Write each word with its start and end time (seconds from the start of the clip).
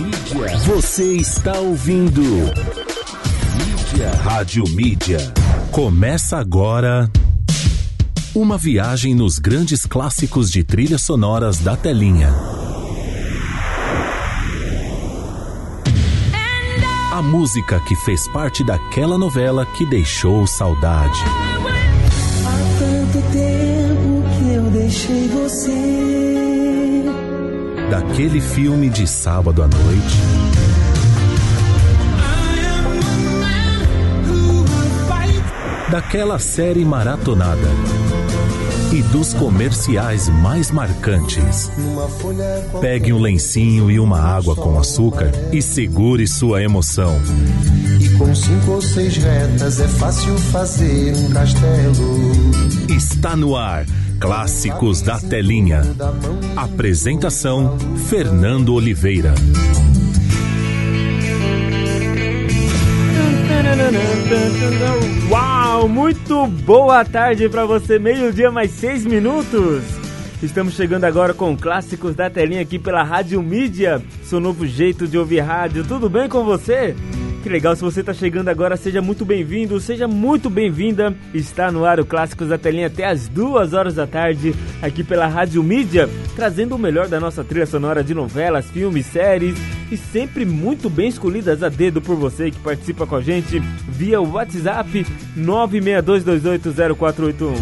Mídia. 0.00 0.56
Você 0.64 1.16
está 1.16 1.58
ouvindo. 1.58 2.22
Mídia. 2.22 4.10
Rádio 4.22 4.64
Mídia. 4.70 5.18
Começa 5.70 6.38
agora. 6.38 7.10
Uma 8.34 8.56
viagem 8.56 9.14
nos 9.14 9.38
grandes 9.38 9.84
clássicos 9.84 10.50
de 10.50 10.64
trilhas 10.64 11.02
sonoras 11.02 11.58
da 11.58 11.76
telinha. 11.76 12.32
A 17.12 17.20
música 17.20 17.78
que 17.80 17.94
fez 17.96 18.26
parte 18.28 18.64
daquela 18.64 19.18
novela 19.18 19.66
que 19.66 19.84
deixou 19.84 20.46
saudade. 20.46 21.20
Há 22.46 22.78
tanto 22.78 23.32
tempo 23.32 24.24
que 24.38 24.54
eu 24.54 24.62
deixei 24.70 25.28
você. 25.28 26.09
Daquele 27.90 28.40
filme 28.40 28.88
de 28.88 29.04
sábado 29.04 29.64
à 29.64 29.66
noite. 29.66 30.16
Daquela 35.90 36.38
série 36.38 36.84
maratonada. 36.84 37.68
E 38.92 39.02
dos 39.02 39.34
comerciais 39.34 40.28
mais 40.28 40.70
marcantes. 40.70 41.68
Pegue 42.80 43.12
um 43.12 43.18
lencinho 43.18 43.90
e 43.90 43.98
uma 43.98 44.20
água 44.20 44.54
com 44.54 44.78
açúcar 44.78 45.32
e 45.52 45.60
segure 45.60 46.28
sua 46.28 46.62
emoção. 46.62 47.20
E 47.98 48.08
com 48.10 48.32
cinco 48.36 48.70
ou 48.70 48.82
seis 48.82 49.16
retas 49.16 49.80
é 49.80 49.88
fácil 49.88 50.38
fazer 50.38 51.12
um 51.16 51.30
castelo. 51.30 52.30
Está 52.88 53.34
no 53.34 53.56
ar. 53.56 53.84
Clássicos 54.20 55.00
da 55.00 55.18
Telinha. 55.18 55.80
Apresentação: 56.54 57.78
Fernando 58.06 58.74
Oliveira. 58.74 59.34
Uau, 65.30 65.88
muito 65.88 66.46
boa 66.46 67.02
tarde 67.02 67.48
para 67.48 67.64
você, 67.64 67.98
meio-dia 67.98 68.50
mais 68.50 68.70
seis 68.72 69.06
minutos. 69.06 69.82
Estamos 70.42 70.74
chegando 70.74 71.04
agora 71.04 71.32
com 71.32 71.56
clássicos 71.56 72.14
da 72.14 72.28
telinha 72.28 72.60
aqui 72.60 72.78
pela 72.78 73.02
Rádio 73.02 73.42
Mídia, 73.42 74.02
seu 74.22 74.38
novo 74.38 74.66
jeito 74.66 75.08
de 75.08 75.16
ouvir 75.16 75.40
rádio. 75.40 75.82
Tudo 75.84 76.10
bem 76.10 76.28
com 76.28 76.44
você? 76.44 76.94
Que 77.42 77.48
legal, 77.48 77.74
se 77.74 77.80
você 77.80 78.00
está 78.00 78.12
chegando 78.12 78.48
agora, 78.48 78.76
seja 78.76 79.00
muito 79.00 79.24
bem-vindo, 79.24 79.80
seja 79.80 80.06
muito 80.06 80.50
bem-vinda. 80.50 81.16
Está 81.32 81.72
no 81.72 81.86
ar 81.86 81.98
o 81.98 82.04
Clássicos 82.04 82.48
da 82.48 82.58
Telinha 82.58 82.88
até 82.88 83.06
as 83.06 83.28
duas 83.28 83.72
horas 83.72 83.94
da 83.94 84.06
tarde, 84.06 84.54
aqui 84.82 85.02
pela 85.02 85.26
Rádio 85.26 85.62
Mídia, 85.62 86.06
trazendo 86.36 86.74
o 86.74 86.78
melhor 86.78 87.08
da 87.08 87.18
nossa 87.18 87.42
trilha 87.42 87.64
sonora 87.64 88.04
de 88.04 88.12
novelas, 88.12 88.66
filmes, 88.66 89.06
séries 89.06 89.56
e 89.90 89.96
sempre 89.96 90.44
muito 90.44 90.90
bem 90.90 91.08
escolhidas 91.08 91.62
a 91.62 91.70
dedo 91.70 92.02
por 92.02 92.14
você 92.14 92.50
que 92.50 92.58
participa 92.58 93.06
com 93.06 93.16
a 93.16 93.22
gente 93.22 93.58
via 93.88 94.20
WhatsApp 94.20 95.06
962280481. 95.38 97.54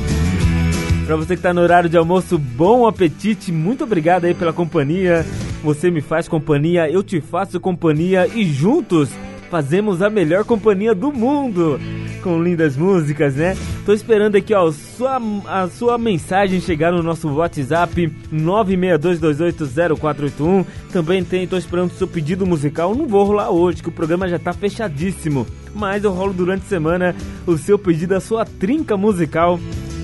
Para 1.07 1.15
você 1.15 1.29
que 1.29 1.35
está 1.35 1.55
no 1.55 1.61
horário 1.61 1.89
de 1.89 1.97
almoço, 1.97 2.37
bom 2.37 2.85
apetite, 2.85 3.53
muito 3.53 3.85
obrigado 3.85 4.25
aí 4.25 4.35
pela 4.35 4.53
companhia. 4.53 5.25
Você 5.63 5.89
me 5.89 6.01
faz 6.01 6.27
companhia, 6.27 6.91
eu 6.91 7.05
te 7.05 7.21
faço 7.21 7.61
companhia 7.61 8.27
e 8.27 8.45
juntos 8.45 9.09
fazemos 9.49 10.03
a 10.03 10.11
melhor 10.11 10.45
companhia 10.45 10.95
do 10.95 11.13
mundo. 11.13 11.81
Com 12.23 12.43
lindas 12.43 12.77
músicas, 12.77 13.37
né? 13.37 13.57
Tô 13.87 13.93
esperando 13.93 14.35
aqui, 14.37 14.53
ó, 14.53 14.73
sua, 14.73 15.21
a 15.47 15.69
sua 15.69 15.97
mensagem 15.97 16.61
chegar 16.61 16.93
no 16.93 17.01
nosso 17.03 17.29
WhatsApp 17.29 18.13
962280481. 18.33 20.67
Também 20.93 21.25
tem, 21.25 21.47
tô 21.47 21.57
esperando 21.57 21.91
o 21.91 21.95
seu 21.95 22.07
pedido 22.07 22.47
musical. 22.47 22.95
Não 22.95 23.07
vou 23.07 23.25
rolar 23.25 23.51
hoje, 23.51 23.83
que 23.83 23.89
o 23.89 23.93
programa 23.93 24.29
já 24.29 24.39
tá 24.39 24.53
fechadíssimo. 24.53 25.47
Mas 25.75 26.05
eu 26.05 26.13
rolo 26.13 26.33
durante 26.33 26.63
a 26.63 26.69
semana 26.69 27.15
o 27.47 27.57
seu 27.57 27.79
pedido, 27.79 28.15
a 28.15 28.21
sua 28.21 28.45
trinca 28.45 28.97
musical 28.97 29.59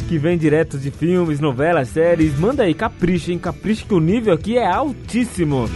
que 0.08 0.18
vem 0.18 0.38
direto 0.38 0.78
de 0.78 0.90
filmes, 0.90 1.40
novelas, 1.40 1.88
séries. 1.88 2.38
Manda 2.38 2.62
aí, 2.62 2.74
capricha, 2.74 3.32
hein? 3.32 3.38
Capricha 3.38 3.84
que 3.86 3.94
o 3.94 4.00
nível 4.00 4.34
aqui 4.34 4.56
é 4.56 4.66
altíssimo. 4.66 5.68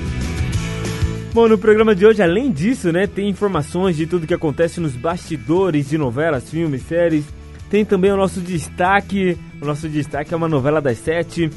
Bom, 1.33 1.47
no 1.47 1.59
programa 1.59 1.95
de 1.95 2.07
hoje, 2.07 2.23
além 2.23 2.51
disso, 2.51 2.91
né, 2.91 3.07
tem 3.07 3.29
informações 3.29 3.97
de 3.97 4.07
tudo 4.07 4.27
que 4.27 4.33
acontece 4.33 4.81
nos 4.81 4.93
bastidores 4.93 5.91
de 5.91 5.99
novelas, 5.99 6.51
filmes, 6.51 6.83
séries. 6.83 7.25
Tem 7.71 7.85
também 7.85 8.11
o 8.11 8.17
nosso 8.17 8.41
destaque. 8.41 9.37
O 9.61 9.67
nosso 9.67 9.89
destaque 9.89 10.33
é 10.33 10.37
uma 10.37 10.49
novela 10.49 10.81
das 10.81 10.99
sete. 10.99 11.51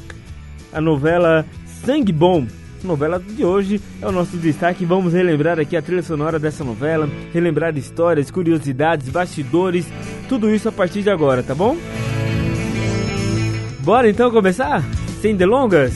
A 0.72 0.80
novela 0.80 1.46
Sangue 1.84 2.12
Bom. 2.12 2.46
A 2.84 2.86
novela 2.86 3.18
de 3.18 3.44
hoje 3.44 3.80
é 4.00 4.06
o 4.06 4.12
nosso 4.12 4.36
destaque. 4.36 4.84
Vamos 4.84 5.14
relembrar 5.14 5.58
aqui 5.58 5.74
a 5.74 5.82
trilha 5.82 6.02
sonora 6.02 6.38
dessa 6.38 6.62
novela, 6.62 7.08
relembrar 7.32 7.76
histórias, 7.76 8.30
curiosidades, 8.30 9.08
bastidores, 9.08 9.86
tudo 10.28 10.54
isso 10.54 10.68
a 10.68 10.72
partir 10.72 11.02
de 11.02 11.10
agora, 11.10 11.42
tá 11.42 11.54
bom? 11.54 11.76
Bora 13.80 14.08
então 14.08 14.30
começar? 14.30 14.84
Sem 15.20 15.34
delongas? 15.34 15.94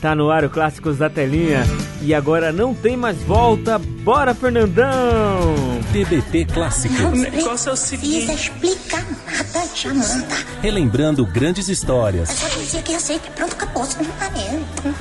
Tá 0.00 0.14
no 0.14 0.30
ar 0.30 0.44
o 0.44 0.50
Clássicos 0.50 0.98
da 0.98 1.08
Telinha 1.08 1.62
e 2.06 2.14
agora 2.14 2.52
não 2.52 2.72
tem 2.72 2.96
mais 2.96 3.16
volta. 3.24 3.78
Bora, 3.78 4.32
Fernandão! 4.32 5.54
TBT 5.92 6.44
Clássicos. 6.54 7.00
O 7.00 7.10
negócio 7.10 7.70
é 7.70 7.72
o 7.72 7.76
seguinte. 7.76 8.26
Precisa 8.26 8.32
explicar 8.34 9.04
nada, 9.26 9.68
Jamanta. 9.74 10.36
Relembrando 10.62 11.26
grandes 11.26 11.68
histórias, 11.68 12.28
Só 12.28 12.46
dizer 12.60 12.82
que 12.82 12.94
aceita 12.94 13.26
e 13.26 13.30
pronto, 13.32 13.54
acabou. 13.54 13.84
Você 13.84 13.98
não 13.98 14.10
tá 14.12 14.30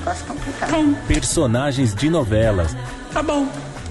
posso 0.03 0.23
complicar. 0.25 0.69
personagens 1.07 1.93
de 1.93 2.09
novelas, 2.09 2.75
Tá 3.13 3.21
bom. 3.21 3.47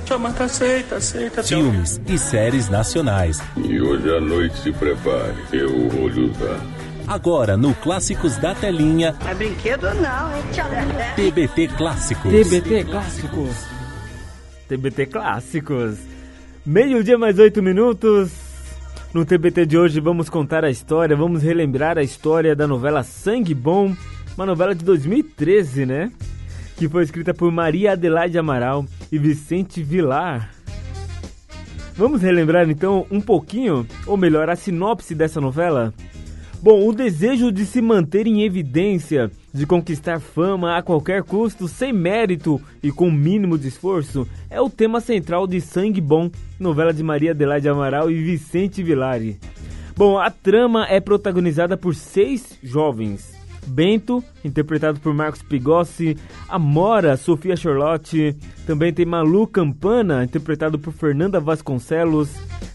Jamanta 0.06 0.44
aceita, 0.44 0.96
aceita. 0.96 1.42
filmes 1.42 2.00
e 2.06 2.18
séries 2.18 2.68
nacionais. 2.68 3.40
E 3.56 3.80
hoje 3.80 4.10
à 4.14 4.20
noite 4.20 4.58
se 4.60 4.70
prepare, 4.72 5.34
eu 5.52 5.88
vou 5.88 6.08
lhe 6.08 6.30
usar. 6.30 6.60
Agora 7.06 7.56
no 7.56 7.74
Clássicos 7.74 8.38
da 8.38 8.54
Telinha, 8.54 9.14
É 9.28 9.34
brinquedo 9.34 9.82
não, 9.94 10.34
hein? 10.34 10.42
TBT 11.14 11.68
Clássicos. 11.76 12.32
TBT 12.32 12.84
Clássicos. 12.84 13.66
TBT 14.68 15.06
Clássicos. 15.06 15.98
Meio-dia 16.64 17.18
mais 17.18 17.38
oito 17.38 17.62
minutos. 17.62 18.32
No 19.12 19.24
TBT 19.24 19.66
de 19.66 19.76
hoje 19.76 20.00
vamos 20.00 20.30
contar 20.30 20.64
a 20.64 20.70
história, 20.70 21.14
vamos 21.14 21.42
relembrar 21.42 21.98
a 21.98 22.02
história 22.02 22.56
da 22.56 22.66
novela 22.66 23.02
Sangue 23.02 23.54
Bom, 23.54 23.94
uma 24.34 24.46
novela 24.46 24.74
de 24.74 24.82
2013, 24.82 25.84
né? 25.84 26.10
Que 26.76 26.88
foi 26.88 27.04
escrita 27.04 27.34
por 27.34 27.52
Maria 27.52 27.92
Adelaide 27.92 28.38
Amaral 28.38 28.84
e 29.12 29.18
Vicente 29.18 29.82
Vilar. 29.82 30.50
Vamos 31.96 32.22
relembrar 32.22 32.68
então 32.68 33.06
um 33.10 33.20
pouquinho, 33.20 33.86
ou 34.06 34.16
melhor, 34.16 34.48
a 34.48 34.56
sinopse 34.56 35.14
dessa 35.14 35.40
novela? 35.40 35.92
Bom, 36.64 36.88
o 36.88 36.94
desejo 36.94 37.52
de 37.52 37.66
se 37.66 37.82
manter 37.82 38.26
em 38.26 38.42
evidência, 38.42 39.30
de 39.52 39.66
conquistar 39.66 40.18
fama 40.18 40.78
a 40.78 40.82
qualquer 40.82 41.22
custo, 41.22 41.68
sem 41.68 41.92
mérito 41.92 42.58
e 42.82 42.90
com 42.90 43.10
mínimo 43.10 43.58
de 43.58 43.68
esforço, 43.68 44.26
é 44.48 44.58
o 44.58 44.70
tema 44.70 44.98
central 44.98 45.46
de 45.46 45.60
Sangue 45.60 46.00
Bom, 46.00 46.30
novela 46.58 46.90
de 46.90 47.02
Maria 47.02 47.32
Adelaide 47.32 47.68
Amaral 47.68 48.10
e 48.10 48.14
Vicente 48.14 48.82
Villari. 48.82 49.38
Bom, 49.94 50.18
a 50.18 50.30
trama 50.30 50.86
é 50.88 51.00
protagonizada 51.00 51.76
por 51.76 51.94
seis 51.94 52.58
jovens. 52.62 53.34
Bento, 53.66 54.24
interpretado 54.42 54.98
por 55.00 55.12
Marcos 55.12 55.42
Pigossi, 55.42 56.16
Amora, 56.48 57.18
Sofia 57.18 57.56
Charlotte, 57.56 58.34
também 58.66 58.90
tem 58.90 59.04
Malu 59.04 59.46
Campana, 59.46 60.24
interpretado 60.24 60.78
por 60.78 60.94
Fernanda 60.94 61.38
Vasconcelos, 61.38 62.30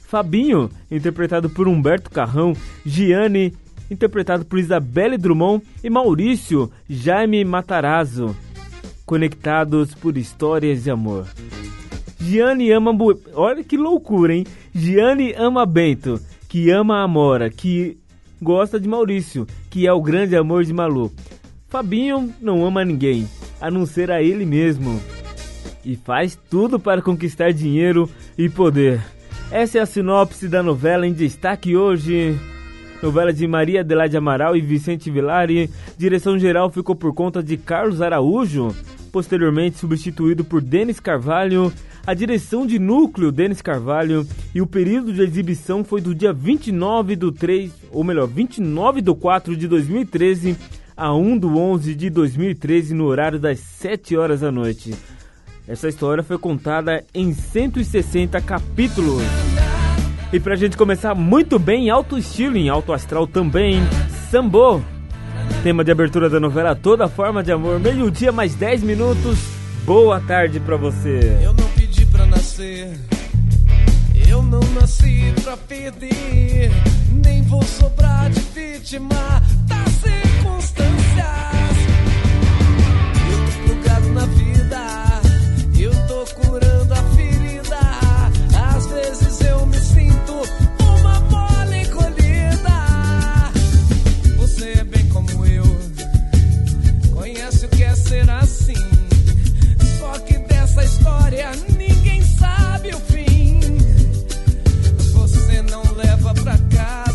Fabinho, 0.09 0.69
interpretado 0.89 1.49
por 1.49 1.67
Humberto 1.67 2.09
Carrão, 2.09 2.53
Giane, 2.85 3.53
interpretado 3.89 4.45
por 4.45 4.59
Isabelle 4.59 5.17
Drummond 5.17 5.63
e 5.83 5.89
Maurício 5.89 6.71
Jaime 6.89 7.43
Matarazzo, 7.43 8.35
conectados 9.05 9.93
por 9.95 10.17
histórias 10.17 10.83
de 10.83 10.91
amor. 10.91 11.27
Giane 12.19 12.71
ama. 12.71 12.91
Olha 13.33 13.63
que 13.63 13.77
loucura, 13.77 14.33
hein? 14.33 14.45
Giane 14.73 15.33
ama 15.33 15.65
Bento, 15.65 16.19
que 16.47 16.69
ama 16.69 17.01
Amora, 17.01 17.49
que 17.49 17.97
gosta 18.41 18.79
de 18.79 18.87
Maurício, 18.87 19.47
que 19.69 19.87
é 19.87 19.93
o 19.93 20.01
grande 20.01 20.35
amor 20.35 20.63
de 20.63 20.73
Malu. 20.73 21.11
Fabinho 21.67 22.33
não 22.41 22.65
ama 22.65 22.83
ninguém, 22.83 23.27
a 23.61 23.71
não 23.71 23.85
ser 23.85 24.11
a 24.11 24.21
ele 24.21 24.45
mesmo. 24.45 24.99
E 25.83 25.95
faz 25.95 26.37
tudo 26.49 26.79
para 26.79 27.01
conquistar 27.01 27.51
dinheiro 27.51 28.09
e 28.37 28.49
poder. 28.49 29.01
Essa 29.51 29.79
é 29.79 29.81
a 29.81 29.85
sinopse 29.85 30.47
da 30.47 30.61
novela 30.61 31.07
em 31.07 31.13
destaque 31.13 31.75
hoje. 31.75 32.37
Novela 33.01 33.31
de 33.31 33.47
Maria 33.47 33.79
Adelaide 33.81 34.17
Amaral 34.17 34.55
e 34.55 34.61
Vicente 34.61 35.09
Villari. 35.09 35.69
Direção 35.97 36.37
geral 36.37 36.69
ficou 36.69 36.95
por 36.95 37.13
conta 37.13 37.41
de 37.41 37.55
Carlos 37.55 38.01
Araújo, 38.01 38.75
posteriormente 39.11 39.77
substituído 39.77 40.43
por 40.43 40.61
Denis 40.61 40.99
Carvalho. 40.99 41.71
A 42.05 42.13
direção 42.13 42.65
de 42.65 42.77
núcleo, 42.79 43.31
Denis 43.31 43.61
Carvalho. 43.61 44.27
E 44.53 44.61
o 44.61 44.67
período 44.67 45.13
de 45.13 45.21
exibição 45.21 45.83
foi 45.83 46.01
do 46.01 46.13
dia 46.13 46.33
29 46.33 47.15
do 47.15 47.31
3, 47.31 47.71
ou 47.91 48.03
melhor, 48.03 48.27
29 48.27 49.01
do 49.01 49.15
4 49.15 49.55
de 49.55 49.67
2013 49.67 50.57
a 50.97 51.13
1 51.13 51.37
do 51.37 51.57
11 51.57 51.95
de 51.95 52.09
2013, 52.09 52.93
no 52.93 53.05
horário 53.05 53.39
das 53.39 53.59
7 53.59 54.17
horas 54.17 54.41
da 54.41 54.51
noite. 54.51 54.93
Essa 55.65 55.87
história 55.87 56.23
foi 56.23 56.37
contada 56.37 57.05
em 57.13 57.31
160 57.33 58.41
capítulos. 58.41 59.23
E 60.31 60.39
pra 60.39 60.55
gente 60.55 60.77
começar 60.77 61.15
muito 61.15 61.57
bem, 61.57 61.87
em 61.87 61.89
alto 61.89 62.15
estilo, 62.15 62.55
em 62.55 62.69
alto 62.69 62.93
astral 62.93 63.25
também, 63.25 63.81
Sambo. 64.29 64.83
Tema 65.63 65.83
de 65.83 65.91
abertura 65.91 66.29
da 66.29 66.39
novela 66.39 66.75
Toda 66.75 67.07
Forma 67.07 67.41
de 67.41 67.51
Amor, 67.51 67.79
meio-dia 67.79 68.31
mais 68.31 68.53
10 68.53 68.83
minutos. 68.83 69.39
Boa 69.85 70.19
tarde 70.21 70.59
pra 70.59 70.77
você. 70.77 71.39
Eu 71.41 71.51
não 71.53 71.67
pedi 71.69 72.05
pra 72.05 72.27
nascer, 72.27 72.91
eu 74.27 74.43
não 74.43 74.59
nasci 74.79 75.33
pra 75.43 75.57
perder, 75.57 76.69
nem 77.25 77.41
vou 77.41 77.63
sobrar 77.63 78.29
de 78.29 78.39
vítima 78.39 79.41
das 79.67 79.93
circunstâncias. 79.93 81.25
Eu 83.31 83.39
tô 83.47 83.73
plugado 83.73 84.09
na 84.09 84.25
vida, 84.27 84.48
God. 106.79 107.08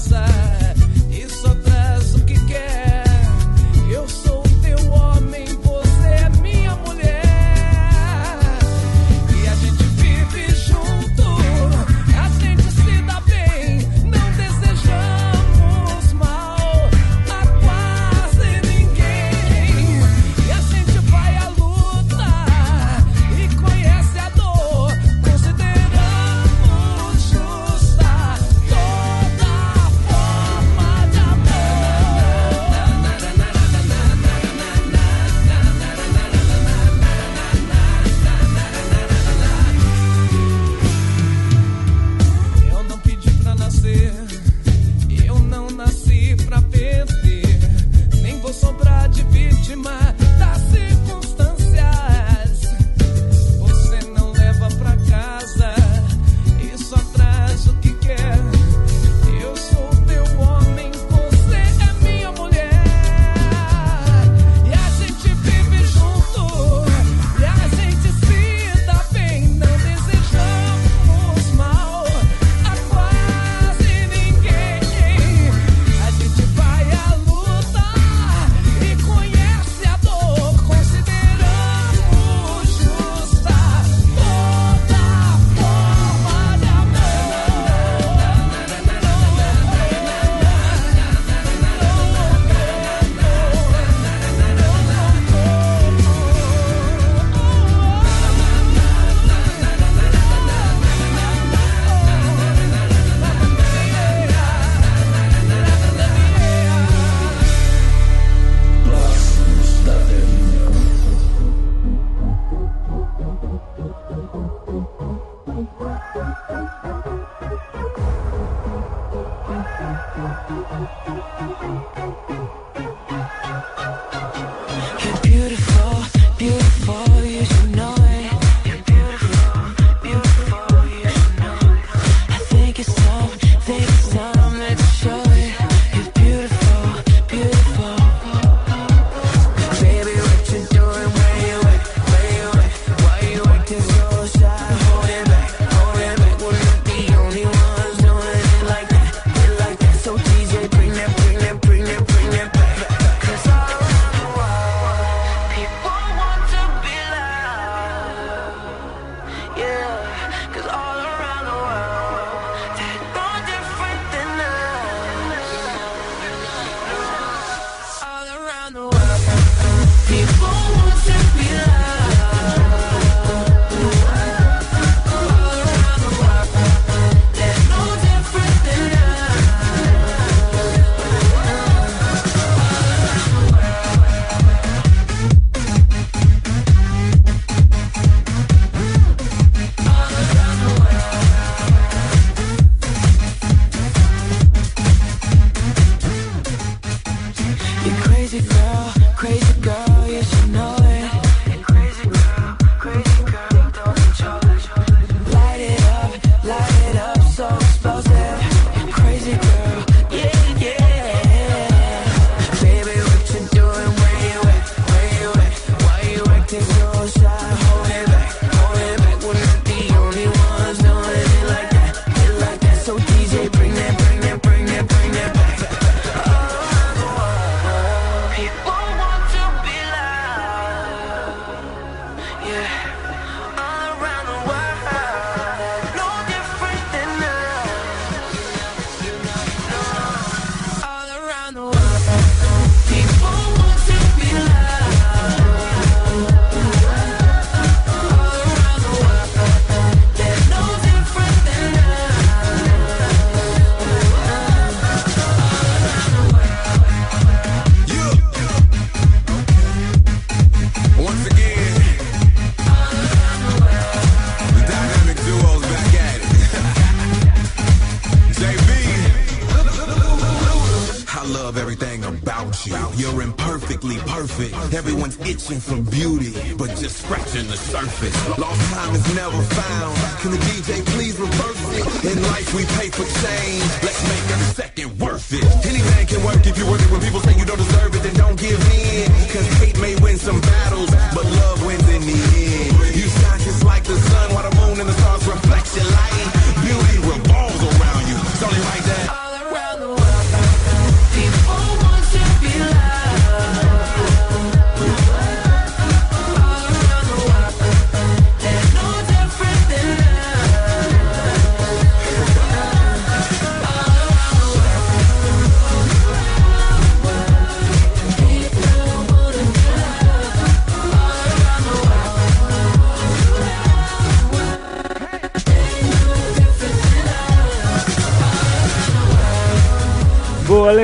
Itching 275.45 275.61
for 275.61 275.91
beauty, 275.91 276.33
but 276.57 276.71
just 276.71 277.03
scratching 277.03 277.47
the 277.49 277.57
surface. 277.59 278.39
Lost 278.39 278.73
time 278.73 278.95
is 278.95 279.15
never 279.15 279.43
found. 279.43 279.64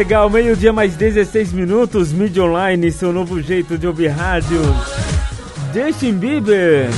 Legal. 0.01 0.31
Meio-dia 0.31 0.73
mais 0.73 0.97
16 0.97 1.53
minutos. 1.53 2.11
Mídia 2.11 2.43
Online, 2.43 2.91
seu 2.91 3.13
novo 3.13 3.39
jeito 3.43 3.77
de 3.77 3.87
ouvir 3.87 4.09
rádio. 4.09 4.59
Justin 5.75 6.15
Bieber, 6.15 6.89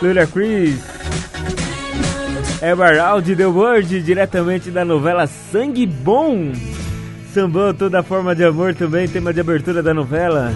Lula 0.00 0.24
Chris, 0.24 0.78
Everald 2.62 3.34
The 3.34 3.46
Word, 3.46 4.02
diretamente 4.02 4.70
da 4.70 4.84
novela 4.84 5.26
Sangue 5.26 5.84
Bom. 5.84 6.52
Sambou 7.34 7.74
toda 7.74 8.04
forma 8.04 8.36
de 8.36 8.44
amor 8.44 8.72
também, 8.72 9.08
tema 9.08 9.34
de 9.34 9.40
abertura 9.40 9.82
da 9.82 9.92
novela. 9.92 10.54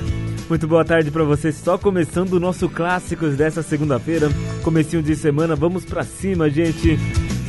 Muito 0.48 0.68
boa 0.68 0.84
tarde 0.84 1.10
para 1.10 1.24
você, 1.24 1.50
só 1.50 1.76
começando 1.76 2.34
o 2.34 2.40
nosso 2.40 2.68
Clássicos 2.68 3.34
dessa 3.34 3.60
segunda-feira. 3.60 4.30
Comecinho 4.62 5.02
de 5.02 5.16
semana, 5.16 5.56
vamos 5.56 5.84
pra 5.84 6.04
cima, 6.04 6.48
gente. 6.48 6.96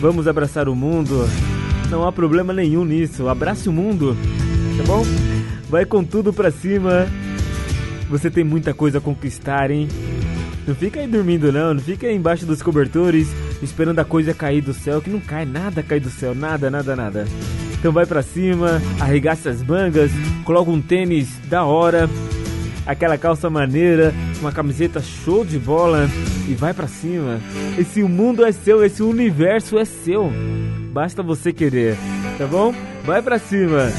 Vamos 0.01 0.27
abraçar 0.27 0.67
o 0.67 0.75
mundo. 0.75 1.23
Não 1.93 2.07
há 2.07 2.11
problema 2.11 2.51
nenhum 2.51 2.83
nisso. 2.83 3.29
Abrace 3.29 3.69
o 3.69 3.71
mundo, 3.71 4.17
tá 4.75 4.83
bom? 4.83 5.05
Vai 5.69 5.85
com 5.85 6.03
tudo 6.03 6.33
pra 6.33 6.49
cima. 6.49 7.05
Você 8.09 8.31
tem 8.31 8.43
muita 8.43 8.73
coisa 8.73 8.97
a 8.97 9.01
conquistar, 9.01 9.69
hein? 9.69 9.87
Não 10.65 10.73
fica 10.73 10.99
aí 10.99 11.07
dormindo 11.07 11.51
não, 11.51 11.75
não 11.75 11.79
fica 11.79 12.07
aí 12.07 12.15
embaixo 12.15 12.47
dos 12.47 12.63
cobertores 12.63 13.27
esperando 13.61 13.99
a 13.99 14.03
coisa 14.03 14.33
cair 14.33 14.61
do 14.61 14.73
céu, 14.73 15.03
que 15.03 15.09
não 15.11 15.19
cai 15.19 15.45
nada 15.45 15.83
cair 15.83 15.99
do 15.99 16.09
céu, 16.09 16.33
nada, 16.33 16.71
nada, 16.71 16.95
nada. 16.95 17.27
Então 17.77 17.91
vai 17.91 18.07
pra 18.07 18.23
cima, 18.23 18.81
arregaça 18.99 19.51
as 19.51 19.61
mangas, 19.61 20.09
coloca 20.43 20.71
um 20.71 20.81
tênis 20.81 21.37
da 21.47 21.63
hora, 21.63 22.09
aquela 22.85 23.17
calça 23.17 23.49
maneira, 23.49 24.13
uma 24.39 24.51
camiseta 24.51 25.01
show 25.01 25.45
de 25.45 25.57
bola 25.57 26.09
e 26.47 26.53
vai 26.53 26.73
pra 26.73 26.87
cima. 26.87 27.39
Esse 27.77 28.03
mundo 28.03 28.45
é 28.45 28.51
seu, 28.51 28.83
esse 28.83 29.01
universo 29.01 29.77
é 29.77 29.85
seu. 29.85 30.31
Basta 30.91 31.23
você 31.23 31.51
querer, 31.51 31.97
tá 32.37 32.45
bom? 32.45 32.73
Vai 33.03 33.21
pra 33.21 33.39
cima. 33.39 33.91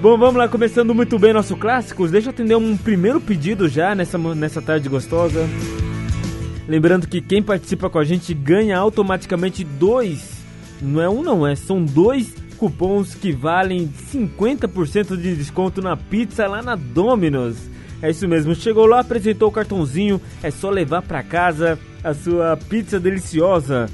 Bom, 0.00 0.18
vamos 0.18 0.34
lá, 0.34 0.48
começando 0.48 0.94
muito 0.94 1.18
bem 1.18 1.32
nosso 1.32 1.56
clássicos. 1.56 2.10
Deixa 2.10 2.28
eu 2.28 2.32
atender 2.32 2.56
um 2.56 2.76
primeiro 2.76 3.20
pedido 3.20 3.68
já 3.68 3.94
nessa, 3.94 4.18
nessa 4.18 4.60
tarde 4.60 4.88
gostosa. 4.88 5.48
Lembrando 6.66 7.06
que 7.06 7.20
quem 7.20 7.42
participa 7.42 7.88
com 7.88 7.98
a 7.98 8.04
gente 8.04 8.34
ganha 8.34 8.78
automaticamente 8.78 9.62
dois, 9.62 10.42
não 10.80 11.00
é 11.00 11.08
um 11.08 11.22
não, 11.22 11.46
é, 11.46 11.54
são 11.54 11.84
dois 11.84 12.34
cupons 12.56 13.14
que 13.14 13.32
valem 13.32 13.92
50% 14.12 15.16
de 15.16 15.34
desconto 15.34 15.82
na 15.82 15.96
pizza 15.96 16.46
lá 16.46 16.62
na 16.62 16.74
Domino's. 16.74 17.56
É 18.02 18.10
isso 18.10 18.26
mesmo, 18.26 18.52
chegou 18.54 18.84
lá, 18.84 18.98
apresentou 19.00 19.48
o 19.48 19.52
cartãozinho, 19.52 20.20
é 20.42 20.50
só 20.50 20.68
levar 20.70 21.02
para 21.02 21.22
casa 21.22 21.78
a 22.02 22.12
sua 22.12 22.56
pizza 22.56 22.98
deliciosa. 22.98 23.88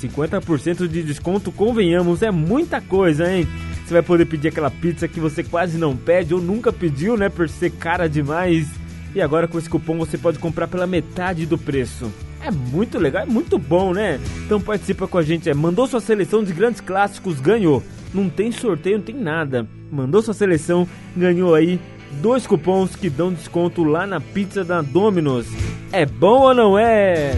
50% 0.00 0.86
de 0.86 1.02
desconto, 1.02 1.50
convenhamos, 1.50 2.22
é 2.22 2.30
muita 2.30 2.80
coisa, 2.80 3.30
hein? 3.30 3.46
Você 3.84 3.94
vai 3.94 4.02
poder 4.02 4.26
pedir 4.26 4.48
aquela 4.48 4.70
pizza 4.70 5.08
que 5.08 5.18
você 5.18 5.42
quase 5.42 5.78
não 5.78 5.96
pede 5.96 6.34
ou 6.34 6.40
nunca 6.40 6.72
pediu, 6.72 7.16
né, 7.16 7.28
por 7.28 7.48
ser 7.48 7.70
cara 7.70 8.08
demais. 8.08 8.68
E 9.14 9.20
agora 9.20 9.48
com 9.48 9.58
esse 9.58 9.68
cupom 9.68 9.98
você 9.98 10.16
pode 10.16 10.38
comprar 10.38 10.68
pela 10.68 10.86
metade 10.86 11.44
do 11.46 11.58
preço. 11.58 12.12
É 12.42 12.50
muito 12.50 12.98
legal, 12.98 13.22
é 13.22 13.26
muito 13.26 13.58
bom, 13.58 13.92
né? 13.92 14.20
Então 14.46 14.60
participa 14.60 15.08
com 15.08 15.18
a 15.18 15.22
gente, 15.22 15.50
é, 15.50 15.54
mandou 15.54 15.86
sua 15.86 16.00
seleção 16.00 16.44
de 16.44 16.52
grandes 16.52 16.80
clássicos, 16.80 17.40
ganhou. 17.40 17.82
Não 18.14 18.28
tem 18.28 18.52
sorteio, 18.52 18.98
não 18.98 19.04
tem 19.04 19.14
nada. 19.14 19.66
Mandou 19.90 20.22
sua 20.22 20.34
seleção, 20.34 20.88
ganhou 21.16 21.54
aí 21.54 21.80
dois 22.20 22.46
cupons 22.46 22.94
que 22.96 23.08
dão 23.08 23.32
desconto 23.32 23.84
lá 23.84 24.06
na 24.06 24.20
pizza 24.20 24.64
da 24.64 24.82
Domino's. 24.82 25.46
É 25.92 26.04
bom 26.06 26.42
ou 26.42 26.54
não 26.54 26.78
é? 26.78 27.32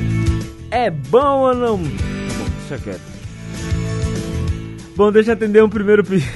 É 0.70 0.90
bom 0.90 1.40
ou 1.40 1.54
não? 1.54 1.78
Bom, 1.78 2.46
deixa 2.68 2.82
quieto. 2.82 3.12
Bom, 4.96 5.10
deixa 5.10 5.30
eu 5.30 5.34
atender 5.34 5.62
um 5.62 5.68
primeiro 5.68 6.04
pedido. 6.04 6.30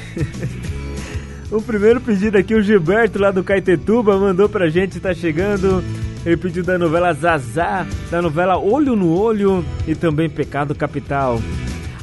o 1.50 1.60
primeiro 1.62 2.00
pedido 2.00 2.38
aqui, 2.38 2.54
o 2.54 2.62
Gilberto 2.62 3.18
lá 3.18 3.30
do 3.30 3.44
Caetetuba 3.44 4.16
mandou 4.18 4.48
pra 4.48 4.68
gente, 4.68 5.00
tá 5.00 5.12
chegando. 5.12 5.82
Ele 6.24 6.36
pediu 6.36 6.64
da 6.64 6.76
novela 6.76 7.12
Zazá, 7.12 7.86
da 8.10 8.20
novela 8.20 8.58
Olho 8.58 8.96
no 8.96 9.16
Olho 9.16 9.64
e 9.86 9.94
também 9.94 10.28
Pecado 10.28 10.74
Capital. 10.74 11.40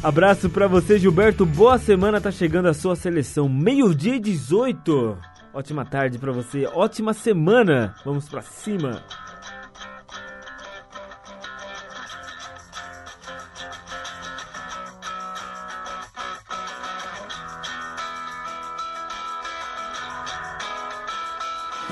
Abraço 0.02 0.50
pra 0.50 0.68
você, 0.68 1.00
Gilberto. 1.00 1.46
Boa 1.46 1.78
semana, 1.78 2.22
tá 2.22 2.32
chegando 2.32 2.68
a 2.68 2.74
sua 2.74 2.96
seleção. 2.96 3.50
Meio-dia 3.50 4.16
e 4.16 4.20
18. 4.20 5.18
Ótima 5.54 5.86
tarde 5.86 6.18
pra 6.18 6.32
você, 6.32 6.66
ótima 6.66 7.14
semana. 7.14 7.96
Vamos 8.04 8.28
pra 8.28 8.42
cima. 8.42 9.04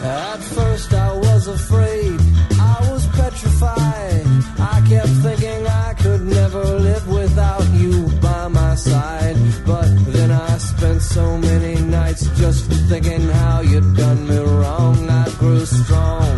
At 0.04 0.40
first 0.40 0.92
I 0.94 1.14
was 1.14 1.48
afraid, 1.48 2.20
I 2.60 2.92
was 2.92 3.06
petrified. 3.10 4.26
I 4.58 4.82
kept 4.90 5.10
thinking 5.22 5.68
I 5.68 5.94
could 5.94 6.22
never 6.22 6.64
live 6.80 7.08
without 7.08 7.68
you 7.74 8.10
by 8.20 8.48
my 8.48 8.74
side. 8.76 9.38
But 9.64 9.88
then 10.08 10.32
I 10.32 10.58
spent 10.58 11.04
so 11.04 11.38
many 11.38 11.81
nights 12.12 12.40
just 12.40 12.66
thinking 12.90 13.22
how 13.22 13.62
you'd 13.62 13.96
done 13.96 14.28
me 14.28 14.38
wrong. 14.38 15.10
I 15.10 15.30
grew 15.40 15.66
strong. 15.66 16.30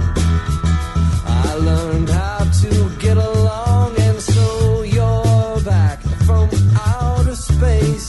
I 1.26 1.56
learned 1.56 2.10
how 2.10 2.44
to 2.62 2.90
get 3.00 3.18
along, 3.18 3.96
and 3.98 4.20
so 4.22 4.84
you're 4.84 5.62
back 5.62 6.00
from 6.28 6.50
outer 6.76 7.36
space. 7.36 8.08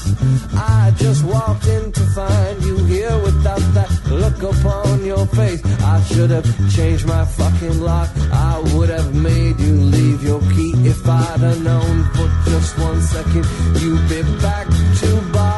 I 0.54 0.92
just 0.96 1.24
walked 1.24 1.66
in 1.66 1.92
to 1.92 2.00
find 2.18 2.62
you 2.64 2.76
here 2.84 3.16
without 3.22 3.64
that 3.76 3.90
look 4.10 4.42
upon 4.42 5.04
your 5.04 5.26
face. 5.26 5.62
I 5.80 6.02
should 6.02 6.30
have 6.30 6.46
changed 6.76 7.06
my 7.06 7.24
fucking 7.24 7.80
lock. 7.80 8.10
I 8.32 8.60
would 8.74 8.90
have 8.90 9.14
made 9.14 9.58
you 9.60 9.74
leave 9.96 10.22
your 10.22 10.40
key 10.52 10.72
if 10.84 11.08
I'd 11.08 11.40
have 11.40 11.62
known 11.62 12.04
for 12.14 12.28
just 12.50 12.78
one 12.78 13.00
second 13.00 13.44
you'd 13.80 14.08
be 14.08 14.22
back 14.42 14.66
to 15.00 15.08
bother 15.32 15.53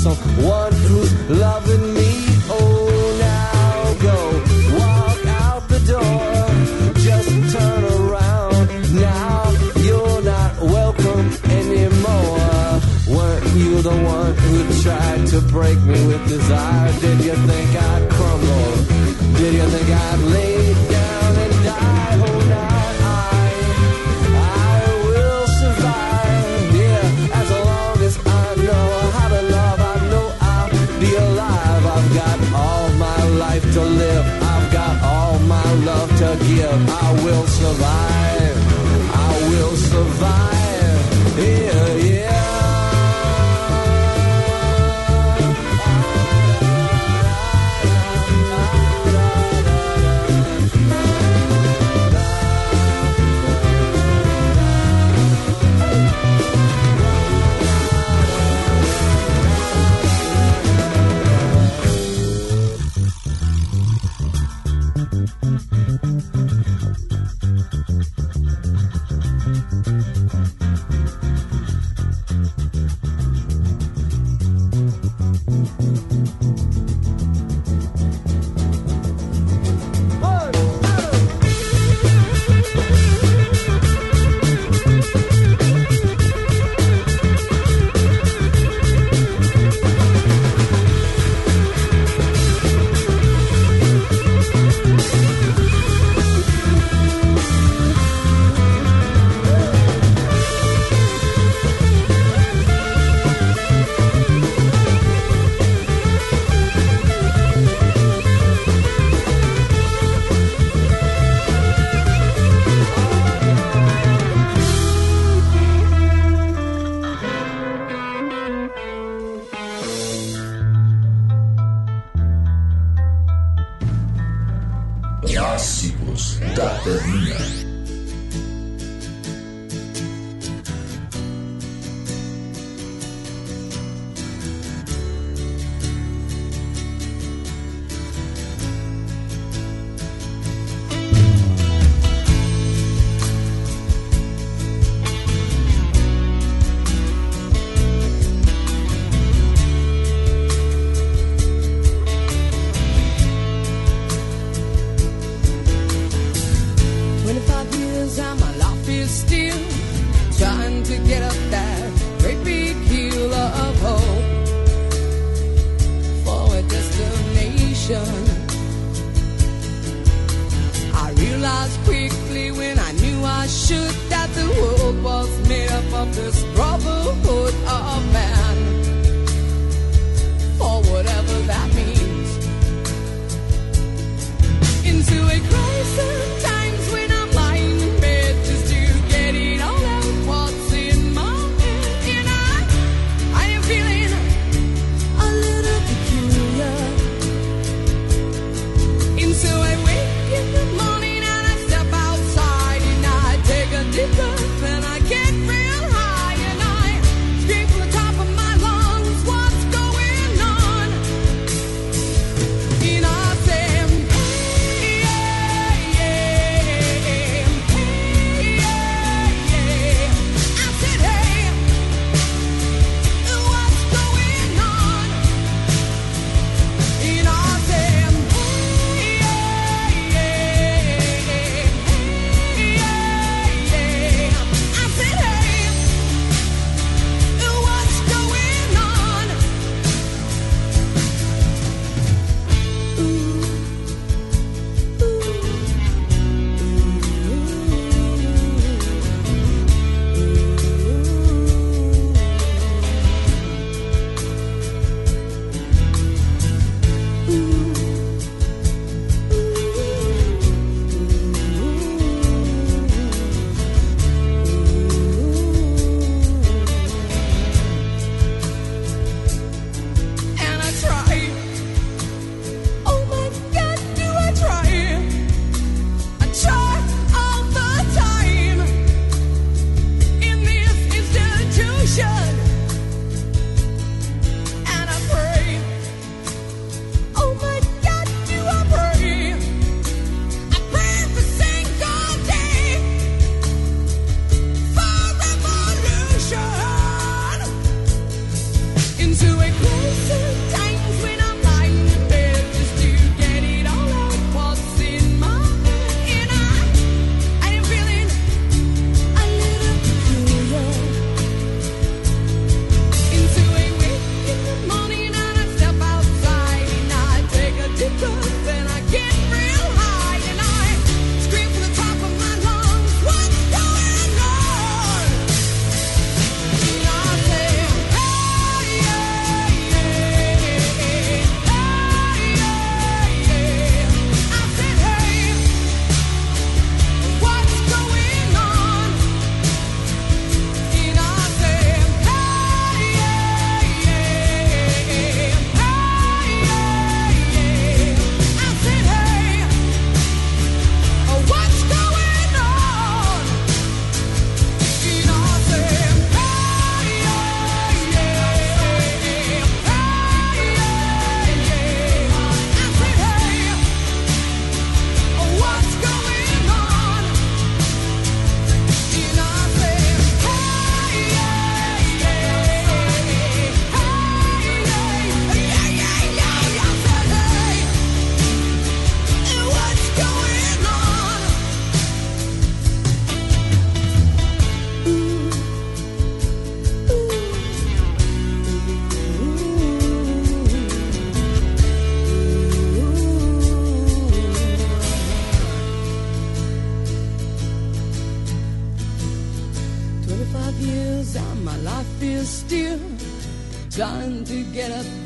someone 0.00 0.72
who's 0.72 1.12
loving 1.28 1.92
me. 1.92 2.10
Oh, 2.48 2.88
now 3.28 3.80
go 4.08 4.16
walk 4.80 5.20
out 5.44 5.68
the 5.68 5.80
door. 5.94 6.32
Just 7.06 7.30
turn 7.54 7.84
around. 7.84 8.66
Now 8.94 9.50
you're 9.76 10.22
not 10.22 10.52
welcome 10.62 11.26
anymore. 11.60 12.80
Weren't 13.14 13.46
you 13.60 13.82
the 13.82 13.96
one 14.16 14.34
who 14.44 14.82
tried 14.82 15.26
to 15.32 15.40
break 15.42 15.78
me 15.80 15.98
with 16.06 16.26
desire? 16.28 16.92
Did 17.00 17.18
you 17.22 17.36
think 17.50 17.70
I'd 17.90 18.10
crumble? 18.10 18.72
Did 19.36 19.52
you 19.52 19.66
think 19.74 19.88
I'd 19.90 20.18
leave? 20.34 20.69
forgive, 36.36 36.88
I 36.88 37.24
will 37.24 37.46
survive. 37.46 38.39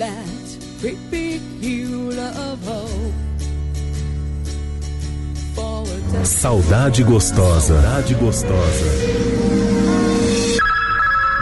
that 0.04 0.58
great 0.80 0.98
big 1.10 1.40
of 2.18 2.58
hope. 2.64 3.14
Saudade 6.24 7.02
gostosa, 7.04 7.74
saudade 7.74 8.14
gostosa. 8.14 8.84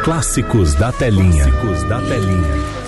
Clássicos 0.05 0.75
da 0.75 0.92
telinha. 0.92 1.44
Clássicos 1.44 1.83
da 1.88 2.01
telinha. 2.01 2.82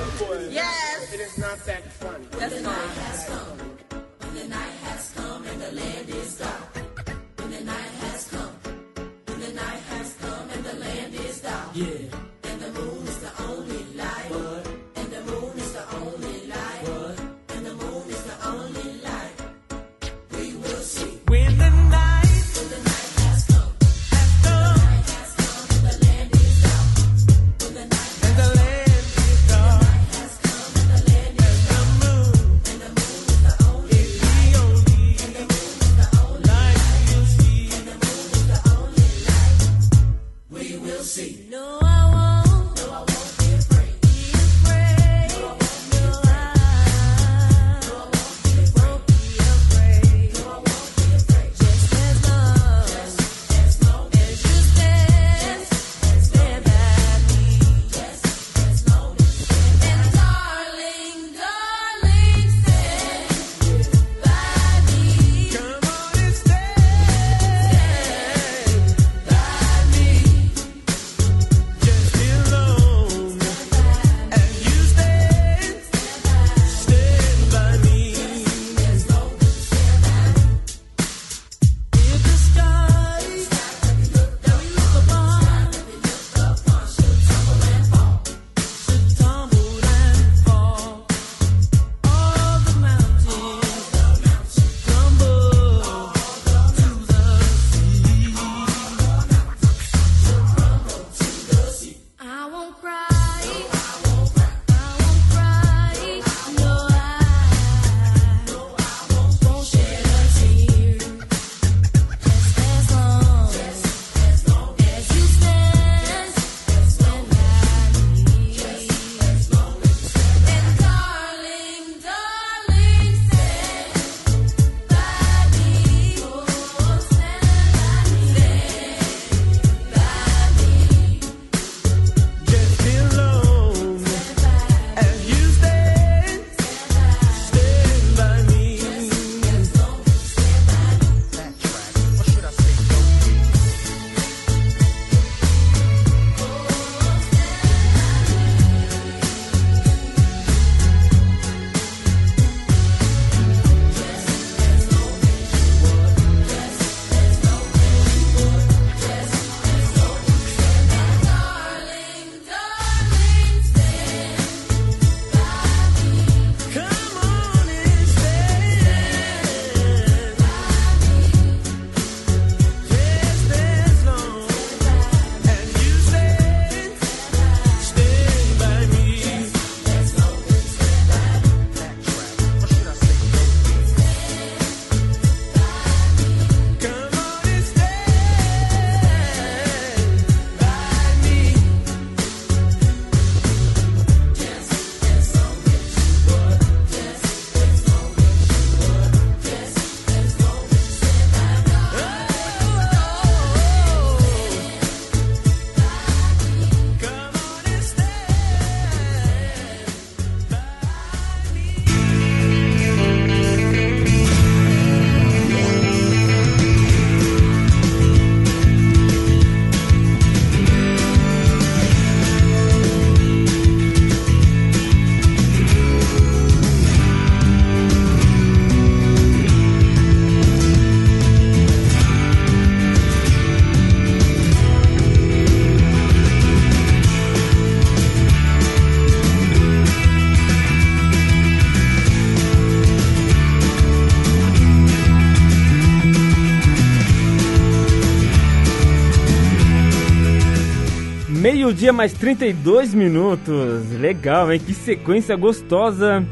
meio-dia 251.64 251.94
mais 251.94 252.12
32 252.12 252.92
minutos. 252.92 253.90
Legal, 253.98 254.52
hein? 254.52 254.60
Que 254.60 254.74
sequência 254.74 255.34
gostosa 255.34 256.22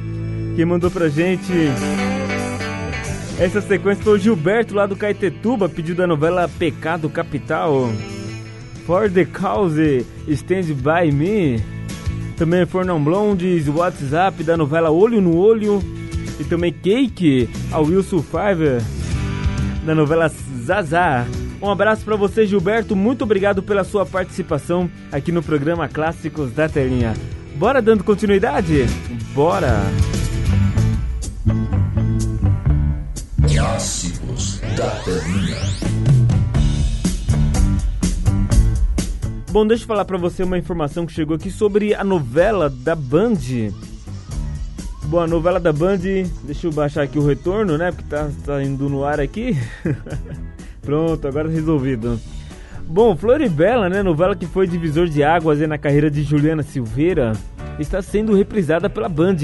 que 0.55 0.63
mandou 0.63 0.91
pra 0.91 1.09
gente. 1.09 1.51
Essa 3.41 3.63
sequência 3.63 4.05
foi 4.05 4.13
o 4.13 4.19
Gilberto 4.19 4.75
lá 4.75 4.85
do 4.85 4.95
Caetetuba, 4.95 5.71
pedido 5.71 5.97
da 5.97 6.07
novela 6.07 6.51
Pecado 6.59 7.09
Capital. 7.09 7.91
For 8.85 9.11
the 9.11 9.25
Cause, 9.25 10.05
Stand 10.29 10.75
By 10.75 11.11
Me. 11.11 11.63
Também 12.37 12.67
Fornão 12.67 13.03
Blondes, 13.03 13.69
WhatsApp 13.69 14.45
da 14.45 14.55
novela 14.55 14.91
Olho 14.91 15.19
no 15.23 15.35
Olho. 15.35 15.83
E 16.39 16.45
também 16.45 16.75
Cake, 16.75 17.49
ao 17.71 17.85
Wilson 17.85 18.23
Fiverr, 18.23 18.83
da 19.87 19.95
novela 19.95 20.31
Zazar. 20.63 21.27
Um 21.63 21.71
abraço 21.71 22.05
para 22.05 22.17
você, 22.17 22.45
Gilberto. 22.45 22.97
Muito 22.97 23.23
obrigado 23.23 23.63
pela 23.63 23.85
sua 23.85 24.05
participação 24.05 24.91
aqui 25.13 25.31
no 25.31 25.45
programa 25.45 25.89
Clássicos 25.89 26.51
da 26.51 26.69
Telinha. 26.69 27.15
Bora 27.55 27.81
dando 27.81 28.03
continuidade? 28.03 28.85
Bora! 29.33 29.81
Clássicos 33.47 34.61
da 34.77 34.91
Telinha. 35.05 35.57
Bom, 39.53 39.65
deixa 39.65 39.85
eu 39.85 39.87
falar 39.87 40.05
pra 40.05 40.19
você 40.19 40.43
uma 40.43 40.59
informação 40.59 41.07
que 41.07 41.13
chegou 41.13 41.37
aqui 41.37 41.51
sobre 41.51 41.95
a 41.95 42.03
novela 42.03 42.69
da 42.69 42.97
Band. 42.97 43.37
Bom, 45.05 45.21
a 45.21 45.29
novela 45.29 45.61
da 45.61 45.73
Band, 45.73 46.01
deixa 46.43 46.67
eu 46.67 46.73
baixar 46.73 47.03
aqui 47.03 47.21
o 47.21 47.25
retorno, 47.25 47.79
né? 47.79 47.93
Porque 47.93 48.09
tá, 48.09 48.29
tá 48.45 48.65
indo 48.65 48.89
no 48.89 49.05
ar 49.05 49.21
aqui. 49.21 49.57
Pronto, 50.83 51.29
agora 51.29 51.49
resolvido. 51.49 52.19
Bom, 52.87 53.17
Floribela, 53.17 53.89
né? 53.89 54.03
Novela 54.03 54.35
que 54.35 54.47
foi 54.47 54.67
divisor 54.67 55.07
de 55.07 55.23
águas 55.23 55.61
na 55.61 55.79
carreira 55.79 56.11
de 56.11 56.23
Juliana 56.23 56.63
Silveira, 56.63 57.33
está 57.79 58.03
sendo 58.03 58.35
reprisada 58.35 58.91
pela 58.91 59.09
Band. 59.09 59.37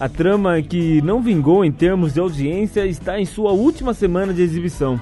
A 0.00 0.08
trama 0.08 0.60
que 0.62 1.02
não 1.02 1.20
vingou 1.20 1.64
em 1.64 1.70
termos 1.70 2.14
de 2.14 2.20
audiência 2.20 2.86
está 2.86 3.20
em 3.20 3.24
sua 3.24 3.52
última 3.52 3.92
semana 3.92 4.32
de 4.32 4.42
exibição. 4.42 4.98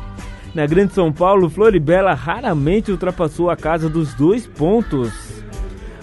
Na 0.55 0.67
Grande 0.67 0.95
São 0.95 1.13
Paulo, 1.13 1.49
Floribela 1.49 2.15
raramente 2.15 2.91
ultrapassou 2.91 3.49
a 3.49 3.57
casa 3.57 3.89
dos 3.89 4.15
dois 4.15 4.47
pontos. 4.47 5.13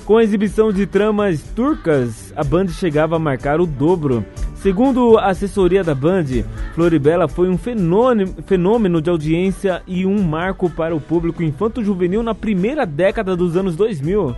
Com 0.05 0.17
a 0.17 0.23
exibição 0.23 0.71
de 0.71 0.85
tramas 0.85 1.41
turcas, 1.55 2.31
a 2.35 2.43
Band 2.43 2.67
chegava 2.67 3.15
a 3.15 3.19
marcar 3.19 3.59
o 3.59 3.65
dobro. 3.65 4.23
Segundo 4.63 5.17
a 5.17 5.25
assessoria 5.25 5.83
da 5.83 5.93
Band, 5.93 6.23
Floribela 6.73 7.27
foi 7.27 7.49
um 7.49 7.57
fenômeno, 7.57 9.01
de 9.01 9.09
audiência 9.09 9.83
e 9.85 10.05
um 10.05 10.23
marco 10.23 10.69
para 10.69 10.95
o 10.95 11.01
público 11.01 11.43
infanto-juvenil 11.43 12.23
na 12.23 12.33
primeira 12.33 12.85
década 12.85 13.35
dos 13.35 13.57
anos 13.57 13.75
2000, 13.75 14.33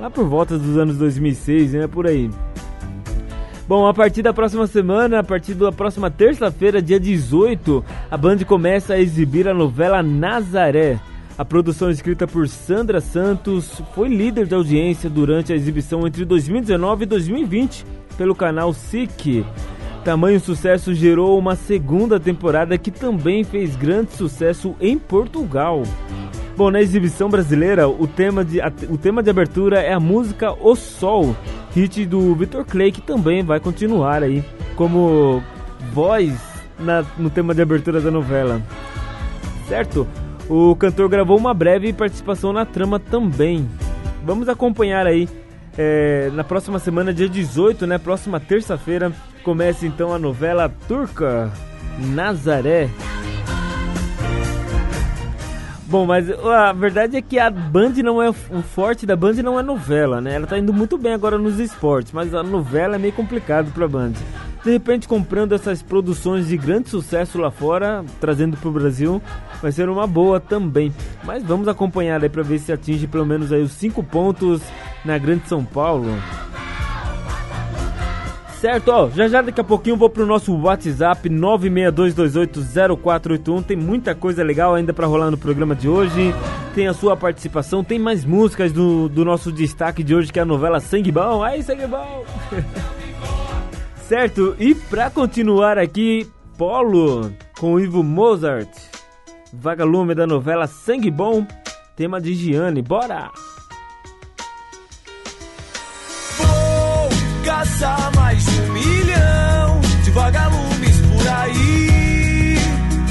lá 0.00 0.10
por 0.10 0.24
volta 0.24 0.58
dos 0.58 0.76
anos 0.76 0.96
2006, 0.96 1.74
né, 1.74 1.86
por 1.86 2.08
aí. 2.08 2.28
Bom, 3.68 3.86
a 3.86 3.94
partir 3.94 4.20
da 4.20 4.32
próxima 4.32 4.66
semana, 4.66 5.20
a 5.20 5.22
partir 5.22 5.54
da 5.54 5.70
próxima 5.70 6.10
terça-feira, 6.10 6.82
dia 6.82 6.98
18, 6.98 7.84
a 8.10 8.16
Band 8.16 8.38
começa 8.38 8.94
a 8.94 9.00
exibir 9.00 9.46
a 9.46 9.54
novela 9.54 10.02
Nazaré. 10.02 10.98
A 11.38 11.44
produção 11.44 11.88
escrita 11.88 12.26
por 12.26 12.48
Sandra 12.48 13.00
Santos 13.00 13.80
foi 13.94 14.08
líder 14.08 14.48
de 14.48 14.56
audiência 14.56 15.08
durante 15.08 15.52
a 15.52 15.56
exibição 15.56 16.04
entre 16.04 16.24
2019 16.24 17.04
e 17.04 17.06
2020 17.06 18.07
pelo 18.18 18.34
canal 18.34 18.74
SIC. 18.74 19.46
Tamanho 20.04 20.40
sucesso 20.40 20.92
gerou 20.92 21.38
uma 21.38 21.54
segunda 21.56 22.18
temporada 22.20 22.76
que 22.76 22.90
também 22.90 23.44
fez 23.44 23.76
grande 23.76 24.12
sucesso 24.12 24.74
em 24.80 24.98
Portugal. 24.98 25.82
Bom, 26.56 26.70
na 26.70 26.80
exibição 26.80 27.30
brasileira, 27.30 27.88
o 27.88 28.06
tema 28.06 28.44
de, 28.44 28.58
o 28.90 28.98
tema 28.98 29.22
de 29.22 29.30
abertura 29.30 29.80
é 29.80 29.92
a 29.92 30.00
música 30.00 30.52
O 30.60 30.74
Sol, 30.74 31.36
hit 31.74 32.04
do 32.04 32.34
Victor 32.34 32.64
Clay, 32.64 32.90
que 32.90 33.00
também 33.00 33.44
vai 33.44 33.60
continuar 33.60 34.22
aí 34.24 34.42
como 34.74 35.42
voz 35.92 36.34
na- 36.78 37.04
no 37.16 37.30
tema 37.30 37.54
de 37.54 37.62
abertura 37.62 38.00
da 38.00 38.10
novela. 38.10 38.60
Certo? 39.68 40.06
O 40.48 40.74
cantor 40.74 41.08
gravou 41.08 41.36
uma 41.36 41.52
breve 41.54 41.92
participação 41.92 42.52
na 42.52 42.64
trama 42.64 42.98
também. 42.98 43.68
Vamos 44.24 44.48
acompanhar 44.48 45.06
aí 45.06 45.28
é, 45.78 46.28
na 46.34 46.42
próxima 46.42 46.80
semana, 46.80 47.14
dia 47.14 47.28
18, 47.28 47.86
né? 47.86 47.98
Próxima 47.98 48.40
terça-feira, 48.40 49.12
começa 49.44 49.86
então 49.86 50.12
a 50.12 50.18
novela 50.18 50.68
turca 50.88 51.52
Nazaré. 52.00 52.90
Bom, 55.86 56.04
mas 56.04 56.28
a 56.30 56.72
verdade 56.72 57.16
é 57.16 57.22
que 57.22 57.38
a 57.38 57.48
Band 57.48 57.94
não 58.04 58.20
é. 58.20 58.28
O 58.28 58.60
forte 58.62 59.06
da 59.06 59.16
Band 59.16 59.34
não 59.34 59.58
é 59.58 59.62
novela, 59.62 60.20
né? 60.20 60.34
Ela 60.34 60.46
tá 60.46 60.58
indo 60.58 60.72
muito 60.72 60.98
bem 60.98 61.14
agora 61.14 61.38
nos 61.38 61.58
esportes, 61.58 62.12
mas 62.12 62.34
a 62.34 62.42
novela 62.42 62.96
é 62.96 62.98
meio 62.98 63.14
complicado 63.14 63.72
pra 63.72 63.88
Band. 63.88 64.12
De 64.62 64.72
repente, 64.72 65.08
comprando 65.08 65.54
essas 65.54 65.80
produções 65.80 66.48
de 66.48 66.56
grande 66.58 66.90
sucesso 66.90 67.38
lá 67.38 67.50
fora, 67.50 68.04
trazendo 68.20 68.56
pro 68.56 68.70
Brasil, 68.70 69.22
vai 69.62 69.72
ser 69.72 69.88
uma 69.88 70.06
boa 70.06 70.40
também. 70.40 70.92
Mas 71.24 71.42
vamos 71.42 71.68
acompanhar 71.68 72.22
aí 72.22 72.28
pra 72.28 72.42
ver 72.42 72.58
se 72.58 72.70
atinge 72.70 73.06
pelo 73.06 73.24
menos 73.24 73.50
aí 73.50 73.62
os 73.62 73.72
5 73.72 74.02
pontos 74.02 74.60
na 75.04 75.18
Grande 75.18 75.48
São 75.48 75.64
Paulo. 75.64 76.14
Certo, 78.60 78.88
ó, 78.88 79.08
já 79.08 79.28
já 79.28 79.40
daqui 79.40 79.60
a 79.60 79.64
pouquinho 79.64 79.96
vou 79.96 80.10
pro 80.10 80.26
nosso 80.26 80.52
WhatsApp 80.52 81.30
962280481. 81.30 83.62
Tem 83.62 83.76
muita 83.76 84.16
coisa 84.16 84.42
legal 84.42 84.74
ainda 84.74 84.92
pra 84.92 85.06
rolar 85.06 85.30
no 85.30 85.38
programa 85.38 85.76
de 85.76 85.88
hoje. 85.88 86.34
Tem 86.74 86.88
a 86.88 86.92
sua 86.92 87.16
participação, 87.16 87.84
tem 87.84 88.00
mais 88.00 88.24
músicas 88.24 88.72
do, 88.72 89.08
do 89.08 89.24
nosso 89.24 89.52
destaque 89.52 90.02
de 90.02 90.12
hoje, 90.12 90.32
que 90.32 90.40
é 90.40 90.42
a 90.42 90.44
novela 90.44 90.80
Sangue 90.80 91.12
Bom. 91.12 91.40
Aí, 91.40 91.62
Sangue 91.62 91.86
Bom! 91.86 92.24
certo, 94.08 94.56
e 94.58 94.74
pra 94.74 95.08
continuar 95.08 95.78
aqui, 95.78 96.28
Polo 96.56 97.32
com 97.60 97.78
Ivo 97.78 98.02
Mozart. 98.02 98.68
Vagalume 99.52 100.16
da 100.16 100.26
novela 100.26 100.66
Sangue 100.66 101.12
Bom, 101.12 101.46
tema 101.94 102.20
de 102.20 102.34
Gianni. 102.34 102.82
Bora! 102.82 103.30
Caçar 107.48 108.14
mais 108.14 108.44
de 108.44 108.60
um 108.60 108.72
milhão 108.74 109.80
de 110.04 110.10
vagalumes 110.10 110.96
por 111.00 111.28
aí. 111.28 112.58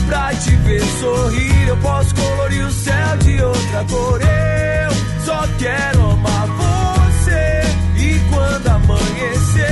Pra 0.06 0.32
te 0.36 0.56
ver 0.58 0.84
sorrir, 1.00 1.67
eu 1.67 1.78
posso 1.78 2.13
colorir 2.13 2.63
o 2.63 2.71
céu 2.71 3.17
de 3.17 3.41
outra 3.41 3.84
cor. 3.89 4.21
Eu 4.21 4.91
só 5.26 5.43
quero 5.58 6.12
amar 6.12 6.47
você. 6.47 7.63
E 7.97 8.19
quando 8.30 8.67
amanhecer, 8.67 9.65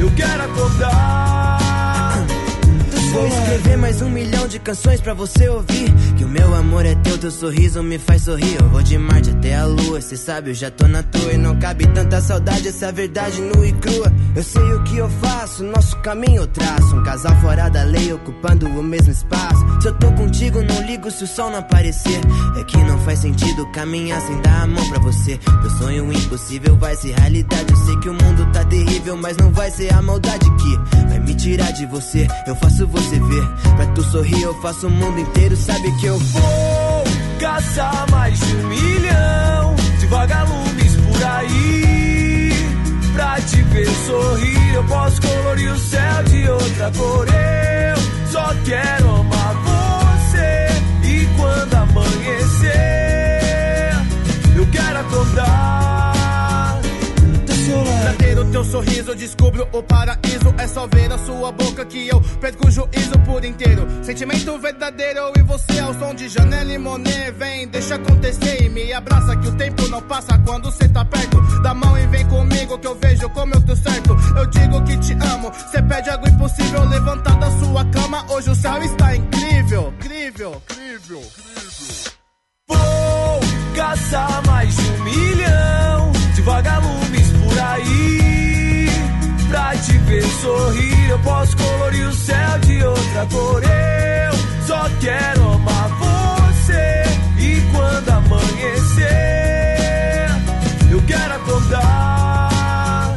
eu 0.00 0.10
quero 0.12 0.44
acordar. 0.44 1.27
Mais 3.80 4.02
um 4.02 4.10
milhão 4.10 4.48
de 4.48 4.58
canções 4.58 5.00
pra 5.00 5.14
você 5.14 5.48
ouvir. 5.48 5.92
Que 6.16 6.24
o 6.24 6.28
meu 6.28 6.54
amor 6.54 6.84
é 6.84 6.94
teu, 6.96 7.16
teu 7.16 7.30
sorriso 7.30 7.82
me 7.82 7.98
faz 7.98 8.22
sorrir. 8.22 8.56
Eu 8.60 8.68
vou 8.68 8.82
de 8.82 8.98
Marte 8.98 9.30
até 9.30 9.54
a 9.54 9.64
lua, 9.66 10.00
cê 10.00 10.16
sabe, 10.16 10.50
eu 10.50 10.54
já 10.54 10.70
tô 10.70 10.88
na 10.88 11.02
tua. 11.02 11.32
E 11.32 11.38
não 11.38 11.56
cabe 11.58 11.86
tanta 11.86 12.20
saudade, 12.20 12.68
essa 12.68 12.90
verdade 12.90 13.40
nua 13.40 13.66
e 13.66 13.72
crua. 13.72 14.12
Eu 14.34 14.42
sei 14.42 14.72
o 14.72 14.82
que 14.82 14.98
eu 14.98 15.08
faço, 15.08 15.62
nosso 15.64 15.96
caminho 15.98 16.42
eu 16.42 16.46
traço. 16.48 16.96
Um 16.96 17.02
casal 17.04 17.34
fora 17.40 17.68
da 17.68 17.84
lei, 17.84 18.12
ocupando 18.12 18.66
o 18.66 18.82
mesmo 18.82 19.12
espaço. 19.12 19.64
Se 19.80 19.88
eu 19.88 19.94
tô 19.94 20.10
contigo, 20.12 20.60
não 20.62 20.82
ligo 20.82 21.10
se 21.10 21.24
o 21.24 21.26
sol 21.26 21.50
não 21.50 21.60
aparecer. 21.60 22.20
É 22.58 22.64
que 22.64 22.76
não 22.78 22.98
faz 23.00 23.20
sentido 23.20 23.70
caminhar 23.72 24.20
sem 24.20 24.40
dar 24.42 24.62
a 24.62 24.66
mão 24.66 24.88
pra 24.90 24.98
você. 24.98 25.38
Teu 25.38 25.70
sonho 25.70 26.12
impossível 26.12 26.76
vai 26.76 26.96
ser 26.96 27.14
realidade. 27.18 27.70
Eu 27.70 27.76
sei 27.76 27.96
que 27.98 28.08
o 28.08 28.14
mundo 28.14 28.50
tá 28.52 28.64
terrível, 28.64 29.16
mas 29.16 29.36
não 29.36 29.52
vai 29.52 29.70
ser 29.70 29.94
a 29.94 30.02
maldade 30.02 30.50
que 30.56 31.04
vai 31.08 31.20
me 31.20 31.34
tirar 31.34 31.70
de 31.72 31.86
você. 31.86 32.26
Eu 32.46 32.56
faço 32.56 32.86
você 32.88 33.18
ver. 33.20 33.67
Pra 33.76 33.86
tu 33.94 34.02
sorrir, 34.02 34.42
eu 34.42 34.54
faço 34.60 34.86
o 34.86 34.90
mundo 34.90 35.18
inteiro. 35.20 35.56
Sabe 35.56 35.90
que 35.96 36.06
eu 36.06 36.18
Vou 36.18 37.04
caçar 37.38 38.10
mais 38.10 38.38
de 38.38 38.56
um 38.56 38.68
milhão 38.68 39.76
de 39.98 40.06
vagalumes 40.06 40.96
por 40.96 41.24
aí. 41.24 42.52
Pra 43.14 43.40
te 43.40 43.62
ver 43.62 43.88
sorrir, 44.06 44.74
eu 44.74 44.84
posso 44.84 45.20
colorir 45.20 45.72
o 45.72 45.78
céu 45.78 46.22
de 46.24 46.48
outra 46.48 46.92
cor. 46.96 47.26
Eu 47.28 47.96
só 48.30 48.54
quero 48.64 49.16
amar 49.16 49.54
você. 49.54 50.68
E 51.04 51.28
quando 51.36 51.74
amanhecer, 51.74 52.70
eu 54.56 54.66
quero 54.66 54.98
acordar. 55.00 55.87
Pra 58.02 58.12
ter 58.14 58.38
o 58.38 58.44
teu 58.50 58.64
sorriso, 58.64 59.14
descubro 59.14 59.68
o 59.72 59.82
paraíso. 59.82 60.54
É 60.58 60.66
só 60.66 60.86
ver 60.86 61.12
a 61.12 61.18
sua 61.18 61.52
boca 61.52 61.84
que 61.84 62.08
eu 62.08 62.20
perco 62.40 62.68
o 62.68 62.70
juízo 62.70 63.18
por 63.24 63.44
inteiro. 63.44 63.86
Sentimento 64.02 64.58
verdadeiro 64.58 65.32
e 65.36 65.42
você 65.42 65.78
ao 65.80 65.94
som 65.94 66.14
de 66.14 66.28
Janela 66.28 66.72
e 66.72 66.78
Monet. 66.78 67.32
Vem, 67.32 67.68
deixa 67.68 67.96
acontecer 67.96 68.64
e 68.64 68.68
me 68.68 68.92
abraça 68.92 69.36
que 69.36 69.48
o 69.48 69.56
tempo 69.56 69.88
não 69.88 70.02
passa 70.02 70.38
quando 70.38 70.70
cê 70.70 70.88
tá 70.88 71.04
perto. 71.04 71.40
Dá 71.62 71.74
mão 71.74 71.98
e 71.98 72.06
vem 72.06 72.26
comigo 72.26 72.78
que 72.78 72.86
eu 72.86 72.94
vejo 72.94 73.28
como 73.30 73.54
eu 73.54 73.60
tô 73.62 73.76
certo. 73.76 74.16
Eu 74.36 74.46
digo 74.46 74.82
que 74.84 74.96
te 74.98 75.12
amo, 75.12 75.52
cê 75.70 75.82
pede 75.82 76.10
algo 76.10 76.28
impossível. 76.28 76.84
Levantar 76.88 77.38
da 77.38 77.50
sua 77.58 77.84
cama, 77.86 78.24
hoje 78.30 78.50
o 78.50 78.54
céu 78.54 78.82
está 78.82 79.16
incrível. 79.16 79.92
Incrível, 79.98 80.62
incrível, 80.70 81.20
incrível. 81.20 82.12
Vou 82.68 83.40
caçar 83.74 84.46
mais 84.46 84.74
de 84.74 84.82
um 84.82 85.04
milhão 85.04 86.12
de 86.34 86.42
vagalumes 86.42 87.07
sair 87.78 88.90
pra 89.48 89.76
te 89.76 89.92
ver 89.98 90.24
sorrir. 90.40 91.08
Eu 91.10 91.18
posso 91.20 91.56
colorir 91.56 92.08
o 92.08 92.12
céu 92.12 92.58
de 92.60 92.82
outra 92.82 93.26
cor. 93.26 93.62
Eu 93.62 94.66
só 94.66 94.88
quero 95.00 95.52
amar 95.52 95.88
você. 95.98 97.02
E 97.38 97.60
quando 97.72 98.08
amanhecer, 98.10 99.06
eu 100.90 101.02
quero 101.02 101.34
acordar 101.34 103.16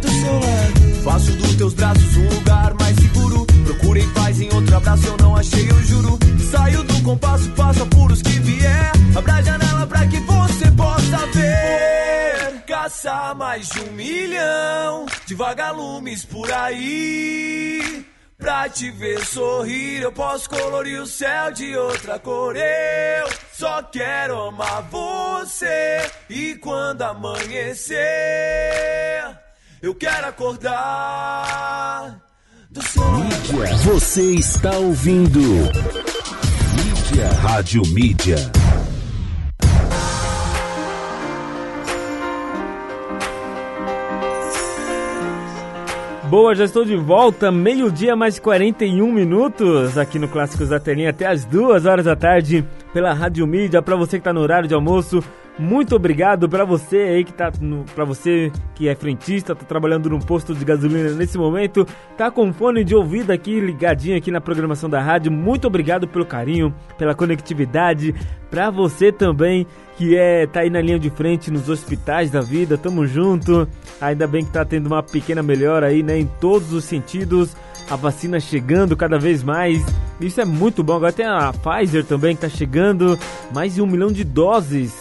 do 0.00 0.08
seu 0.08 0.34
lado. 0.34 1.02
Faço 1.04 1.32
dos 1.32 1.54
teus 1.56 1.74
braços 1.74 2.16
um 2.16 2.28
lugar 2.34 2.74
mais 2.80 2.96
seguro. 2.96 3.46
Procurei 3.64 4.06
paz 4.14 4.40
em 4.40 4.48
outro 4.52 4.76
abraço, 4.76 5.06
eu 5.06 5.16
não 5.20 5.36
achei, 5.36 5.68
eu 5.70 5.82
juro. 5.84 6.18
Saio 6.50 6.82
do 6.82 7.02
compasso, 7.02 7.48
passo 7.50 7.82
apuros 7.82 8.22
que 8.22 8.38
vier. 8.40 8.92
Abra 9.14 9.34
a 9.34 9.42
janela 9.42 9.86
pra 9.86 10.06
que 10.06 10.18
você 10.20 10.37
passar 12.88 13.34
mais 13.34 13.68
de 13.68 13.80
um 13.80 13.92
milhão 13.92 15.04
de 15.26 15.34
vagalumes 15.34 16.24
por 16.24 16.50
aí. 16.50 18.02
Pra 18.38 18.66
te 18.66 18.90
ver 18.90 19.22
sorrir, 19.26 20.00
eu 20.00 20.10
posso 20.10 20.48
colorir 20.48 20.98
o 21.02 21.06
céu 21.06 21.52
de 21.52 21.76
outra 21.76 22.18
cor. 22.18 22.56
Eu 22.56 23.28
só 23.52 23.82
quero 23.82 24.40
amar 24.40 24.88
você. 24.90 26.10
E 26.30 26.54
quando 26.54 27.02
amanhecer, 27.02 27.98
eu 29.82 29.94
quero 29.94 30.28
acordar 30.28 32.18
do 32.70 32.82
seu 32.82 33.02
Mídia. 33.12 33.76
Você 33.84 34.22
está 34.34 34.70
ouvindo. 34.78 35.40
Mídia. 36.74 37.28
Rádio 37.42 37.82
Mídia. 37.88 38.57
Boa, 46.28 46.54
já 46.54 46.64
estou 46.66 46.84
de 46.84 46.94
volta, 46.94 47.50
meio-dia 47.50 48.14
mais 48.14 48.38
41 48.38 49.10
minutos 49.10 49.96
aqui 49.96 50.18
no 50.18 50.28
Clássicos 50.28 50.68
da 50.68 50.78
Telinha 50.78 51.08
até 51.08 51.26
as 51.26 51.46
duas 51.46 51.86
horas 51.86 52.04
da 52.04 52.14
tarde 52.14 52.62
pela 52.92 53.14
Rádio 53.14 53.46
Mídia. 53.46 53.80
Para 53.80 53.96
você 53.96 54.18
que 54.18 54.20
está 54.20 54.30
no 54.30 54.40
horário 54.40 54.68
de 54.68 54.74
almoço, 54.74 55.24
muito 55.58 55.96
obrigado 55.96 56.48
para 56.48 56.64
você 56.64 56.96
aí 56.96 57.24
que 57.24 57.32
tá 57.32 57.50
no, 57.60 57.84
para 57.94 58.04
você 58.04 58.52
que 58.76 58.88
é 58.88 58.94
frentista, 58.94 59.56
tá 59.56 59.64
trabalhando 59.64 60.08
num 60.08 60.20
posto 60.20 60.54
de 60.54 60.64
gasolina 60.64 61.10
nesse 61.10 61.36
momento, 61.36 61.84
tá 62.16 62.30
com 62.30 62.52
fone 62.52 62.84
de 62.84 62.94
ouvido 62.94 63.32
aqui 63.32 63.58
ligadinho 63.58 64.16
aqui 64.16 64.30
na 64.30 64.40
programação 64.40 64.88
da 64.88 65.00
rádio. 65.00 65.32
Muito 65.32 65.66
obrigado 65.66 66.06
pelo 66.06 66.24
carinho, 66.24 66.72
pela 66.96 67.12
conectividade, 67.12 68.14
para 68.48 68.70
você 68.70 69.10
também 69.10 69.66
que 69.96 70.16
é 70.16 70.46
tá 70.46 70.60
aí 70.60 70.70
na 70.70 70.80
linha 70.80 70.98
de 70.98 71.10
frente 71.10 71.50
nos 71.50 71.68
hospitais 71.68 72.30
da 72.30 72.40
vida. 72.40 72.78
Tamo 72.78 73.04
junto. 73.04 73.68
Ainda 74.00 74.28
bem 74.28 74.44
que 74.44 74.52
tá 74.52 74.64
tendo 74.64 74.86
uma 74.86 75.02
pequena 75.02 75.42
melhora 75.42 75.88
aí, 75.88 76.04
né, 76.04 76.20
em 76.20 76.26
todos 76.40 76.72
os 76.72 76.84
sentidos. 76.84 77.56
A 77.90 77.96
vacina 77.96 78.38
chegando 78.38 78.96
cada 78.96 79.18
vez 79.18 79.42
mais. 79.42 79.84
Isso 80.20 80.40
é 80.40 80.44
muito 80.44 80.84
bom. 80.84 80.94
Agora 80.94 81.12
tem 81.12 81.26
a 81.26 81.52
Pfizer 81.52 82.04
também 82.04 82.36
que 82.36 82.42
tá 82.42 82.48
chegando, 82.48 83.18
mais 83.52 83.74
de 83.74 83.82
um 83.82 83.86
milhão 83.86 84.12
de 84.12 84.22
doses 84.22 84.94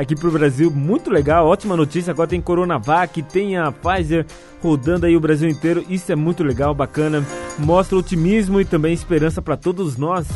aqui 0.00 0.16
pro 0.16 0.30
Brasil. 0.30 0.70
Muito 0.70 1.10
legal, 1.10 1.46
ótima 1.46 1.76
notícia. 1.76 2.10
Agora 2.10 2.28
tem 2.28 2.40
Coronavac, 2.40 3.22
tem 3.22 3.56
a 3.56 3.70
Pfizer 3.70 4.26
rodando 4.62 5.06
aí 5.06 5.16
o 5.16 5.20
Brasil 5.20 5.48
inteiro. 5.48 5.84
Isso 5.88 6.10
é 6.12 6.16
muito 6.16 6.42
legal, 6.42 6.74
bacana. 6.74 7.24
Mostra 7.58 7.98
otimismo 7.98 8.60
e 8.60 8.64
também 8.64 8.92
esperança 8.92 9.40
para 9.40 9.56
todos 9.56 9.96
nós 9.96 10.26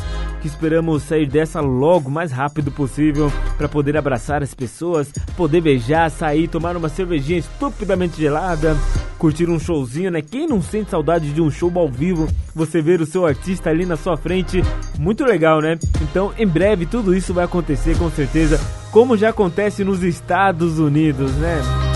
que 0.45 0.47
esperamos 0.47 1.01
sair 1.01 1.25
dessa 1.25 1.59
logo 1.59 2.07
mais 2.07 2.31
rápido 2.31 2.71
possível 2.71 3.31
para 3.57 3.67
poder 3.67 3.97
abraçar 3.97 4.43
as 4.43 4.53
pessoas, 4.53 5.11
poder 5.35 5.59
beijar, 5.59 6.11
sair, 6.11 6.47
tomar 6.47 6.77
uma 6.77 6.87
cervejinha 6.87 7.39
estupidamente 7.39 8.21
gelada, 8.21 8.77
curtir 9.17 9.49
um 9.49 9.59
showzinho, 9.59 10.11
né? 10.11 10.21
Quem 10.21 10.45
não 10.45 10.61
sente 10.61 10.91
saudade 10.91 11.31
de 11.31 11.41
um 11.41 11.49
show 11.49 11.71
ao 11.75 11.89
vivo? 11.89 12.27
Você 12.53 12.79
ver 12.79 13.01
o 13.01 13.07
seu 13.07 13.25
artista 13.25 13.71
ali 13.71 13.87
na 13.87 13.97
sua 13.97 14.17
frente, 14.17 14.61
muito 14.99 15.25
legal, 15.25 15.61
né? 15.61 15.79
Então, 15.99 16.31
em 16.37 16.47
breve 16.47 16.85
tudo 16.85 17.15
isso 17.15 17.33
vai 17.33 17.45
acontecer 17.45 17.97
com 17.97 18.11
certeza, 18.11 18.59
como 18.91 19.17
já 19.17 19.29
acontece 19.29 19.83
nos 19.83 20.03
Estados 20.03 20.77
Unidos, 20.77 21.31
né? 21.37 21.94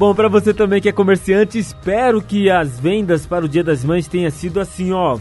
Bom, 0.00 0.14
para 0.14 0.30
você 0.30 0.54
também 0.54 0.80
que 0.80 0.88
é 0.88 0.92
comerciante, 0.92 1.58
espero 1.58 2.22
que 2.22 2.48
as 2.48 2.80
vendas 2.80 3.26
para 3.26 3.44
o 3.44 3.48
Dia 3.48 3.62
das 3.62 3.84
Mães 3.84 4.08
tenham 4.08 4.30
sido 4.30 4.58
assim, 4.58 4.92
ó, 4.92 5.18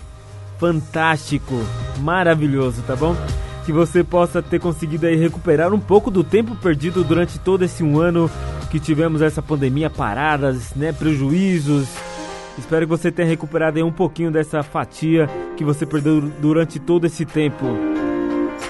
fantástico, 0.57 1.53
maravilhoso, 1.99 2.81
tá 2.83 2.95
bom? 2.95 3.13
Que 3.65 3.73
você 3.73 4.05
possa 4.05 4.41
ter 4.41 4.57
conseguido 4.57 5.05
aí 5.05 5.17
recuperar 5.17 5.73
um 5.73 5.81
pouco 5.81 6.09
do 6.09 6.23
tempo 6.23 6.55
perdido 6.55 7.03
durante 7.03 7.37
todo 7.37 7.65
esse 7.65 7.83
um 7.83 7.99
ano 7.99 8.31
que 8.71 8.79
tivemos 8.79 9.21
essa 9.21 9.41
pandemia 9.41 9.89
paradas, 9.89 10.73
né, 10.73 10.93
prejuízos. 10.93 11.89
Espero 12.57 12.85
que 12.85 12.89
você 12.89 13.11
tenha 13.11 13.27
recuperado 13.27 13.79
aí 13.79 13.83
um 13.83 13.91
pouquinho 13.91 14.31
dessa 14.31 14.63
fatia 14.63 15.29
que 15.57 15.65
você 15.65 15.85
perdeu 15.85 16.21
durante 16.21 16.79
todo 16.79 17.03
esse 17.03 17.25
tempo. 17.25 17.65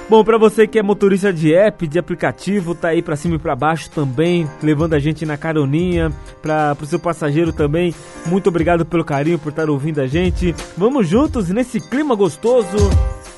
Bom, 0.09 0.23
para 0.23 0.39
você 0.39 0.65
que 0.65 0.79
é 0.79 0.81
motorista 0.81 1.31
de 1.31 1.53
app, 1.53 1.87
de 1.87 1.99
aplicativo, 1.99 2.73
tá 2.73 2.87
aí 2.87 2.99
para 2.99 3.15
cima 3.15 3.35
e 3.35 3.37
para 3.37 3.55
baixo 3.55 3.91
também, 3.91 4.49
levando 4.59 4.95
a 4.95 4.99
gente 4.99 5.23
na 5.23 5.37
caroninha, 5.37 6.11
para 6.41 6.75
o 6.81 6.85
seu 6.87 6.97
passageiro 6.97 7.53
também. 7.53 7.93
Muito 8.25 8.49
obrigado 8.49 8.83
pelo 8.83 9.05
carinho, 9.05 9.37
por 9.37 9.49
estar 9.49 9.69
ouvindo 9.69 10.01
a 10.01 10.07
gente. 10.07 10.55
Vamos 10.75 11.07
juntos 11.07 11.49
nesse 11.49 11.79
clima 11.79 12.15
gostoso 12.15 12.75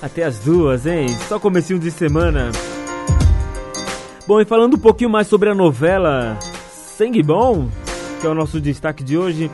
até 0.02 0.24
as 0.24 0.40
duas, 0.40 0.86
hein? 0.86 1.10
Só 1.28 1.38
comecinho 1.38 1.78
de 1.78 1.92
semana. 1.92 2.52
Bom, 4.26 4.40
e 4.40 4.46
falando 4.46 4.76
um 4.76 4.80
pouquinho 4.80 5.10
mais 5.10 5.28
sobre 5.28 5.50
a 5.50 5.54
novela 5.54 6.40
Sangue 6.72 7.22
Bom, 7.22 7.68
que 8.22 8.28
é 8.28 8.30
o 8.30 8.34
nosso 8.34 8.62
destaque 8.62 9.04
de 9.04 9.18
hoje. 9.18 9.52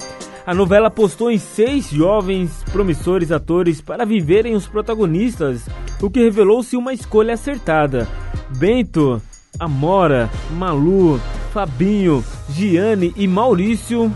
A 0.47 0.53
novela 0.53 0.87
apostou 0.87 1.29
em 1.29 1.37
seis 1.37 1.89
jovens 1.89 2.63
promissores 2.71 3.33
atores 3.33 3.81
para 3.81 4.05
viverem 4.05 4.55
os 4.55 4.65
protagonistas, 4.65 5.67
o 6.01 6.09
que 6.09 6.21
revelou-se 6.21 6.77
uma 6.77 6.93
escolha 6.93 7.33
acertada. 7.33 8.07
Bento, 8.57 9.21
Amora, 9.59 10.29
Malu, 10.51 11.19
Fabinho, 11.51 12.23
Giane 12.49 13.13
e 13.17 13.27
Maurício. 13.27 14.09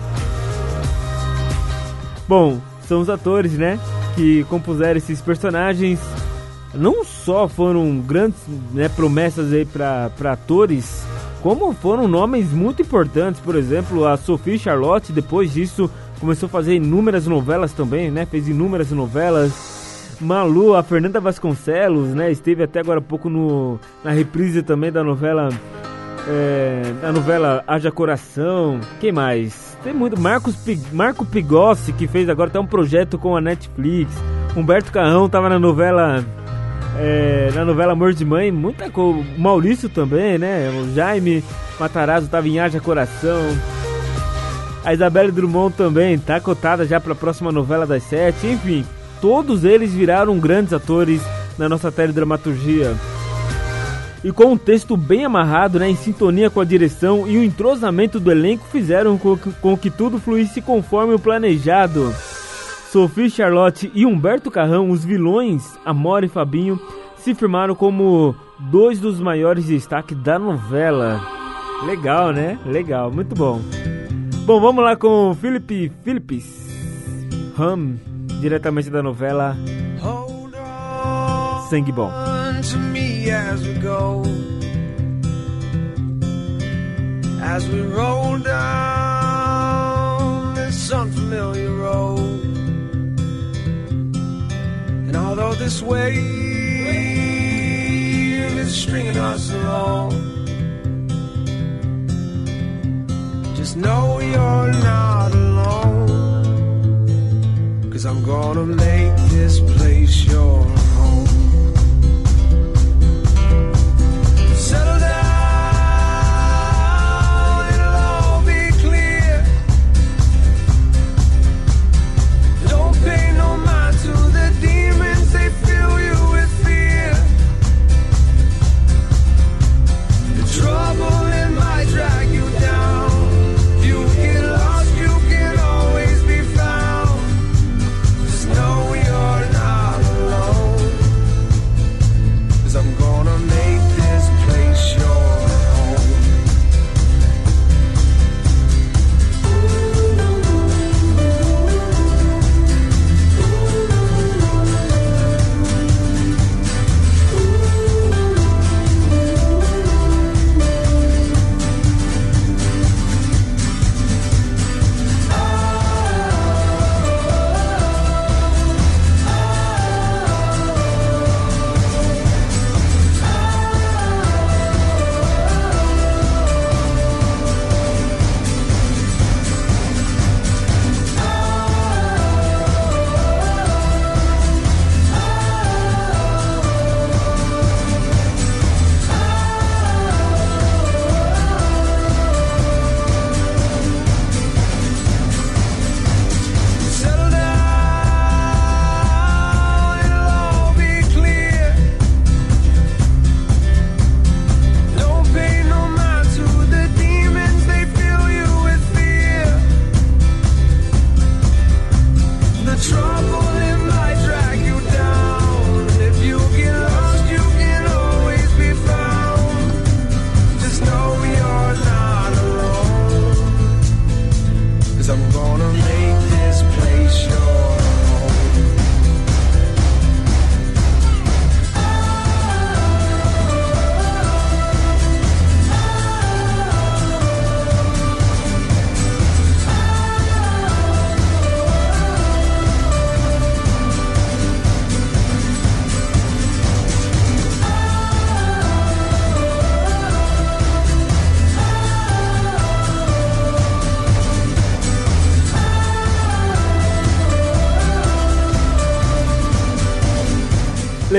Bom, 2.30 2.62
são 2.88 3.02
os 3.02 3.10
atores, 3.10 3.58
né, 3.58 3.78
que 4.16 4.46
compuseram 4.46 5.00
esses 5.00 5.20
personagens. 5.20 6.00
Não 6.74 7.04
só 7.04 7.46
foram 7.46 8.00
grandes 8.00 8.40
né, 8.72 8.88
promessas 8.88 9.52
aí 9.52 9.66
para 9.66 10.32
atores, 10.32 11.06
como 11.42 11.74
foram 11.74 12.08
nomes 12.08 12.54
muito 12.54 12.82
importantes. 12.82 13.42
Por 13.42 13.58
exemplo, 13.58 14.08
a 14.08 14.16
Sophie 14.16 14.58
Charlotte, 14.58 15.12
depois 15.12 15.52
disso, 15.52 15.92
começou 16.22 16.46
a 16.46 16.50
fazer 16.50 16.76
inúmeras 16.76 17.26
novelas 17.26 17.74
também, 17.74 18.12
né? 18.12 18.28
Fez 18.28 18.48
inúmeras 18.48 18.92
novelas. 18.92 20.18
Malu, 20.22 20.76
a 20.76 20.84
Fernanda 20.84 21.20
Vasconcelos, 21.20 22.10
né? 22.10 22.32
Esteve 22.32 22.62
até 22.62 22.80
agora 22.80 23.00
há 23.00 23.02
pouco 23.02 23.28
no, 23.28 23.80
na 24.04 24.12
reprise 24.12 24.62
também 24.62 24.92
da 24.92 25.04
novela. 25.04 25.50
É, 26.28 26.94
da 27.02 27.12
novela 27.12 27.64
Haja 27.68 27.92
Coração. 27.92 28.80
Quem 29.00 29.12
mais? 29.12 29.76
Tem 29.84 29.92
muito. 29.92 30.22
Marcos 30.22 30.56
Marco 30.94 31.26
Pigossi, 31.26 31.92
que 31.92 32.08
fez 32.08 32.30
agora 32.30 32.50
até 32.50 32.60
um 32.60 32.68
projeto 32.68 33.18
com 33.18 33.36
a 33.36 33.42
Netflix. 33.42 34.14
Humberto 34.56 34.92
Carrão 34.92 35.28
tava 35.28 35.50
na 35.50 35.58
novela. 35.58 36.24
É, 37.00 37.50
na 37.56 37.66
novela 37.66 37.94
Amor 37.94 38.14
de 38.14 38.24
Mãe, 38.24 38.52
muita 38.52 38.92
coisa. 38.92 39.26
Maurício 39.40 39.90
também, 39.90 40.38
né? 40.38 40.70
O 40.70 40.94
Jaime 40.94 41.44
Matarazzo 41.80 42.30
tava 42.30 42.48
em 42.48 42.60
Haja 42.60 42.80
Coração. 42.80 43.42
A 44.84 44.94
Isabelle 44.94 45.32
Drummond 45.32 45.76
também 45.76 46.18
tá 46.18 46.40
cotada 46.40 46.86
já 46.86 47.00
para 47.00 47.14
a 47.14 47.16
próxima 47.16 47.52
novela 47.52 47.86
das 47.86 48.04
sete. 48.04 48.48
Enfim, 48.48 48.86
todos 49.20 49.64
eles 49.64 49.94
viraram 49.94 50.40
grandes 50.40 50.74
atores 50.74 51.22
na 51.58 51.70
nossa 51.70 51.92
teledramaturgia. 51.92 52.96
E 54.24 54.32
com 54.32 54.54
um 54.54 54.58
texto 54.58 54.96
bem 54.96 55.26
amarrado, 55.26 55.80
né, 55.80 55.90
em 55.90 55.96
sintonia 55.96 56.50
com 56.50 56.60
a 56.60 56.66
direção 56.66 57.28
e 57.28 57.38
o 57.38 57.44
entrosamento 57.44 58.20
do 58.20 58.32
elenco, 58.32 58.66
fizeram 58.72 59.18
com 59.18 59.36
que, 59.36 59.52
com 59.54 59.78
que 59.78 59.90
tudo 59.90 60.20
fluísse 60.20 60.62
conforme 60.62 61.14
o 61.14 61.20
planejado. 61.20 62.14
Sophie 62.92 63.30
Charlotte 63.30 63.92
e 63.96 64.06
Humberto 64.06 64.52
Carrão, 64.52 64.90
os 64.92 65.04
vilões, 65.04 65.64
Amora 65.86 66.26
e 66.26 66.30
Fabinho, 66.30 66.80
se 67.18 67.34
firmaram 67.34 67.74
como 67.74 68.36
dois 68.60 69.00
dos 69.00 69.20
maiores 69.20 69.66
destaques 69.66 70.18
da 70.18 70.38
novela. 70.38 71.22
Legal, 71.86 72.32
né? 72.32 72.60
Legal, 72.66 73.12
muito 73.12 73.34
bom. 73.34 73.62
Bom, 74.46 74.60
vamos 74.60 74.84
lá 74.84 74.96
com 74.96 75.36
Felipe 75.40 75.92
Philips 76.04 76.62
Hum, 77.60 77.98
diretamente 78.40 78.90
da 78.90 79.04
novela 79.04 79.56
Sangue 81.70 81.92
Bom. 81.92 82.12
As 87.44 87.68
we 87.68 87.82
roll 87.82 88.40
down 88.40 88.54
this 90.56 90.92
unfamiliar 90.92 91.70
road, 91.72 92.46
and 95.08 95.16
although 95.18 95.54
this 95.56 95.82
wave 95.82 96.18
is 98.58 98.74
stringing 98.74 99.18
us 99.18 99.52
along. 99.52 100.31
Just 103.62 103.78
know 103.78 104.20
you're 104.20 104.72
not 104.82 105.32
alone. 105.36 106.08
Cause 107.92 108.06
I'm 108.06 108.24
gonna 108.24 108.66
make 108.66 109.16
this 109.30 109.60
place 109.60 110.26
your 110.26 110.66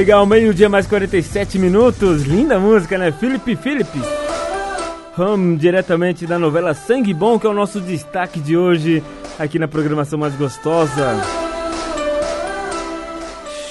legal, 0.02 0.26
meio-dia 0.26 0.68
mais 0.68 0.84
47 0.88 1.60
minutos. 1.60 2.24
Linda 2.24 2.58
música, 2.58 2.98
né? 2.98 3.12
Felipe 3.12 3.54
Felipe. 3.54 4.00
Hum, 5.16 5.54
diretamente 5.54 6.26
da 6.26 6.40
novela 6.40 6.74
Sangue 6.74 7.14
Bom, 7.14 7.38
que 7.38 7.46
é 7.46 7.50
o 7.50 7.52
nosso 7.54 7.80
destaque 7.80 8.40
de 8.40 8.56
hoje 8.56 9.00
aqui 9.38 9.60
na 9.60 9.68
programação 9.68 10.18
mais 10.18 10.34
gostosa. 10.34 11.22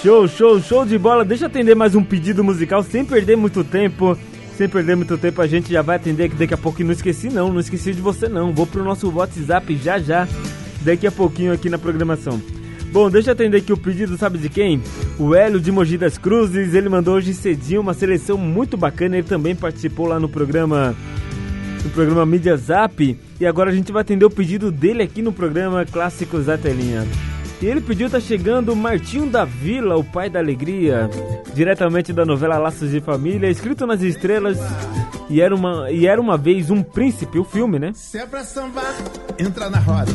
Show, 0.01 0.25
show, 0.29 0.61
show 0.61 0.85
de 0.85 0.97
bola. 0.97 1.25
Deixa 1.25 1.43
eu 1.43 1.47
atender 1.49 1.75
mais 1.75 1.95
um 1.95 2.03
pedido 2.03 2.45
musical 2.45 2.81
sem 2.81 3.03
perder 3.03 3.35
muito 3.35 3.61
tempo. 3.65 4.17
Sem 4.55 4.69
perder 4.69 4.95
muito 4.95 5.17
tempo, 5.17 5.41
a 5.41 5.47
gente 5.47 5.69
já 5.69 5.81
vai 5.81 5.97
atender 5.97 6.25
aqui 6.25 6.35
daqui 6.35 6.53
a 6.53 6.57
pouco. 6.57 6.79
E 6.81 6.85
não 6.85 6.93
esqueci, 6.93 7.29
não, 7.29 7.51
não 7.51 7.59
esqueci 7.59 7.93
de 7.93 7.99
você, 7.99 8.29
não. 8.29 8.53
Vou 8.53 8.65
pro 8.65 8.85
nosso 8.85 9.13
WhatsApp 9.13 9.75
já 9.75 9.99
já, 9.99 10.25
daqui 10.79 11.05
a 11.05 11.11
pouquinho 11.11 11.51
aqui 11.51 11.69
na 11.69 11.77
programação. 11.77 12.41
Bom, 12.91 13.09
deixa 13.09 13.29
eu 13.29 13.33
atender 13.33 13.57
aqui 13.57 13.71
o 13.71 13.77
pedido, 13.77 14.17
sabe 14.17 14.37
de 14.37 14.49
quem? 14.49 14.83
O 15.17 15.33
Hélio 15.33 15.61
de 15.61 15.71
Mogi 15.71 15.97
das 15.97 16.17
Cruzes, 16.17 16.73
ele 16.73 16.89
mandou 16.89 17.15
hoje 17.15 17.33
cedinho 17.33 17.79
uma 17.79 17.93
seleção 17.93 18.37
muito 18.37 18.75
bacana, 18.75 19.17
ele 19.17 19.27
também 19.27 19.55
participou 19.55 20.07
lá 20.07 20.19
no 20.19 20.27
programa 20.27 20.93
no 21.83 21.89
programa 21.91 22.25
Mídia 22.25 22.55
Zap, 22.57 23.17
e 23.39 23.45
agora 23.45 23.71
a 23.71 23.73
gente 23.73 23.91
vai 23.91 24.01
atender 24.01 24.25
o 24.25 24.29
pedido 24.29 24.71
dele 24.71 25.01
aqui 25.01 25.21
no 25.21 25.31
programa 25.31 25.85
Clássicos 25.85 26.45
da 26.45 26.57
Telinha. 26.57 27.07
E 27.61 27.65
ele 27.65 27.79
pediu, 27.79 28.09
tá 28.09 28.19
chegando 28.19 28.75
Martinho 28.75 29.27
da 29.27 29.45
Vila, 29.45 29.95
o 29.95 30.03
pai 30.03 30.29
da 30.29 30.39
alegria, 30.39 31.09
diretamente 31.53 32.11
da 32.11 32.25
novela 32.25 32.57
Laços 32.57 32.91
de 32.91 32.99
Família, 32.99 33.49
escrito 33.49 33.87
nas 33.87 34.01
estrelas, 34.01 34.59
e 35.29 35.39
era 35.39 35.55
uma, 35.55 35.89
e 35.91 36.05
era 36.05 36.19
uma 36.19 36.37
vez 36.37 36.69
um 36.69 36.83
príncipe, 36.83 37.39
o 37.39 37.43
filme, 37.43 37.79
né? 37.79 37.91
Se 37.93 38.17
é 38.17 38.25
pra 38.25 38.43
sambar, 38.43 38.95
entra 39.39 39.69
na 39.69 39.79
roda. 39.79 40.11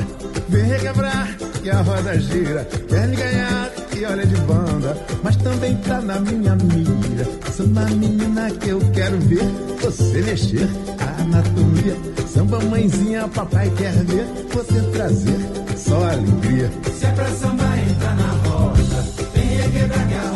Vem 0.48 0.64
requebrar, 0.64 1.36
que 1.66 1.70
a 1.70 1.82
roda 1.82 2.16
gira. 2.20 2.64
Quer 2.88 3.08
me 3.08 3.16
ganhar, 3.16 3.72
e 3.96 4.04
olha 4.04 4.24
de 4.24 4.36
banda. 4.42 4.96
Mas 5.24 5.34
também 5.36 5.74
tá 5.78 6.00
na 6.00 6.20
minha 6.20 6.54
mira. 6.54 7.26
Samba 7.50 7.86
menina 7.86 8.48
que 8.52 8.68
eu 8.68 8.78
quero 8.94 9.18
ver. 9.22 9.42
Você 9.80 10.22
mexer, 10.22 10.68
a 11.00 11.22
anatomia. 11.22 11.96
Samba 12.28 12.60
mãezinha, 12.60 13.26
papai 13.26 13.68
quer 13.76 13.94
ver. 14.04 14.26
Você 14.52 14.80
trazer 14.92 15.40
só 15.76 15.96
alegria. 16.04 16.70
Se 16.96 17.04
é 17.04 17.10
pra 17.10 17.30
sambar, 17.32 17.78
entra 17.80 18.14
na 18.14 18.30
roda. 18.48 19.04
Vem 19.34 19.56
requebrar, 19.56 20.06
que 20.06 20.14
a 20.14 20.20
roda 20.20 20.35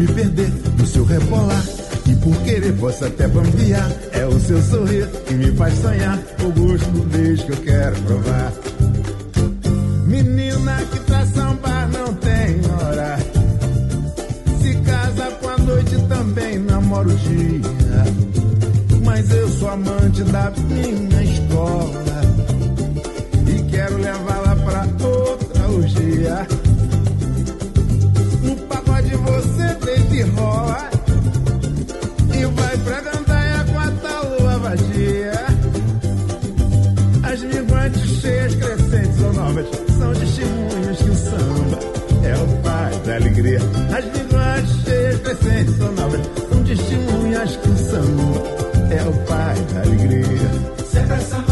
me 0.00 0.06
perder 0.06 0.50
no 0.78 0.86
seu 0.86 1.04
rebolar. 1.04 1.62
E 2.08 2.16
por 2.16 2.34
querer 2.42 2.72
posso 2.74 3.04
até 3.04 3.28
bambear. 3.28 3.90
É 4.12 4.24
o 4.24 4.40
seu 4.40 4.60
sorrir 4.62 5.06
que 5.26 5.34
me 5.34 5.52
faz 5.52 5.74
sonhar. 5.78 6.18
O 6.42 6.50
gosto 6.58 6.90
do 6.90 7.02
beijo 7.04 7.44
que 7.44 7.52
eu 7.52 7.56
quero 7.58 7.96
provar. 8.02 8.52
Menina 10.06 10.76
que 10.90 11.00
pra 11.00 11.26
sambar 11.26 11.88
não 11.90 12.14
tem 12.14 12.60
hora. 12.70 13.18
Se 14.60 14.74
casa 14.76 15.30
com 15.32 15.48
a 15.48 15.58
noite 15.58 15.96
também 16.08 16.58
namora 16.58 17.08
o 17.08 17.16
dia. 17.16 18.04
Mas 19.04 19.30
eu 19.30 19.48
sou 19.50 19.68
amante 19.68 20.22
da 20.24 20.50
minha 20.68 21.22
escola. 21.22 22.04
E 23.46 23.62
quero 23.70 23.98
levá-la 23.98 24.56
pra 24.56 24.86
outra 25.06 25.68
orgia. 25.68 26.59
São 39.98 40.12
testemunhas 40.14 40.98
que 40.98 41.10
o 41.10 41.16
samba 41.16 41.78
é 42.24 42.34
o 42.34 42.62
pai 42.62 42.92
da 43.04 43.16
alegria. 43.16 43.58
As 43.96 44.04
minguantes 44.04 44.84
cheias, 44.84 45.20
crescentes 45.20 45.80
ou 45.80 45.92
novas 45.92 46.20
são 46.48 46.64
testemunhas 46.64 47.56
que 47.56 47.68
o 47.68 47.76
samba 47.76 48.42
é 48.90 49.02
o 49.02 49.12
pai 49.26 49.56
da 49.74 49.80
alegria. 49.80 50.50
Se 50.86 50.98
é 50.98 51.49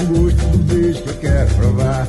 Com 0.00 0.06
gosto 0.06 0.46
do 0.46 0.58
beijo 0.58 1.02
que 1.02 1.08
eu 1.10 1.14
quero 1.16 1.54
provar. 1.56 2.08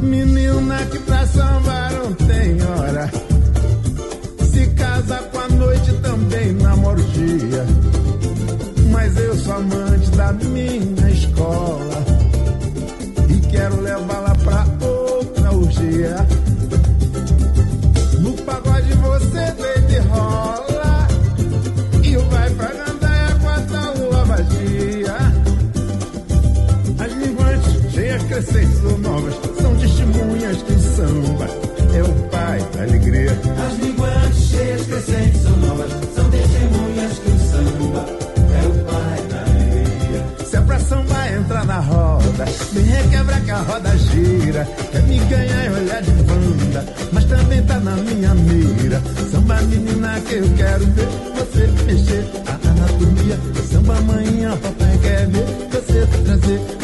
Menina 0.00 0.78
que 0.86 0.98
pra 1.00 1.26
sambar 1.26 1.92
não 1.92 2.12
tem 2.14 2.62
hora. 2.62 3.10
Se 4.50 4.66
casa 4.68 5.16
com 5.30 5.38
a 5.40 5.48
noite 5.48 5.92
também 6.00 6.52
namora 6.54 6.98
o 6.98 7.04
dia. 7.04 7.66
Quer 44.64 45.02
me 45.02 45.18
ganhar 45.18 45.66
e 45.66 45.70
olhar 45.70 46.02
de 46.02 46.10
banda 46.10 46.84
Mas 47.12 47.24
também 47.24 47.62
tá 47.62 47.78
na 47.80 47.96
minha 47.96 48.34
mira. 48.34 49.02
Samba 49.30 49.60
menina 49.62 50.20
que 50.20 50.34
eu 50.34 50.50
quero 50.56 50.86
ver 50.86 51.08
Você 51.36 51.66
mexer. 51.84 52.24
A 52.46 52.68
anatomia 52.68 53.38
Samba 53.70 54.00
manhã, 54.00 54.56
papai 54.56 54.98
quer 55.02 55.26
ver 55.28 55.46
Você 55.70 56.06
trazer 56.24 56.77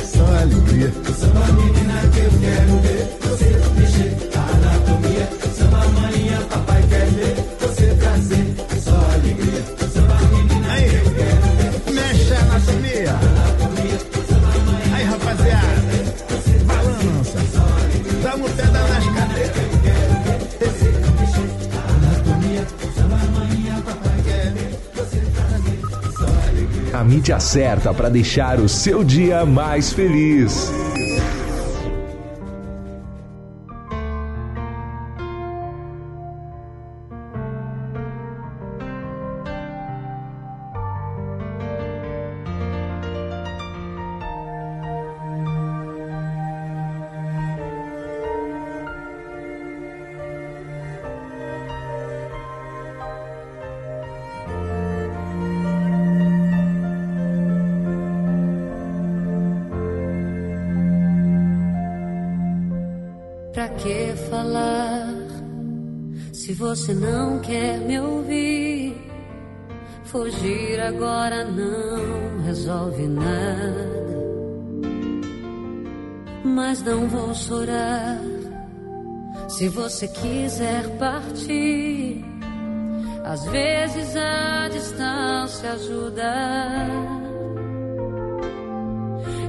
certa 27.40 27.92
para 27.92 28.08
deixar 28.08 28.58
o 28.60 28.68
seu 28.68 29.04
dia 29.04 29.44
mais 29.44 29.92
feliz. 29.92 30.83
Você 66.84 66.92
não 66.92 67.38
quer 67.38 67.78
me 67.78 67.98
ouvir? 67.98 68.94
Fugir 70.04 70.78
agora 70.80 71.42
não 71.46 72.44
resolve 72.44 73.06
nada. 73.08 73.94
mas 76.44 76.82
não 76.82 77.08
vou 77.08 77.34
chorar. 77.34 78.20
Se 79.48 79.66
você 79.68 80.06
quiser 80.08 80.86
partir, 80.98 82.22
às 83.24 83.44
vezes 83.46 84.14
a 84.14 84.68
distância 84.68 85.72
ajuda. 85.72 86.34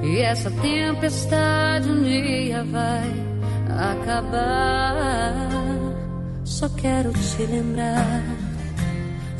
E 0.02 0.20
essa 0.20 0.50
tempestade 0.50 1.90
um 1.90 2.02
dia 2.02 2.64
vai 2.64 3.12
acabar. 3.92 5.85
Só 6.56 6.70
quero 6.70 7.12
te 7.12 7.42
lembrar 7.42 8.22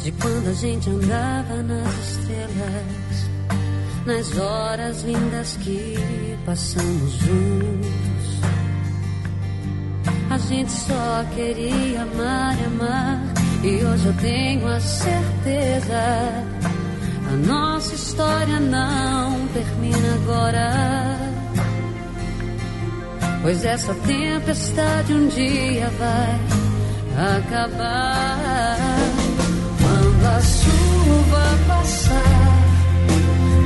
de 0.03 0.13
quando 0.13 0.51
a 0.51 0.53
gente 0.53 0.91
andava 0.91 1.63
nas 1.63 2.11
estrelas, 2.11 3.31
nas 4.05 4.39
horas 4.39 5.03
lindas 5.03 5.57
que 5.63 5.97
passamos 6.45 7.13
juntos. 7.13 8.41
A 10.29 10.37
gente 10.37 10.71
só 10.71 11.25
queria 11.35 12.03
amar 12.03 12.61
e 12.61 12.65
amar, 12.67 13.23
e 13.65 13.83
hoje 13.83 14.07
eu 14.09 14.17
tenho 14.21 14.69
a 14.69 14.79
certeza. 14.79 16.45
A 17.33 17.37
nossa 17.47 17.95
história 17.95 18.61
não 18.61 19.49
termina 19.55 20.15
agora. 20.17 21.17
Pois 23.41 23.65
essa 23.65 23.95
tempestade 23.95 25.15
um 25.15 25.29
dia 25.29 25.89
vai 25.99 26.76
acabar. 27.17 28.77
Quando 29.81 30.27
a 30.27 30.41
chuva 30.41 31.59
passar, 31.67 32.63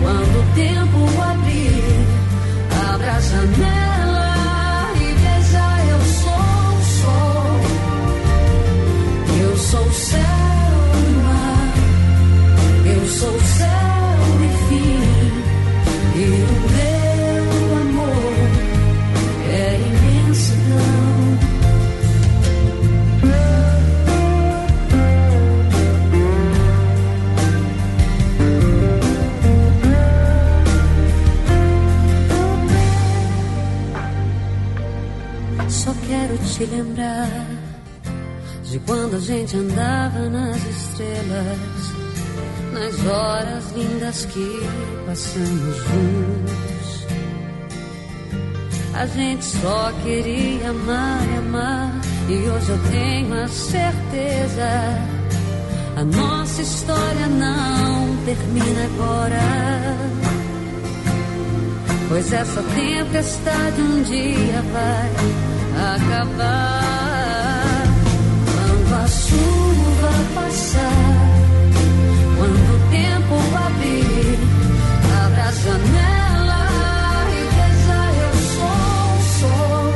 quando 0.03 0.38
o 0.38 0.55
tempo 0.55 1.22
abrir, 1.22 2.07
abra 2.92 3.12
a 3.12 3.20
janela 3.20 4.92
e 4.96 5.12
veja 5.22 5.66
eu 5.90 6.01
sou 6.20 6.32
o 6.76 6.82
sol. 7.01 7.61
Eu 9.42 9.57
sou 9.57 9.84
o 9.84 9.92
céu 9.92 10.20
mar. 11.24 11.74
Eu 12.86 13.09
sou 13.09 13.34
o 13.34 13.40
céu 13.40 13.99
gente 39.51 39.57
andava 39.57 40.30
nas 40.30 40.64
estrelas, 40.64 41.59
nas 42.72 43.07
horas 43.07 43.72
lindas 43.72 44.24
que 44.26 44.61
passamos 45.07 45.76
juntos. 45.76 47.07
A 48.94 49.07
gente 49.07 49.44
só 49.44 49.92
queria 50.05 50.70
amar 50.70 51.20
e 51.28 51.38
amar, 51.38 52.01
e 52.28 52.48
hoje 52.48 52.70
eu 52.70 52.78
tenho 52.90 53.42
a 53.42 53.48
certeza. 53.48 54.68
A 55.96 56.05
nossa 56.05 56.62
história 56.62 57.26
não 57.26 58.16
termina 58.24 58.84
agora. 58.84 59.40
Pois 62.09 62.32
essa 62.32 62.62
tempestade 62.62 63.80
um 63.80 64.03
dia 64.03 64.62
vai 64.72 65.11
acabar. 65.94 66.99
Chuva 69.11 70.12
passar, 70.34 71.26
quando 72.36 72.61
o 72.74 72.78
tempo 72.90 73.34
abrir, 73.66 74.38
abra 75.24 75.42
a 75.42 75.52
janela 75.52 76.62
e 77.32 77.40
veja 77.56 78.00
eu 78.24 78.34
sou 78.54 78.78
o 79.16 79.22
sol. 79.40 79.94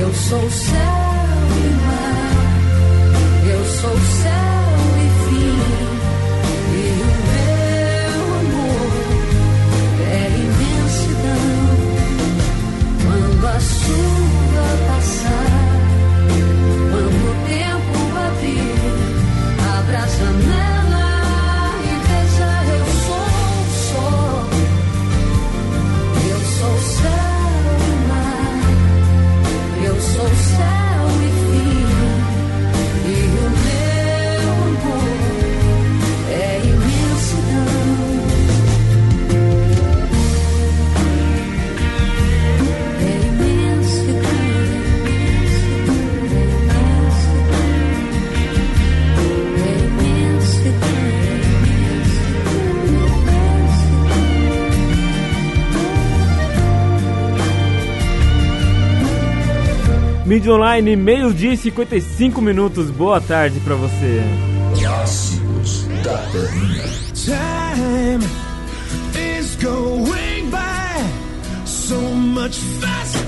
Eu 0.00 0.10
sou 0.14 0.44
o 0.44 0.50
céu 0.50 0.96
e 1.58 1.70
mar. 1.84 2.34
Eu 3.52 3.64
sou 3.64 3.90
o 3.90 4.00
céu 4.00 4.43
Mídia 60.34 60.52
Online, 60.52 60.96
meio-dia 60.96 61.52
e 61.52 61.56
55 61.56 62.40
minutos. 62.42 62.90
Boa 62.90 63.20
tarde 63.20 63.60
pra 63.60 63.76
você. 63.76 64.20
Clássicos 64.76 65.86
da 66.02 66.18
telinha. 66.32 66.82
Time 67.14 68.24
is 69.14 69.54
going 69.62 70.50
by 70.50 71.64
so 71.64 72.00
much 72.00 72.58
faster 72.80 73.22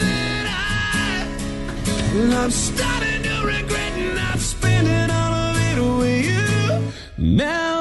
than 0.00 0.46
I. 0.46 1.24
And 2.14 2.34
I'm 2.34 2.50
starting 2.50 3.22
to 3.22 3.46
regret 3.46 3.96
not 4.14 4.38
spending 4.38 5.10
all 5.10 5.32
of 5.32 5.56
it 5.56 5.80
with 5.80 6.26
you. 6.26 6.82
Now 7.16 7.79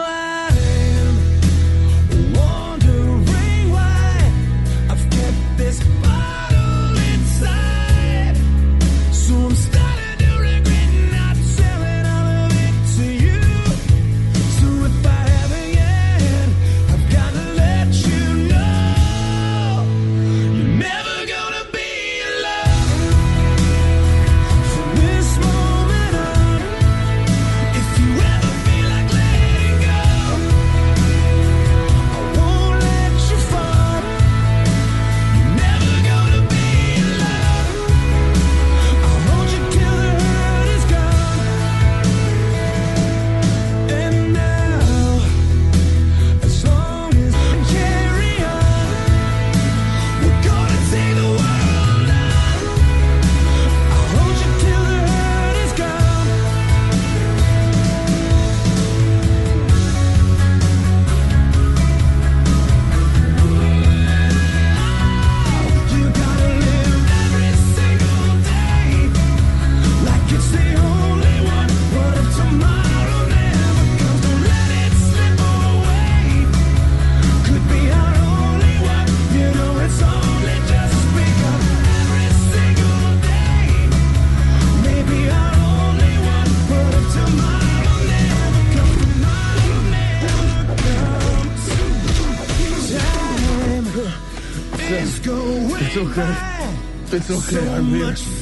It's 97.12 97.32
okay, 97.32 97.68
I'm 97.74 97.86
here. 97.86 98.39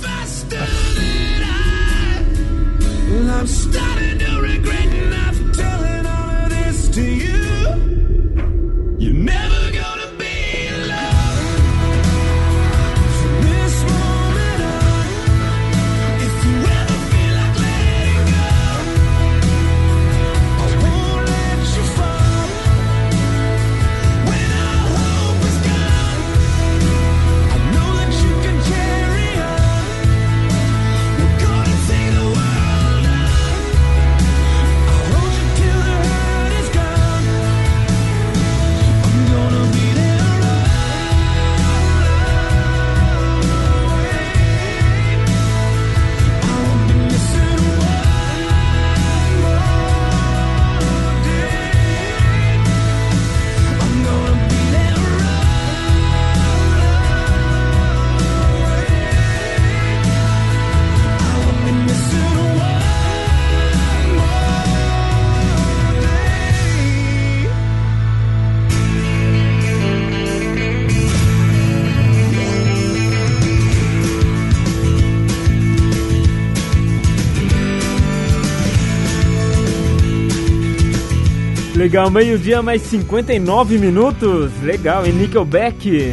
Legal, 81.88 82.12
meio-dia 82.12 82.62
mais 82.62 82.82
59 82.82 83.78
minutos. 83.78 84.52
Legal, 84.62 85.08
e 85.08 85.12
Nickelback. 85.14 86.12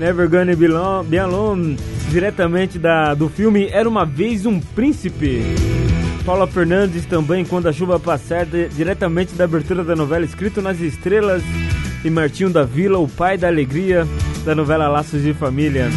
Never 0.00 0.28
Gonna 0.28 0.56
Be, 0.56 0.66
Long, 0.66 1.04
Be 1.04 1.16
Alone. 1.18 1.76
Diretamente 2.10 2.80
da, 2.80 3.14
do 3.14 3.28
filme 3.28 3.68
Era 3.70 3.88
Uma 3.88 4.04
Vez 4.04 4.44
Um 4.44 4.58
Príncipe. 4.58 5.40
Paula 6.26 6.48
Fernandes 6.48 7.06
também, 7.06 7.44
Quando 7.44 7.68
a 7.68 7.72
Chuva 7.72 8.00
Passar, 8.00 8.44
de- 8.44 8.66
diretamente 8.70 9.36
da 9.36 9.44
abertura 9.44 9.84
da 9.84 9.94
novela 9.94 10.24
Escrito 10.24 10.60
nas 10.60 10.80
Estrelas. 10.80 11.44
E 12.04 12.10
Martinho 12.10 12.50
da 12.50 12.64
Vila, 12.64 12.98
o 12.98 13.06
pai 13.06 13.38
da 13.38 13.46
alegria 13.46 14.04
da 14.44 14.52
novela 14.52 14.88
Laços 14.88 15.22
de 15.22 15.32
Família. 15.32 15.90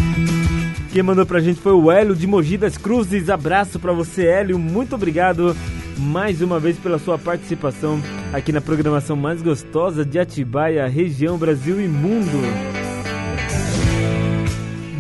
Quem 0.93 1.01
mandou 1.01 1.25
pra 1.25 1.39
gente 1.39 1.59
foi 1.59 1.73
o 1.73 1.91
Hélio 1.91 2.15
de 2.15 2.27
Mogi 2.27 2.55
das 2.55 2.77
Cruzes. 2.77 3.31
Abraço 3.31 3.79
pra 3.79 3.93
você, 3.93 4.27
Hélio. 4.27 4.59
Muito 4.59 4.93
obrigado 4.93 5.57
mais 5.97 6.39
uma 6.39 6.59
vez 6.59 6.77
pela 6.77 6.99
sua 6.99 7.17
participação 7.17 7.99
aqui 8.33 8.51
na 8.51 8.61
programação 8.61 9.15
mais 9.15 9.41
gostosa 9.41 10.05
de 10.05 10.19
Atibaia, 10.19 10.87
região 10.87 11.37
Brasil 11.37 11.81
e 11.81 11.87
mundo. 11.87 12.37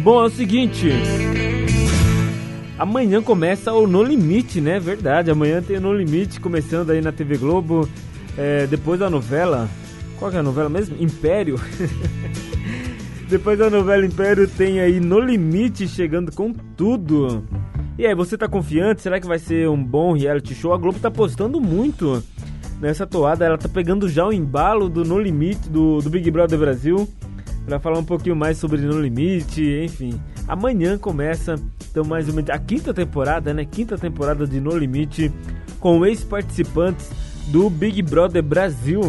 Bom, 0.03 0.23
é 0.23 0.25
o 0.27 0.29
seguinte. 0.29 0.89
Amanhã 2.77 3.21
começa 3.21 3.73
o 3.73 3.87
No 3.87 4.03
Limite, 4.03 4.61
né? 4.61 4.79
Verdade, 4.79 5.31
amanhã 5.31 5.61
tem 5.61 5.77
o 5.77 5.81
No 5.81 5.93
Limite 5.93 6.39
começando 6.39 6.91
aí 6.91 7.01
na 7.01 7.11
TV 7.11 7.37
Globo. 7.37 7.87
é, 8.37 8.67
depois 8.67 8.99
da 8.99 9.09
novela. 9.09 9.67
Qual 10.19 10.31
que 10.31 10.37
é 10.37 10.39
a 10.39 10.43
novela 10.43 10.69
mesmo? 10.69 10.95
Império. 10.99 11.59
Depois 13.29 13.59
da 13.59 13.69
novela 13.69 14.05
Império 14.05 14.47
tem 14.47 14.79
aí 14.79 15.01
No 15.01 15.19
Limite 15.19 15.85
chegando 15.85 16.31
com 16.31 16.53
tudo. 16.53 17.43
E 17.97 18.05
aí, 18.05 18.15
você 18.15 18.37
tá 18.37 18.47
confiante? 18.47 19.01
Será 19.01 19.19
que 19.19 19.27
vai 19.27 19.37
ser 19.37 19.67
um 19.69 19.83
bom 19.83 20.13
reality 20.13 20.55
show? 20.55 20.73
A 20.73 20.77
Globo 20.77 20.97
tá 20.97 21.11
postando 21.11 21.59
muito 21.59 22.23
nessa 22.79 23.05
toada. 23.05 23.45
Ela 23.45 23.57
tá 23.57 23.69
pegando 23.69 24.09
já 24.09 24.25
o 24.25 24.33
embalo 24.33 24.89
do 24.89 25.03
No 25.03 25.19
Limite, 25.19 25.69
do, 25.69 26.01
do 26.01 26.09
Big 26.09 26.29
Brother 26.31 26.59
Brasil. 26.59 27.07
Pra 27.65 27.79
falar 27.79 27.99
um 27.99 28.03
pouquinho 28.03 28.35
mais 28.35 28.57
sobre 28.57 28.81
No 28.81 29.01
Limite, 29.01 29.61
enfim. 29.83 30.19
Amanhã 30.47 30.97
começa, 30.97 31.55
então, 31.91 32.05
mais 32.05 32.27
menos, 32.33 32.49
a 32.49 32.57
quinta 32.57 32.93
temporada, 32.93 33.53
né? 33.53 33.65
Quinta 33.65 33.97
temporada 33.97 34.47
de 34.47 34.61
No 34.61 34.77
Limite, 34.77 35.31
com 35.79 36.05
ex-participantes 36.05 37.09
do 37.47 37.69
Big 37.69 38.01
Brother 38.01 38.41
Brasil. 38.41 39.01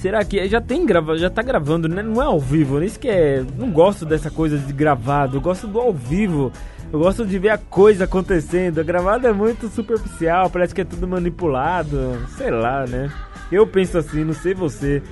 Será 0.00 0.24
que 0.24 0.48
já 0.48 0.62
tem 0.62 0.86
grava, 0.86 1.18
já 1.18 1.28
tá 1.28 1.42
gravando, 1.42 1.86
né? 1.86 2.02
Não 2.02 2.22
é 2.22 2.24
ao 2.24 2.40
vivo, 2.40 2.80
né? 2.80 2.86
Isso 2.86 2.98
que 2.98 3.06
é, 3.06 3.44
não 3.58 3.70
gosto 3.70 4.06
dessa 4.06 4.30
coisa 4.30 4.56
de 4.56 4.72
gravado, 4.72 5.36
eu 5.36 5.42
gosto 5.42 5.66
do 5.66 5.78
ao 5.78 5.92
vivo. 5.92 6.50
Eu 6.90 7.00
gosto 7.00 7.26
de 7.26 7.38
ver 7.38 7.50
a 7.50 7.58
coisa 7.58 8.04
acontecendo. 8.04 8.80
A 8.80 8.82
gravada 8.82 9.28
é 9.28 9.32
muito 9.32 9.68
superficial, 9.68 10.48
parece 10.48 10.74
que 10.74 10.80
é 10.80 10.84
tudo 10.86 11.06
manipulado, 11.06 12.16
sei 12.38 12.50
lá, 12.50 12.86
né? 12.86 13.12
Eu 13.52 13.66
penso 13.66 13.98
assim, 13.98 14.24
não 14.24 14.32
sei 14.32 14.54
você. 14.54 15.02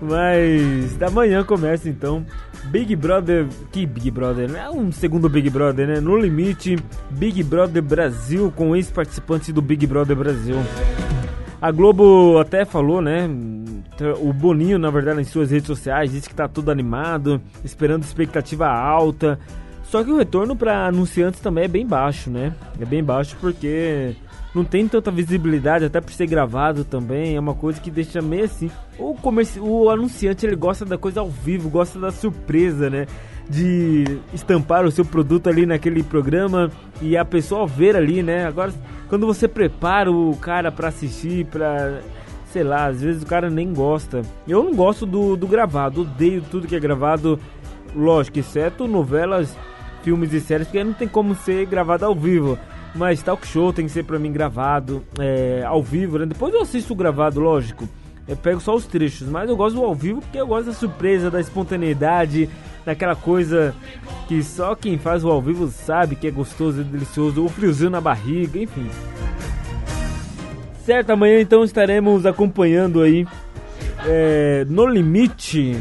Mas 0.00 0.96
da 0.96 1.10
manhã 1.10 1.44
começa 1.44 1.86
então 1.86 2.24
Big 2.64 2.96
Brother, 2.96 3.46
que 3.70 3.84
Big 3.84 4.10
Brother, 4.10 4.50
não 4.50 4.58
é 4.58 4.70
um 4.70 4.90
segundo 4.90 5.28
Big 5.28 5.50
Brother, 5.50 5.86
né? 5.86 6.00
No 6.00 6.16
limite, 6.16 6.78
Big 7.10 7.42
Brother 7.42 7.82
Brasil 7.82 8.50
com 8.56 8.74
ex-participantes 8.74 9.52
do 9.52 9.60
Big 9.60 9.86
Brother 9.86 10.16
Brasil. 10.16 10.56
A 11.60 11.70
Globo 11.70 12.38
até 12.38 12.64
falou, 12.64 13.02
né? 13.02 13.28
O 14.20 14.32
Boninho, 14.32 14.78
na 14.78 14.90
verdade, 14.90 15.20
em 15.20 15.24
suas 15.24 15.50
redes 15.50 15.66
sociais, 15.66 16.12
disse 16.12 16.28
que 16.28 16.34
tá 16.34 16.48
tudo 16.48 16.70
animado, 16.70 17.40
esperando 17.64 18.02
expectativa 18.02 18.68
alta. 18.68 19.38
Só 19.84 20.02
que 20.02 20.10
o 20.10 20.16
retorno 20.16 20.56
para 20.56 20.86
anunciantes 20.86 21.40
também 21.40 21.64
é 21.64 21.68
bem 21.68 21.86
baixo, 21.86 22.30
né? 22.30 22.54
É 22.80 22.84
bem 22.84 23.04
baixo 23.04 23.36
porque 23.40 24.16
não 24.54 24.64
tem 24.64 24.86
tanta 24.88 25.10
visibilidade, 25.10 25.84
até 25.84 26.00
por 26.00 26.12
ser 26.12 26.26
gravado 26.26 26.84
também. 26.84 27.36
É 27.36 27.40
uma 27.40 27.54
coisa 27.54 27.80
que 27.80 27.90
deixa 27.90 28.22
meio 28.22 28.44
assim. 28.44 28.70
O, 28.98 29.14
comerci... 29.14 29.60
o 29.60 29.90
anunciante 29.90 30.46
ele 30.46 30.56
gosta 30.56 30.84
da 30.84 30.96
coisa 30.96 31.20
ao 31.20 31.28
vivo, 31.28 31.68
gosta 31.68 31.98
da 31.98 32.10
surpresa, 32.10 32.88
né? 32.88 33.06
De 33.48 34.18
estampar 34.32 34.84
o 34.84 34.90
seu 34.90 35.04
produto 35.04 35.48
ali 35.48 35.66
naquele 35.66 36.02
programa 36.02 36.70
e 37.00 37.16
a 37.16 37.24
pessoa 37.24 37.66
ver 37.66 37.96
ali, 37.96 38.22
né? 38.22 38.46
Agora, 38.46 38.72
quando 39.08 39.26
você 39.26 39.46
prepara 39.46 40.10
o 40.10 40.36
cara 40.36 40.72
para 40.72 40.88
assistir, 40.88 41.44
pra 41.46 42.00
sei 42.52 42.62
lá, 42.62 42.86
às 42.86 43.00
vezes 43.00 43.22
o 43.22 43.26
cara 43.26 43.48
nem 43.48 43.72
gosta. 43.72 44.22
Eu 44.46 44.62
não 44.62 44.74
gosto 44.74 45.06
do, 45.06 45.36
do 45.36 45.46
gravado, 45.46 46.02
odeio 46.02 46.42
tudo 46.50 46.68
que 46.68 46.76
é 46.76 46.80
gravado, 46.80 47.38
lógico, 47.96 48.38
exceto 48.38 48.86
novelas, 48.86 49.56
filmes 50.02 50.32
e 50.32 50.40
séries, 50.40 50.66
porque 50.66 50.84
não 50.84 50.92
tem 50.92 51.08
como 51.08 51.34
ser 51.34 51.66
gravado 51.66 52.04
ao 52.04 52.14
vivo. 52.14 52.58
Mas 52.94 53.22
talk 53.22 53.46
show 53.46 53.72
tem 53.72 53.86
que 53.86 53.92
ser 53.92 54.04
pra 54.04 54.18
mim 54.18 54.30
gravado 54.30 55.02
é, 55.18 55.64
ao 55.66 55.82
vivo, 55.82 56.18
né? 56.18 56.26
Depois 56.26 56.52
eu 56.52 56.60
assisto 56.60 56.92
o 56.92 56.96
gravado, 56.96 57.40
lógico. 57.40 57.88
Eu 58.28 58.36
pego 58.36 58.60
só 58.60 58.74
os 58.74 58.86
trechos, 58.86 59.28
mas 59.28 59.48
eu 59.48 59.56
gosto 59.56 59.76
do 59.76 59.84
ao 59.84 59.94
vivo 59.94 60.20
porque 60.20 60.38
eu 60.38 60.46
gosto 60.46 60.66
da 60.66 60.72
surpresa, 60.72 61.30
da 61.30 61.40
espontaneidade, 61.40 62.48
daquela 62.84 63.16
coisa 63.16 63.74
que 64.28 64.42
só 64.42 64.74
quem 64.74 64.98
faz 64.98 65.24
o 65.24 65.30
ao 65.30 65.40
vivo 65.40 65.68
sabe 65.68 66.16
que 66.16 66.26
é 66.26 66.30
gostoso 66.30 66.82
e 66.82 66.84
delicioso, 66.84 67.44
o 67.44 67.48
friozinho 67.48 67.90
na 67.90 68.00
barriga, 68.00 68.58
enfim. 68.58 68.88
Certo, 70.84 71.10
amanhã 71.10 71.40
então 71.40 71.62
estaremos 71.62 72.26
acompanhando 72.26 73.02
aí 73.02 73.26
é, 74.04 74.66
No 74.68 74.84
Limite 74.84 75.76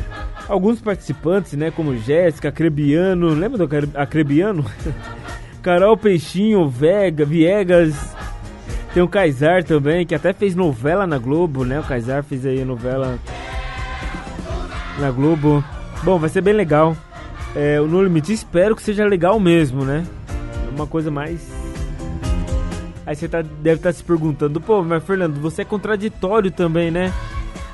alguns 0.47 0.80
participantes, 0.80 1.54
né? 1.54 1.72
Como 1.72 1.97
Jéssica, 1.97 2.49
Acrebiano, 2.49 3.30
lembra 3.30 3.66
do 3.66 3.70
Acrebiano? 3.95 4.66
Carol 5.64 5.95
Peixinho, 5.95 6.68
Vega, 6.68 7.24
Viegas, 7.24 7.95
tem 8.93 9.02
o 9.02 9.08
Kaysar 9.08 9.64
também, 9.64 10.06
que 10.06 10.14
até 10.14 10.34
fez 10.34 10.56
novela 10.56 11.08
na 11.08 11.18
Globo, 11.18 11.64
né? 11.64 11.80
O 11.80 11.84
Kaysar 11.84 12.24
fez 12.24 12.45
aí 12.45 12.66
novela 12.66 13.18
na 14.99 15.10
Globo. 15.12 15.64
Bom, 16.04 16.20
vai 16.20 16.30
ser 16.30 16.41
bem 16.41 16.54
legal. 16.54 16.95
É, 17.56 17.80
o 17.80 17.88
No 17.88 18.04
Limite, 18.04 18.34
espero 18.34 18.76
que 18.76 18.82
seja 18.82 19.06
legal 19.06 19.39
mesmo, 19.39 19.86
né? 19.86 20.06
Uma 20.76 20.88
coisa 20.88 21.10
mais 21.10 21.61
Aí 23.12 23.16
você 23.18 23.28
tá, 23.28 23.41
deve 23.41 23.76
estar 23.76 23.89
tá 23.89 23.93
se 23.93 24.01
perguntando, 24.01 24.62
pô, 24.62 24.82
mas 24.82 25.03
Fernando, 25.03 25.38
você 25.41 25.64
é 25.64 25.66
contraditório 25.66 26.49
também, 26.49 26.89
né? 26.89 27.12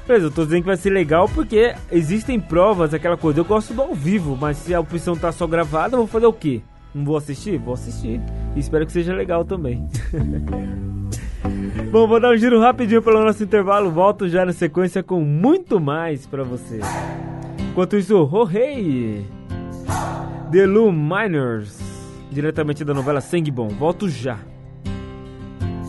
Mas 0.08 0.24
eu 0.24 0.32
tô 0.32 0.44
dizendo 0.44 0.62
que 0.62 0.66
vai 0.66 0.78
ser 0.78 0.90
legal 0.90 1.30
porque 1.30 1.76
existem 1.92 2.40
provas, 2.40 2.92
aquela 2.92 3.16
coisa. 3.16 3.42
Eu 3.42 3.46
gosto 3.46 3.72
do 3.72 3.84
ao 3.84 3.94
vivo, 3.94 4.36
mas 4.36 4.58
se 4.58 4.74
a 4.74 4.80
opção 4.80 5.16
tá 5.16 5.32
só 5.32 5.46
gravada, 5.46 5.94
eu 5.94 6.00
vou 6.00 6.08
fazer 6.08 6.26
o 6.26 6.34
quê? 6.34 6.64
Não 6.92 7.06
vou 7.06 7.16
assistir? 7.16 7.60
Vou 7.60 7.76
assistir. 7.76 8.20
E 8.56 8.60
espero 8.60 8.84
que 8.84 8.92
seja 8.92 9.14
legal 9.14 9.46
também. 9.46 9.88
Bom, 11.92 12.08
vou 12.08 12.20
dar 12.20 12.34
um 12.34 12.38
giro 12.38 12.60
rapidinho 12.60 13.04
pelo 13.04 13.24
nosso 13.24 13.44
intervalo. 13.44 13.92
Volto 13.92 14.28
já 14.28 14.44
na 14.44 14.54
sequência 14.54 15.04
com 15.04 15.22
muito 15.22 15.80
mais 15.80 16.26
pra 16.26 16.44
você. 16.44 16.80
Enquanto 17.70 17.96
isso, 17.96 18.28
oh, 18.34 18.50
hey! 18.50 19.24
The 20.52 20.66
Lu 20.66 20.92
Miners, 20.92 21.80
diretamente 22.32 22.84
da 22.84 22.96
novela 22.96 23.22
Sangue 23.22 23.52
Bom. 23.52 23.68
Volto 23.68 24.10
já. 24.10 24.40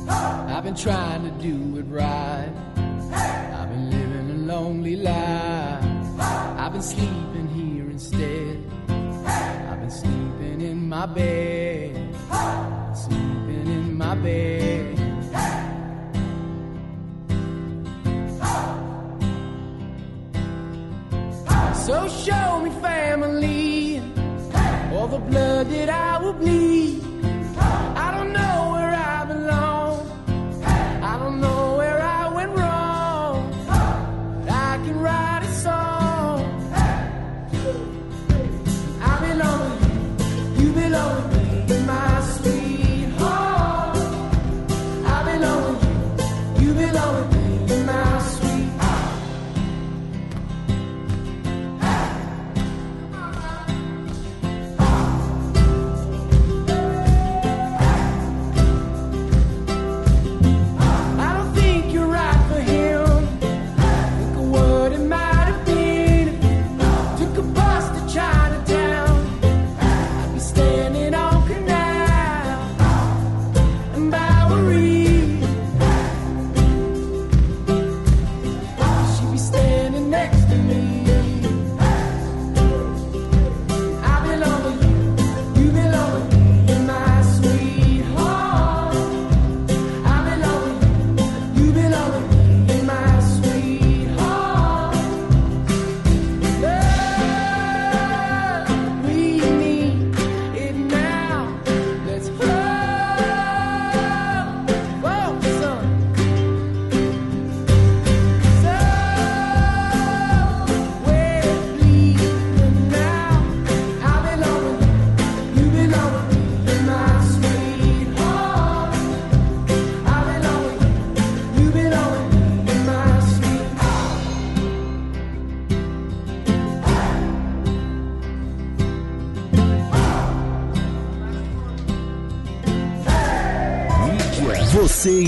I've 0.08 0.64
been 0.64 0.74
trying 0.74 1.22
to 1.24 1.30
do 1.42 1.78
it 1.78 1.84
right. 1.84 2.52
I've 3.12 3.68
been 3.70 3.90
living 3.90 4.30
a 4.30 4.52
lonely 4.52 4.96
life. 4.96 5.84
I've 6.20 6.72
been 6.72 6.82
sleeping 6.82 7.48
here 7.54 7.90
instead. 7.90 8.58
I've 8.88 9.80
been 9.80 9.90
sleeping 9.90 10.60
in 10.60 10.88
my 10.88 11.06
bed. 11.06 12.16
Sleeping 12.96 13.66
in 13.66 13.96
my 13.96 14.14
bed. 14.14 14.96
So 21.86 22.06
show 22.06 22.60
me 22.60 22.70
family, 22.82 24.02
all 24.92 25.08
the 25.08 25.18
blood 25.18 25.70
that 25.70 25.88
I 25.88 26.18
will 26.22 26.34
bleed. 26.34 27.02
I 27.56 28.14
don't 28.14 28.32
know 28.34 28.67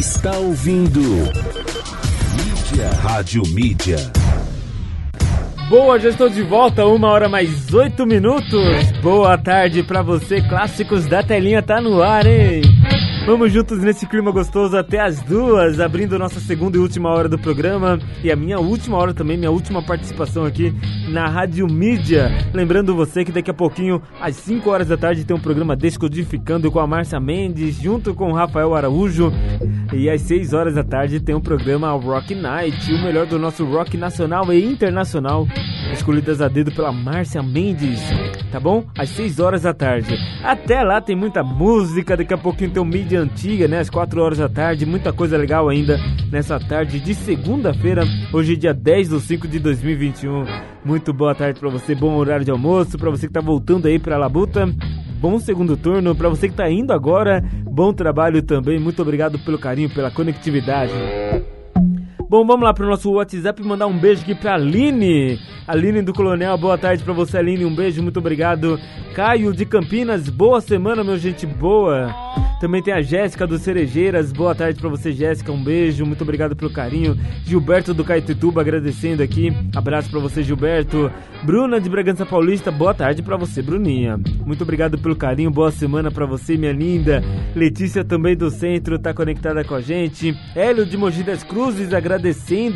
está 0.01 0.39
ouvindo 0.39 0.99
Mídia. 1.03 2.89
Rádio 3.03 3.43
Mídia. 3.49 3.99
Boa, 5.69 6.01
já 6.01 6.09
estou 6.09 6.31
de 6.31 6.43
volta, 6.43 6.87
uma 6.87 7.11
hora 7.11 7.29
mais 7.29 7.73
oito 7.75 8.07
minutos. 8.07 8.93
Boa 9.03 9.37
tarde 9.37 9.83
pra 9.83 10.01
você, 10.01 10.41
clássicos 10.41 11.07
da 11.07 11.23
telinha 11.23 11.61
tá 11.61 11.83
no 11.83 12.03
ar, 12.03 12.27
hein? 12.27 12.63
Vamos 13.27 13.53
juntos 13.53 13.79
nesse 13.81 14.07
clima 14.07 14.31
gostoso 14.31 14.75
até 14.77 14.99
as 14.99 15.21
duas, 15.21 15.79
abrindo 15.79 16.19
nossa 16.19 16.41
segunda 16.41 16.79
e 16.79 16.81
última 16.81 17.11
hora 17.11 17.29
do 17.29 17.39
programa 17.39 17.99
e 18.25 18.33
a 18.33 18.35
minha 18.35 18.59
última 18.59 18.97
hora 18.97 19.13
também, 19.13 19.37
minha 19.37 19.51
última 19.51 19.83
participação 19.83 20.47
aqui 20.47 20.75
na 21.11 21.29
Rádio 21.29 21.67
Mídia. 21.67 22.31
Lembrando 22.55 22.97
você 22.97 23.23
que 23.23 23.31
daqui 23.31 23.51
a 23.51 23.55
pouquinho, 23.55 24.01
às 24.19 24.37
5 24.37 24.71
horas 24.71 24.89
da 24.89 24.97
tarde, 24.97 25.25
tem 25.25 25.37
um 25.37 25.41
programa 25.41 25.77
Descodificando 25.77 26.73
com 26.73 26.81
a 26.81 26.87
Márcia 26.87 27.21
Mendes, 27.21 27.77
junto 27.77 28.15
com 28.15 28.31
o 28.31 28.35
Rafael 28.35 28.75
Araújo. 28.75 29.31
E 29.93 30.09
às 30.09 30.21
6 30.23 30.53
horas 30.53 30.75
da 30.75 30.85
tarde 30.85 31.19
tem 31.19 31.35
um 31.35 31.41
programa 31.41 31.91
Rock 31.91 32.33
Night, 32.35 32.93
o 32.93 33.03
melhor 33.03 33.27
do 33.27 33.39
nosso 33.41 33.65
rock 33.65 33.97
nacional 33.97 34.53
e 34.53 34.65
internacional, 34.65 35.49
escolhidas 35.93 36.41
a 36.41 36.47
dedo 36.47 36.71
pela 36.71 36.93
Márcia 36.93 37.43
Mendes, 37.43 38.01
tá 38.53 38.61
bom? 38.61 38.85
Às 38.97 39.09
6 39.11 39.41
horas 39.41 39.63
da 39.63 39.75
tarde. 39.75 40.15
Até 40.45 40.83
lá 40.83 41.01
tem 41.01 41.17
muita 41.17 41.43
música, 41.43 42.17
daqui 42.17 42.33
a 42.33 42.39
pouquinho 42.39 42.71
tem 42.71 42.81
o 42.81 42.87
Mídia 42.87 43.21
Antiga, 43.21 43.67
né? 43.67 43.81
Às 43.81 43.91
4 43.91 44.23
horas 44.23 44.39
da 44.39 44.49
tarde, 44.49 44.87
muita 44.87 45.13
coisa 45.13 45.37
legal 45.37 45.69
ainda 45.69 45.99
nessa 46.31 46.61
tarde 46.61 47.01
de 47.01 47.13
segunda-feira, 47.13 48.05
hoje 48.33 48.57
dia 48.57 48.73
10 48.73 49.09
de 49.09 49.21
5 49.21 49.49
de 49.49 49.59
2021. 49.59 50.45
Muito 50.85 51.13
boa 51.13 51.35
tarde 51.35 51.59
pra 51.59 51.69
você, 51.69 51.97
bom 51.97 52.15
horário 52.15 52.45
de 52.45 52.51
almoço, 52.51 52.97
pra 52.97 53.11
você 53.11 53.27
que 53.27 53.33
tá 53.33 53.41
voltando 53.41 53.87
aí 53.87 53.99
pra 53.99 54.17
Labuta. 54.17 54.69
Bom 55.21 55.39
segundo 55.39 55.77
turno, 55.77 56.15
pra 56.15 56.31
você 56.31 56.49
que 56.49 56.55
tá 56.55 56.71
indo 56.71 56.95
agora, 56.95 57.45
bom 57.65 57.93
trabalho 57.93 58.41
também. 58.41 58.81
Muito 58.81 59.03
obrigado 59.03 59.39
pelo 59.41 59.59
carinho, 59.59 59.91
pela 59.91 60.11
conectividade. 60.11 60.95
Bom, 62.31 62.47
vamos 62.47 62.63
lá 62.63 62.73
pro 62.73 62.87
nosso 62.87 63.11
WhatsApp 63.11 63.61
mandar 63.65 63.89
um 63.89 63.99
beijo 63.99 64.23
aqui 64.23 64.37
pra 64.37 64.55
Aline. 64.55 65.37
Aline 65.67 66.01
do 66.01 66.13
Colonel, 66.13 66.57
boa 66.57 66.79
tarde 66.79 67.03
pra 67.03 67.13
você, 67.13 67.37
Aline. 67.39 67.65
Um 67.65 67.75
beijo, 67.75 68.01
muito 68.05 68.21
obrigado. 68.21 68.79
Caio 69.17 69.53
de 69.53 69.65
Campinas, 69.67 70.29
boa 70.29 70.61
semana, 70.61 71.03
meu 71.03 71.19
gente 71.19 71.45
boa. 71.45 72.15
Também 72.61 72.83
tem 72.83 72.95
a 72.95 73.01
Jéssica 73.01 73.47
do 73.49 73.59
Cerejeiras, 73.59 74.33
boa 74.33 74.55
tarde 74.55 74.79
pra 74.79 74.89
você, 74.89 75.11
Jéssica. 75.11 75.51
Um 75.51 75.65
beijo, 75.65 76.07
muito 76.07 76.23
obrigado 76.23 76.55
pelo 76.55 76.73
carinho. 76.73 77.19
Gilberto 77.45 77.93
do 77.93 78.05
Caetutuba 78.05 78.61
agradecendo 78.61 79.25
aqui. 79.25 79.51
Abraço 79.75 80.09
pra 80.09 80.21
você, 80.21 80.41
Gilberto. 80.41 81.11
Bruna 81.43 81.81
de 81.81 81.89
Bragança 81.89 82.25
Paulista, 82.25 82.71
boa 82.71 82.95
tarde 82.95 83.23
pra 83.23 83.37
você, 83.37 83.61
Bruninha. 83.61 84.21
Muito 84.47 84.63
obrigado 84.63 84.99
pelo 84.99 85.17
carinho, 85.17 85.51
boa 85.51 85.73
semana 85.73 86.13
pra 86.13 86.27
você, 86.27 86.57
minha 86.57 86.73
linda. 86.73 87.25
Letícia 87.57 88.05
também 88.05 88.37
do 88.37 88.51
centro 88.51 88.99
tá 88.99 89.13
conectada 89.13 89.65
com 89.65 89.75
a 89.75 89.81
gente. 89.81 90.37
Hélio 90.55 90.87
de 90.87 90.97
Mogi 90.97 91.25
das 91.25 91.43
Cruzes 91.43 91.93
agradecendo 91.93 92.20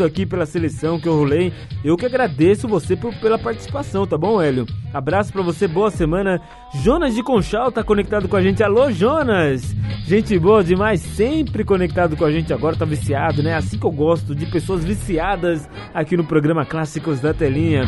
aqui 0.05 0.25
pela 0.27 0.47
seleção 0.47 0.99
que 0.99 1.07
eu 1.09 1.15
rolei. 1.17 1.53
Eu 1.85 1.97
que 1.97 2.07
agradeço 2.07 2.67
você 2.67 2.97
por- 2.97 3.15
pela 3.21 3.39
participação, 3.39 4.07
tá 4.07 4.17
bom, 4.17 4.41
Hélio? 4.41 4.67
Abraço 4.93 5.33
pra 5.33 5.43
você, 5.43 5.67
boa 5.69 5.91
semana. 5.91 6.41
Jonas 6.83 7.15
de 7.15 7.23
Conchal 7.23 7.71
tá 7.71 7.83
conectado 7.83 8.29
com 8.29 8.37
a 8.37 8.43
gente. 8.43 8.63
Alô, 8.63 8.91
Jonas! 8.91 9.75
Gente 10.07 10.39
boa 10.39 10.63
demais, 10.63 11.01
sempre 11.01 11.65
conectado 11.65 12.17
com 12.17 12.25
a 12.25 12.31
gente 12.33 12.53
agora, 12.53 12.77
tá 12.77 12.85
viciado, 12.85 13.43
né? 13.43 13.55
Assim 13.55 13.79
que 13.79 13.87
eu 13.87 13.91
gosto 13.91 14.35
de 14.35 14.47
pessoas 14.47 14.85
viciadas 14.85 15.69
aqui 15.93 16.17
no 16.17 16.25
programa 16.25 16.65
Clássicos 16.65 17.21
da 17.21 17.33
Telinha. 17.35 17.85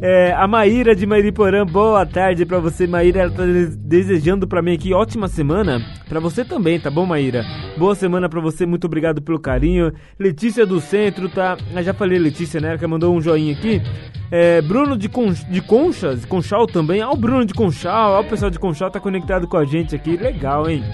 É, 0.00 0.32
a 0.32 0.46
Maíra 0.48 0.94
de 0.94 1.06
Mairiporã, 1.06 1.64
boa 1.64 2.04
tarde 2.04 2.44
pra 2.44 2.58
você, 2.58 2.86
Maíra. 2.86 3.20
Ela 3.22 3.30
tá 3.30 3.44
des- 3.46 3.76
desejando 3.76 4.46
pra 4.46 4.60
mim 4.62 4.74
aqui 4.74 4.92
ótima 4.92 5.28
semana. 5.28 5.80
Pra 6.08 6.20
você 6.20 6.44
também, 6.44 6.78
tá 6.80 6.90
bom, 6.90 7.06
Maíra? 7.06 7.44
Boa 7.78 7.94
semana 7.94 8.28
pra 8.28 8.40
você, 8.40 8.66
muito 8.66 8.86
obrigado 8.86 9.22
pelo 9.22 9.38
carinho. 9.40 9.92
Letícia 10.18 10.66
do 10.66 10.80
Centro, 10.92 11.26
tá? 11.26 11.56
Ah, 11.74 11.82
já 11.82 11.94
falei 11.94 12.18
Letícia, 12.18 12.60
né? 12.60 12.76
Que 12.76 12.86
mandou 12.86 13.16
um 13.16 13.20
joinha 13.22 13.54
aqui. 13.54 13.80
É, 14.30 14.60
Bruno 14.60 14.94
de, 14.94 15.08
Con 15.08 15.32
de 15.32 15.62
Conchas, 15.62 16.26
Conchal 16.26 16.66
também. 16.66 17.02
Ó, 17.02 17.12
o 17.12 17.16
Bruno 17.16 17.46
de 17.46 17.54
Conchal, 17.54 18.12
ó, 18.12 18.20
o 18.20 18.24
pessoal 18.24 18.50
de 18.50 18.58
Conchal 18.58 18.90
tá 18.90 19.00
conectado 19.00 19.48
com 19.48 19.56
a 19.56 19.64
gente 19.64 19.96
aqui. 19.96 20.18
Legal, 20.18 20.68
hein? 20.68 20.84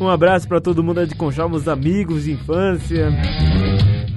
Um 0.00 0.08
abraço 0.08 0.48
pra 0.48 0.60
todo 0.60 0.82
mundo 0.82 1.06
de 1.06 1.14
Conchal, 1.14 1.48
meus 1.48 1.68
amigos 1.68 2.24
de 2.24 2.32
infância. 2.32 3.12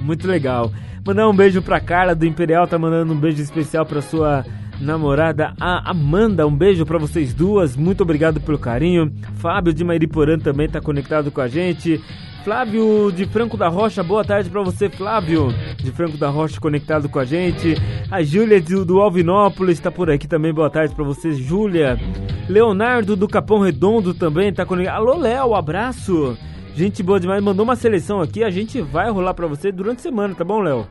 Muito 0.00 0.26
legal. 0.26 0.72
Mandar 1.06 1.28
um 1.28 1.36
beijo 1.36 1.62
pra 1.62 1.78
Carla 1.78 2.16
do 2.16 2.26
Imperial, 2.26 2.66
tá 2.66 2.76
mandando 2.76 3.12
um 3.12 3.16
beijo 3.16 3.40
especial 3.40 3.86
pra 3.86 4.02
sua 4.02 4.44
namorada, 4.80 5.54
a 5.60 5.88
Amanda. 5.88 6.48
Um 6.48 6.56
beijo 6.56 6.84
pra 6.84 6.98
vocês 6.98 7.32
duas, 7.32 7.76
muito 7.76 8.02
obrigado 8.02 8.40
pelo 8.40 8.58
carinho. 8.58 9.12
Fábio 9.34 9.72
de 9.72 9.84
Mairiporã 9.84 10.36
também 10.36 10.68
tá 10.68 10.80
conectado 10.80 11.30
com 11.30 11.40
a 11.40 11.46
gente. 11.46 12.02
Flávio 12.48 13.12
de 13.12 13.26
Franco 13.26 13.58
da 13.58 13.68
Rocha, 13.68 14.02
boa 14.02 14.24
tarde 14.24 14.48
pra 14.48 14.62
você, 14.62 14.88
Flávio 14.88 15.48
de 15.76 15.92
Franco 15.92 16.16
da 16.16 16.30
Rocha, 16.30 16.58
conectado 16.58 17.06
com 17.06 17.18
a 17.18 17.24
gente. 17.26 17.74
A 18.10 18.22
Júlia 18.22 18.58
do, 18.58 19.02
Alvinópolis 19.02 19.78
tá 19.78 19.90
por 19.90 20.10
aqui 20.10 20.26
também, 20.26 20.50
boa 20.50 20.70
tarde 20.70 20.94
pra 20.94 21.04
você, 21.04 21.32
Júlia. 21.32 22.00
Leonardo 22.48 23.14
do 23.14 23.28
Capão 23.28 23.58
Redondo 23.58 24.14
também 24.14 24.50
tá 24.50 24.64
conectado. 24.64 24.96
Alô, 24.96 25.18
Léo, 25.18 25.54
abraço. 25.54 26.38
Gente 26.78 27.02
boa 27.02 27.18
demais, 27.18 27.42
mandou 27.42 27.64
uma 27.64 27.74
seleção 27.74 28.20
aqui, 28.20 28.44
a 28.44 28.50
gente 28.50 28.80
vai 28.80 29.10
rolar 29.10 29.34
pra 29.34 29.48
você 29.48 29.72
durante 29.72 29.98
a 29.98 30.02
semana, 30.02 30.32
tá 30.32 30.44
bom, 30.44 30.60
Léo? 30.60 30.86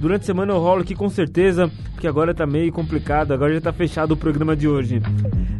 Durante 0.00 0.22
a 0.22 0.24
semana 0.24 0.52
eu 0.52 0.58
rolo 0.58 0.82
aqui 0.82 0.96
com 0.96 1.08
certeza, 1.08 1.70
porque 1.92 2.08
agora 2.08 2.34
tá 2.34 2.44
meio 2.44 2.72
complicado, 2.72 3.30
agora 3.30 3.54
já 3.54 3.60
tá 3.60 3.72
fechado 3.72 4.14
o 4.14 4.16
programa 4.16 4.56
de 4.56 4.66
hoje. 4.66 5.00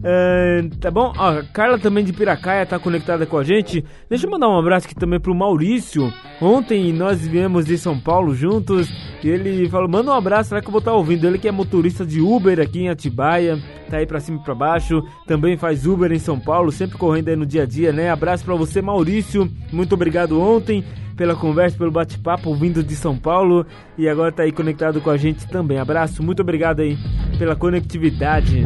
Ahn, 0.04 0.68
tá 0.80 0.90
bom? 0.90 1.12
Ó, 1.16 1.28
a 1.38 1.44
Carla 1.44 1.78
também 1.78 2.04
de 2.04 2.12
Piracaia 2.12 2.66
tá 2.66 2.78
conectada 2.78 3.26
com 3.26 3.38
a 3.38 3.44
gente. 3.44 3.84
Deixa 4.08 4.26
eu 4.26 4.30
mandar 4.30 4.48
um 4.48 4.58
abraço 4.58 4.86
aqui 4.86 4.94
também 4.94 5.18
pro 5.18 5.34
Maurício. 5.34 6.12
Ontem 6.40 6.92
nós 6.92 7.26
viemos 7.26 7.64
de 7.64 7.76
São 7.76 7.98
Paulo 7.98 8.34
juntos 8.34 8.88
e 9.22 9.28
ele 9.28 9.68
falou: 9.68 9.88
manda 9.88 10.10
um 10.10 10.14
abraço, 10.14 10.50
será 10.50 10.60
que 10.60 10.68
eu 10.68 10.72
vou 10.72 10.78
estar 10.78 10.92
ouvindo? 10.92 11.26
Ele 11.26 11.38
que 11.38 11.48
é 11.48 11.52
motorista 11.52 12.06
de 12.06 12.20
Uber 12.20 12.60
aqui 12.60 12.82
em 12.82 12.88
Atibaia, 12.88 13.58
tá 13.90 13.96
aí 13.96 14.06
pra 14.06 14.20
cima 14.20 14.38
e 14.40 14.44
pra 14.44 14.54
baixo. 14.54 15.02
Também 15.26 15.56
faz 15.56 15.84
Uber 15.84 16.12
em 16.12 16.18
São 16.20 16.38
Paulo, 16.38 16.70
sempre 16.70 16.96
correndo 16.96 17.28
aí 17.28 17.36
no 17.36 17.46
dia 17.46 17.64
a 17.64 17.66
dia, 17.66 17.92
né? 17.92 18.08
Abraço 18.10 18.44
pra 18.44 18.54
você, 18.54 18.80
Maurício. 18.80 19.50
Muito 19.72 19.94
obrigado 19.94 20.40
ontem 20.40 20.84
pela 21.16 21.34
conversa, 21.34 21.76
pelo 21.76 21.90
bate-papo, 21.90 22.54
vindo 22.54 22.80
de 22.82 22.94
São 22.94 23.16
Paulo 23.16 23.66
e 23.96 24.08
agora 24.08 24.30
tá 24.30 24.44
aí 24.44 24.52
conectado 24.52 25.00
com 25.00 25.10
a 25.10 25.16
gente 25.16 25.48
também. 25.48 25.78
Abraço, 25.78 26.22
muito 26.22 26.40
obrigado 26.40 26.80
aí 26.80 26.96
pela 27.38 27.56
conectividade. 27.56 28.64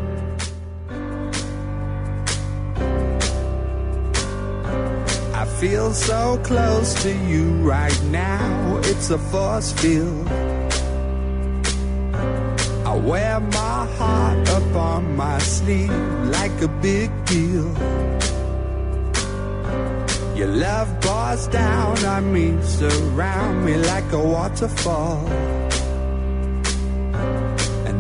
Feel 5.60 5.90
so 5.94 6.38
close 6.44 7.02
to 7.02 7.10
you 7.26 7.50
right 7.62 8.02
now. 8.04 8.78
It's 8.84 9.08
a 9.08 9.18
force 9.18 9.72
field. 9.72 10.28
I 12.84 12.94
wear 12.94 13.40
my 13.40 13.86
heart 13.98 14.48
up 14.50 14.76
on 14.76 15.16
my 15.16 15.38
sleeve 15.38 15.90
like 16.36 16.60
a 16.60 16.68
big 16.68 17.10
deal. 17.24 17.68
Your 20.36 20.48
love 20.48 20.88
pours 21.00 21.48
down 21.48 22.04
on 22.04 22.32
me, 22.34 22.60
surround 22.62 23.64
me 23.64 23.76
like 23.76 24.12
a 24.12 24.20
waterfall. 24.20 25.24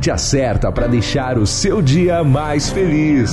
A 0.00 0.02
mídia 0.02 0.16
certa 0.16 0.72
para 0.72 0.86
deixar 0.86 1.36
o 1.36 1.46
seu 1.46 1.82
dia 1.82 2.24
mais 2.24 2.70
feliz. 2.70 3.30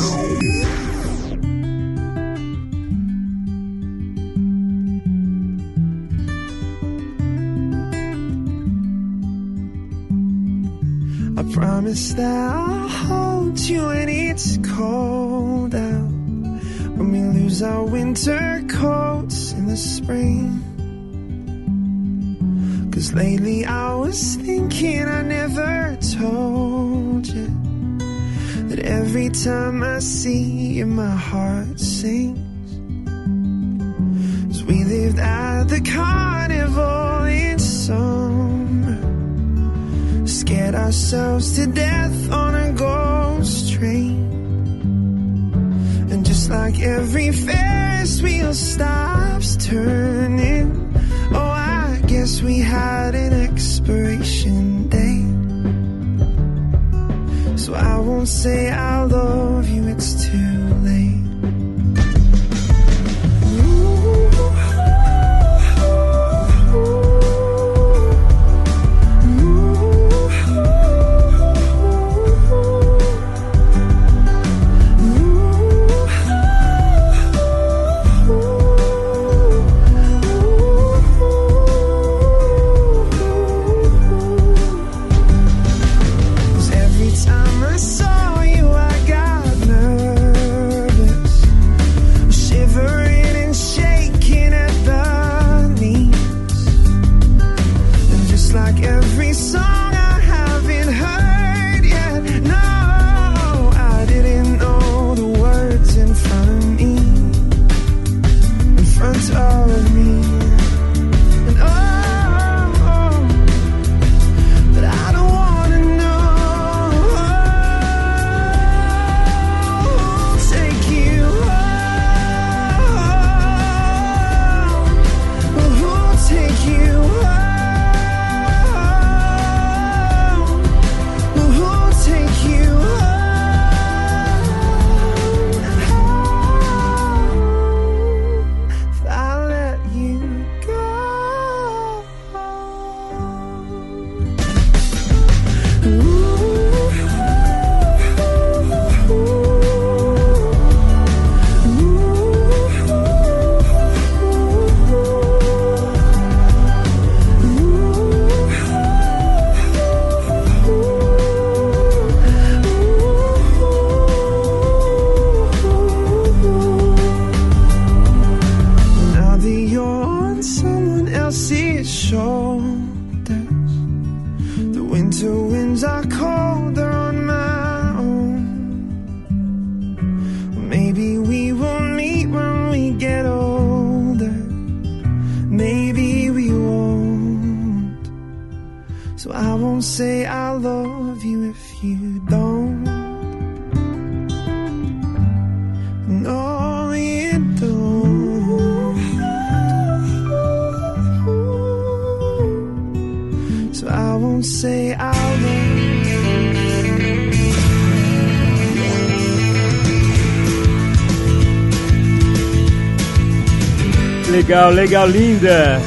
Legal, 214.48 214.72
legal, 214.72 215.10
linda. 215.10 215.78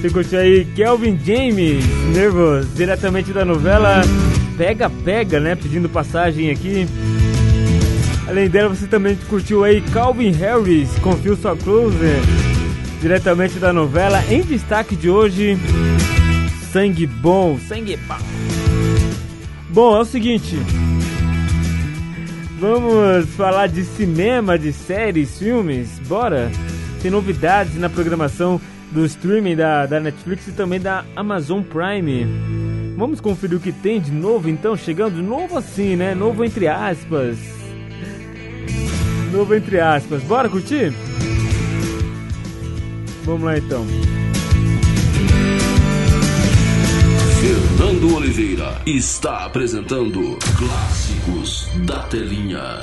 Você 0.00 0.08
curtiu 0.08 0.38
aí 0.38 0.64
Kelvin 0.66 1.18
James, 1.18 1.84
Nervous, 2.14 2.72
diretamente 2.76 3.32
da 3.32 3.44
novela 3.44 4.02
Pega 4.56 4.88
Pega, 4.88 5.40
né? 5.40 5.56
Pedindo 5.56 5.88
passagem 5.88 6.48
aqui. 6.52 6.86
Além 8.28 8.48
dela, 8.48 8.68
você 8.68 8.86
também 8.86 9.18
curtiu 9.28 9.64
aí 9.64 9.80
Calvin 9.80 10.30
Harris 10.30 10.96
com 11.00 11.16
Feel 11.16 11.36
So 11.36 11.56
Close, 11.56 11.96
diretamente 13.00 13.58
da 13.58 13.72
novela. 13.72 14.22
Em 14.30 14.42
destaque 14.42 14.94
de 14.94 15.10
hoje, 15.10 15.58
Sangue 16.72 17.04
Bom, 17.04 17.58
Sangue 17.66 17.96
Bom. 17.96 18.18
Bom, 19.70 19.96
é 19.96 20.00
o 20.02 20.04
seguinte. 20.04 20.56
Vamos 22.60 23.28
falar 23.30 23.66
de 23.66 23.82
cinema, 23.82 24.56
de 24.56 24.72
séries, 24.72 25.36
filmes? 25.36 25.98
Bora? 26.06 26.48
Tem 27.04 27.10
novidades 27.10 27.76
na 27.76 27.90
programação 27.90 28.58
do 28.90 29.04
streaming 29.04 29.54
da, 29.54 29.84
da 29.84 30.00
Netflix 30.00 30.48
e 30.48 30.52
também 30.52 30.80
da 30.80 31.04
Amazon 31.14 31.60
Prime. 31.60 32.26
Vamos 32.96 33.20
conferir 33.20 33.58
o 33.58 33.60
que 33.60 33.72
tem 33.72 34.00
de 34.00 34.10
novo 34.10 34.48
então, 34.48 34.74
chegando 34.74 35.22
novo 35.22 35.58
assim, 35.58 35.96
né? 35.96 36.14
Novo 36.14 36.42
entre 36.42 36.66
aspas. 36.66 37.36
Novo 39.30 39.54
entre 39.54 39.80
aspas. 39.80 40.22
Bora 40.22 40.48
curtir? 40.48 40.94
Vamos 43.26 43.42
lá 43.42 43.58
então. 43.58 43.84
Fernando 47.42 48.16
Oliveira 48.16 48.80
está 48.86 49.44
apresentando 49.44 50.38
Clássicos 50.56 51.68
da 51.84 51.98
Telinha. 52.04 52.80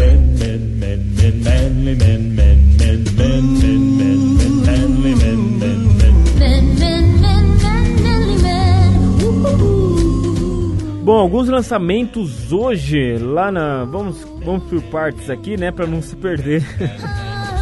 Bom, 11.12 11.20
alguns 11.20 11.50
lançamentos 11.50 12.54
hoje 12.54 13.18
lá 13.18 13.52
na. 13.52 13.84
Vamos, 13.84 14.26
vamos 14.46 14.64
por 14.64 14.82
partes 14.84 15.30
aqui, 15.30 15.58
né? 15.58 15.70
Pra 15.70 15.86
não 15.86 16.02
se 16.02 16.16
perder. 16.16 16.64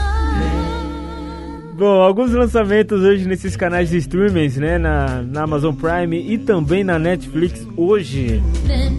Bom, 1.74 2.00
alguns 2.00 2.32
lançamentos 2.32 3.02
hoje 3.02 3.28
nesses 3.28 3.56
canais 3.56 3.90
de 3.90 3.98
streamings, 3.98 4.56
né? 4.58 4.78
Na, 4.78 5.24
na 5.24 5.42
Amazon 5.42 5.74
Prime 5.74 6.16
e 6.32 6.38
também 6.38 6.84
na 6.84 7.00
Netflix 7.00 7.68
hoje. 7.76 8.40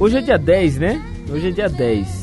Hoje 0.01 0.16
é 0.16 0.20
dia 0.20 0.36
10, 0.36 0.78
né? 0.78 1.01
Hoje 1.31 1.47
é 1.47 1.52
dia 1.52 1.68
10. 1.68 2.20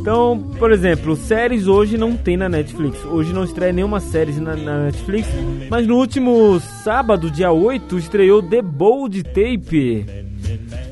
Então, 0.00 0.42
por 0.58 0.72
exemplo, 0.72 1.16
séries 1.16 1.66
hoje 1.66 1.98
não 1.98 2.16
tem 2.16 2.38
na 2.38 2.48
Netflix. 2.48 3.04
Hoje 3.04 3.30
não 3.30 3.44
estreia 3.44 3.74
nenhuma 3.74 4.00
série 4.00 4.32
na, 4.40 4.56
na 4.56 4.84
Netflix. 4.84 5.28
Mas 5.68 5.86
no 5.86 5.96
último 5.98 6.58
sábado, 6.82 7.30
dia 7.30 7.52
8, 7.52 7.98
estreou 7.98 8.42
The 8.42 8.62
Bold 8.62 9.22
Tape. 9.22 10.24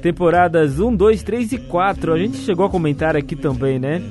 Temporadas 0.02 0.78
1, 0.80 0.94
2, 0.94 1.22
3 1.22 1.52
e 1.52 1.58
4. 1.58 2.12
A 2.12 2.18
gente 2.18 2.36
chegou 2.38 2.66
a 2.66 2.70
comentar 2.70 3.16
aqui 3.16 3.34
também, 3.36 3.78
né? 3.78 4.02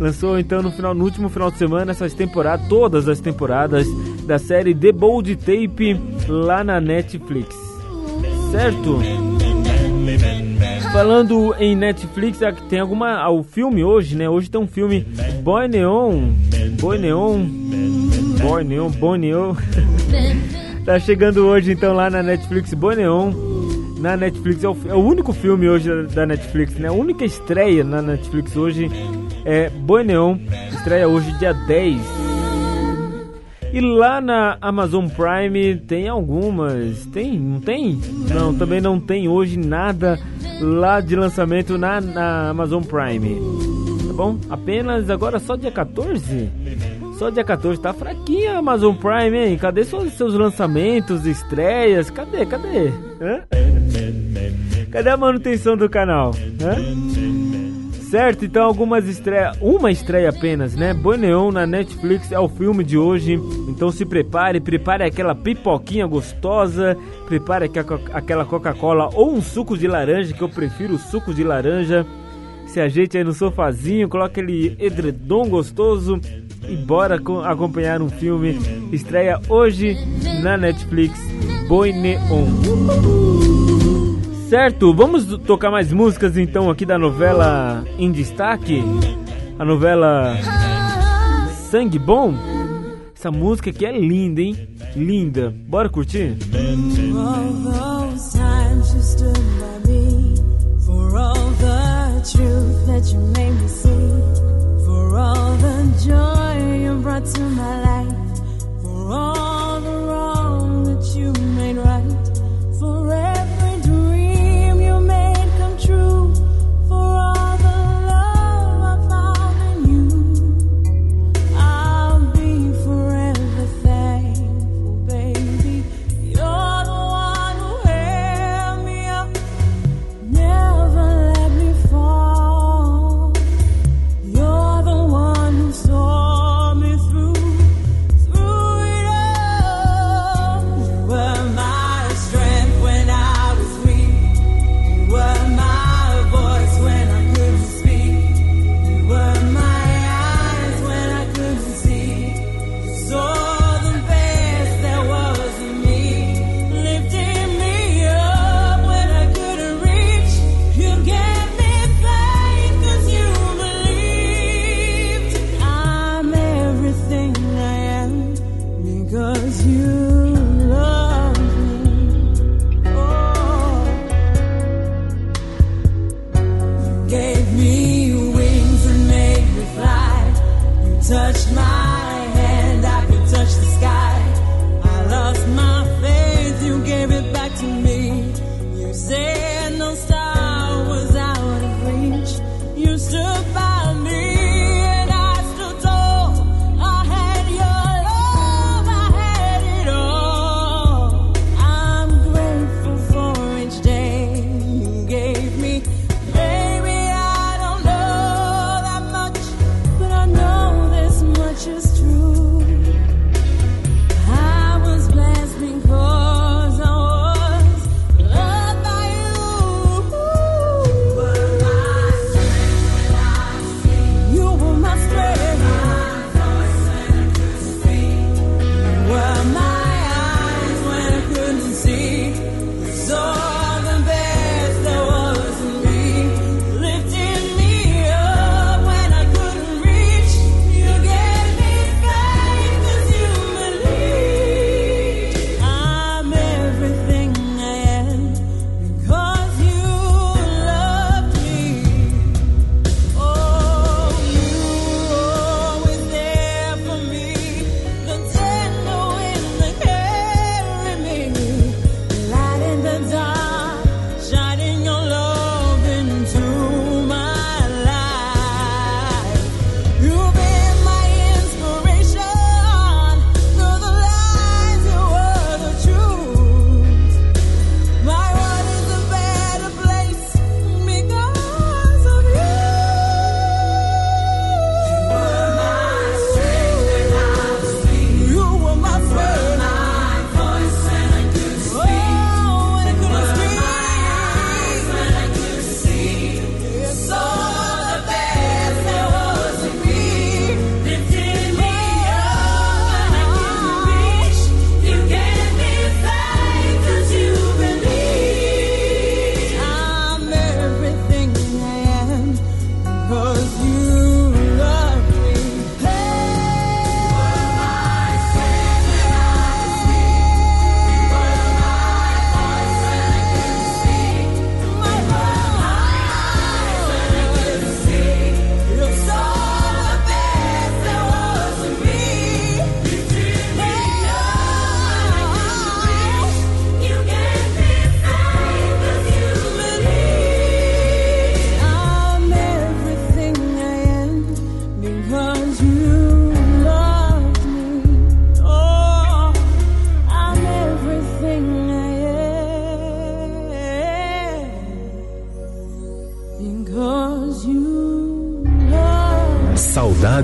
Lançou 0.00 0.38
então 0.38 0.62
no 0.62 0.70
final, 0.72 0.94
no 0.94 1.04
último 1.04 1.28
final 1.28 1.50
de 1.50 1.58
semana 1.58 1.92
essas 1.92 2.12
temporadas, 2.14 2.66
todas 2.68 3.08
as 3.08 3.20
temporadas 3.20 3.86
da 4.26 4.38
série 4.38 4.74
The 4.74 4.90
Bold 4.92 5.36
Tape 5.36 6.00
lá 6.28 6.64
na 6.64 6.80
Netflix. 6.80 7.54
Certo? 8.50 8.98
Falando 10.92 11.54
em 11.58 11.74
Netflix, 11.76 12.42
aqui 12.42 12.62
tem 12.64 12.80
alguma. 12.80 13.14
ah, 13.22 13.30
O 13.30 13.42
filme 13.42 13.82
hoje, 13.82 14.16
né? 14.16 14.28
Hoje 14.28 14.50
tem 14.50 14.60
um 14.60 14.66
filme 14.66 15.06
Boy 15.42 15.68
Neon. 15.68 16.32
Boy 16.80 16.98
Neon. 16.98 17.46
Boy 18.42 18.64
Neon, 18.64 18.90
Boy 18.90 19.18
Neon. 19.18 19.54
tá 20.84 20.98
chegando 20.98 21.46
hoje 21.46 21.72
então 21.72 21.94
lá 21.94 22.10
na 22.10 22.22
Netflix 22.22 22.74
Boy 22.74 22.96
Neon. 22.96 23.51
Na 24.02 24.16
Netflix 24.16 24.64
é 24.64 24.68
o, 24.68 24.76
é 24.88 24.94
o 24.94 24.98
único 24.98 25.32
filme 25.32 25.68
hoje 25.68 25.88
da, 25.88 26.02
da 26.02 26.26
Netflix, 26.26 26.74
né? 26.74 26.88
A 26.88 26.92
única 26.92 27.24
estreia 27.24 27.84
na 27.84 28.02
Netflix 28.02 28.56
hoje 28.56 28.90
é 29.44 29.70
Boy 29.70 30.02
Neon. 30.02 30.38
Estreia 30.72 31.06
hoje 31.06 31.30
dia 31.38 31.52
10. 31.52 32.02
E 33.72 33.80
lá 33.80 34.20
na 34.20 34.58
Amazon 34.60 35.06
Prime 35.06 35.76
tem 35.76 36.08
algumas. 36.08 37.06
Tem? 37.06 37.38
Não 37.38 37.60
tem? 37.60 38.00
Não, 38.28 38.52
também 38.52 38.80
não 38.80 38.98
tem 38.98 39.28
hoje 39.28 39.56
nada 39.56 40.18
lá 40.60 41.00
de 41.00 41.14
lançamento 41.14 41.78
na, 41.78 42.00
na 42.00 42.48
Amazon 42.50 42.82
Prime. 42.82 43.36
Tá 44.08 44.12
bom? 44.14 44.36
Apenas 44.50 45.08
agora 45.10 45.38
só 45.38 45.54
dia 45.54 45.70
14? 45.70 46.50
Só 47.20 47.30
dia 47.30 47.44
14, 47.44 47.80
tá 47.80 47.92
fraquinha 47.92 48.54
a 48.54 48.58
Amazon 48.58 48.96
Prime, 48.96 49.38
hein? 49.38 49.56
Cadê 49.56 49.84
seus, 49.84 50.12
seus 50.14 50.34
lançamentos, 50.34 51.24
estreias? 51.24 52.10
Cadê? 52.10 52.44
Cadê? 52.44 52.88
Hã? 53.20 53.42
Cadê 54.92 55.08
a 55.10 55.16
manutenção 55.16 55.76
do 55.76 55.88
canal? 55.88 56.32
Hã? 56.62 56.76
Certo, 58.10 58.44
então 58.44 58.64
algumas 58.64 59.08
estreias, 59.08 59.56
uma 59.58 59.90
estreia 59.90 60.28
apenas, 60.28 60.74
né? 60.74 60.92
Boi 60.92 61.16
Neon 61.16 61.50
na 61.50 61.66
Netflix 61.66 62.30
é 62.30 62.38
o 62.38 62.46
filme 62.46 62.84
de 62.84 62.98
hoje. 62.98 63.40
Então 63.68 63.90
se 63.90 64.04
prepare, 64.04 64.60
prepare 64.60 65.02
aquela 65.04 65.34
pipoquinha 65.34 66.06
gostosa, 66.06 66.94
prepare 67.26 67.70
aquela 68.12 68.44
Coca-Cola 68.44 69.08
ou 69.14 69.32
um 69.32 69.40
suco 69.40 69.78
de 69.78 69.88
laranja, 69.88 70.34
que 70.34 70.42
eu 70.42 70.48
prefiro 70.48 70.94
o 70.96 70.98
suco 70.98 71.32
de 71.32 71.42
laranja. 71.42 72.04
Se 72.66 72.80
ajeite 72.80 73.16
aí 73.16 73.24
no 73.24 73.32
sofazinho, 73.32 74.10
coloque 74.10 74.40
aquele 74.40 74.76
edredom 74.78 75.48
gostoso 75.48 76.20
e 76.68 76.76
bora 76.76 77.18
co- 77.18 77.40
acompanhar 77.40 78.02
um 78.02 78.10
filme. 78.10 78.58
Estreia 78.92 79.40
hoje 79.48 79.96
na 80.42 80.58
Netflix, 80.58 81.18
Boi 81.66 81.92
Neon. 81.94 83.71
Certo, 84.52 84.92
vamos 84.92 85.24
tocar 85.46 85.70
mais 85.70 85.90
músicas 85.90 86.36
então 86.36 86.68
aqui 86.68 86.84
da 86.84 86.98
novela 86.98 87.82
em 87.98 88.12
destaque. 88.12 88.84
A 89.58 89.64
novela 89.64 90.36
Sangue 91.70 91.98
Bom. 91.98 92.34
Essa 93.16 93.30
música 93.30 93.70
aqui 93.70 93.86
é 93.86 93.98
linda, 93.98 94.42
hein? 94.42 94.68
Linda. 94.94 95.54
Bora 95.66 95.88
curtir? 95.88 96.36
For 104.84 105.16
all 105.16 105.56
the 105.56 106.04
joy 106.04 106.84
you 106.84 107.00
brought 107.00 107.24
to 107.24 107.40
my 107.40 107.80
life, 107.80 108.14
for 108.82 109.12
all 109.14 109.41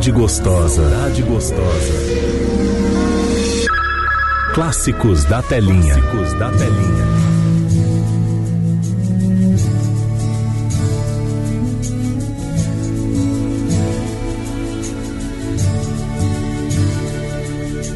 Saudade 0.08 0.12
gostosa. 0.12 0.90
Saudade 0.90 1.22
gostosa. 1.22 1.92
Clássicos 4.54 5.24
da 5.24 5.42
telinha. 5.42 5.94
Clássicos 5.94 6.38
da 6.38 6.50
telinha. 6.50 7.06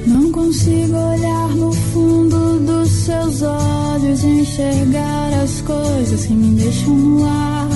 Não 0.07 0.33
consigo 0.33 0.97
olhar 0.97 1.49
no 1.49 1.73
fundo 1.73 2.59
dos 2.61 2.91
seus 2.91 3.43
olhos 3.43 4.23
enxergar 4.23 5.33
as 5.43 5.63
coisas 5.63 6.27
que 6.27 6.35
me 6.35 6.61
deixam 6.61 6.95
no 6.95 7.25
ar, 7.25 7.69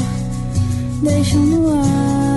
deixam 1.03 1.41
no 1.41 1.81
ar. 1.81 2.36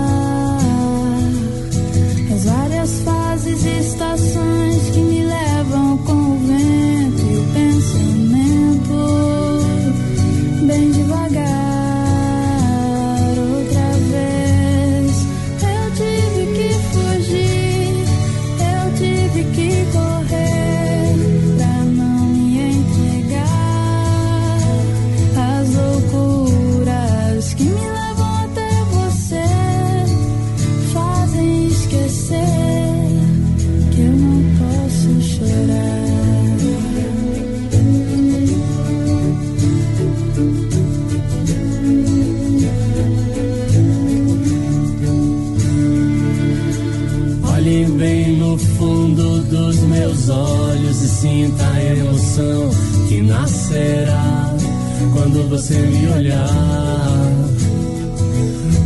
Você 55.49 55.73
me 55.73 56.07
olhar. 56.13 56.47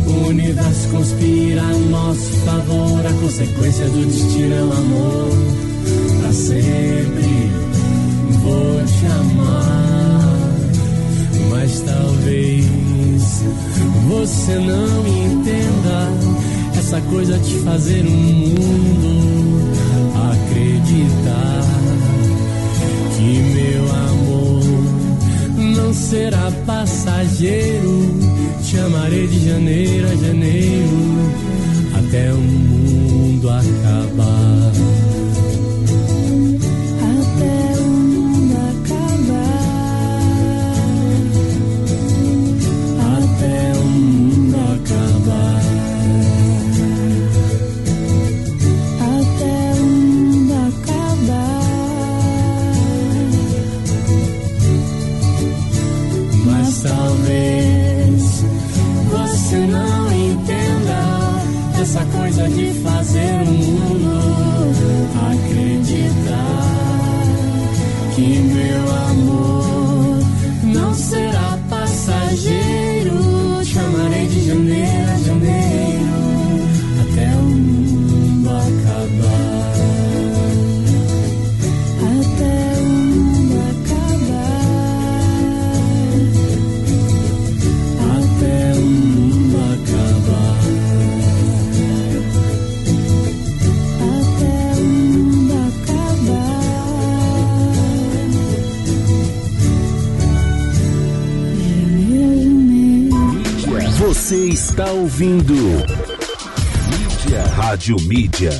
O 0.06 0.28
universo 0.28 0.88
conspira 0.88 1.62
a 1.62 1.78
nosso 1.90 2.32
favor, 2.46 3.06
a 3.06 3.12
consequência 3.20 3.84
do 3.86 4.06
destino 4.06 4.54
é 4.54 4.62
o 4.62 4.72
amor. 4.72 5.28
Pra 6.20 6.32
sempre 6.32 7.50
vou 8.42 8.82
te 8.86 9.06
amar, 9.06 10.38
mas 11.50 11.80
talvez 11.82 12.64
você 14.08 14.54
não 14.54 15.06
entenda 15.06 16.08
essa 16.78 17.00
coisa 17.02 17.38
de 17.38 17.58
fazer 17.58 18.06
um 18.06 18.10
mundo 18.10 19.34
acreditar 20.32 21.53
será 26.14 26.48
passageiro. 26.64 27.96
Te 28.62 28.78
amarei 28.78 29.26
de 29.26 29.48
janeiro 29.48 30.06
a 30.06 30.14
janeiro 30.14 31.32
até 31.98 32.32
o 32.32 32.36
mundo 32.36 33.50
acabar. 33.50 34.63
Ouvindo 105.04 105.52
Mídia. 106.88 107.42
Rádio 107.54 107.96
Mídia. 108.08 108.50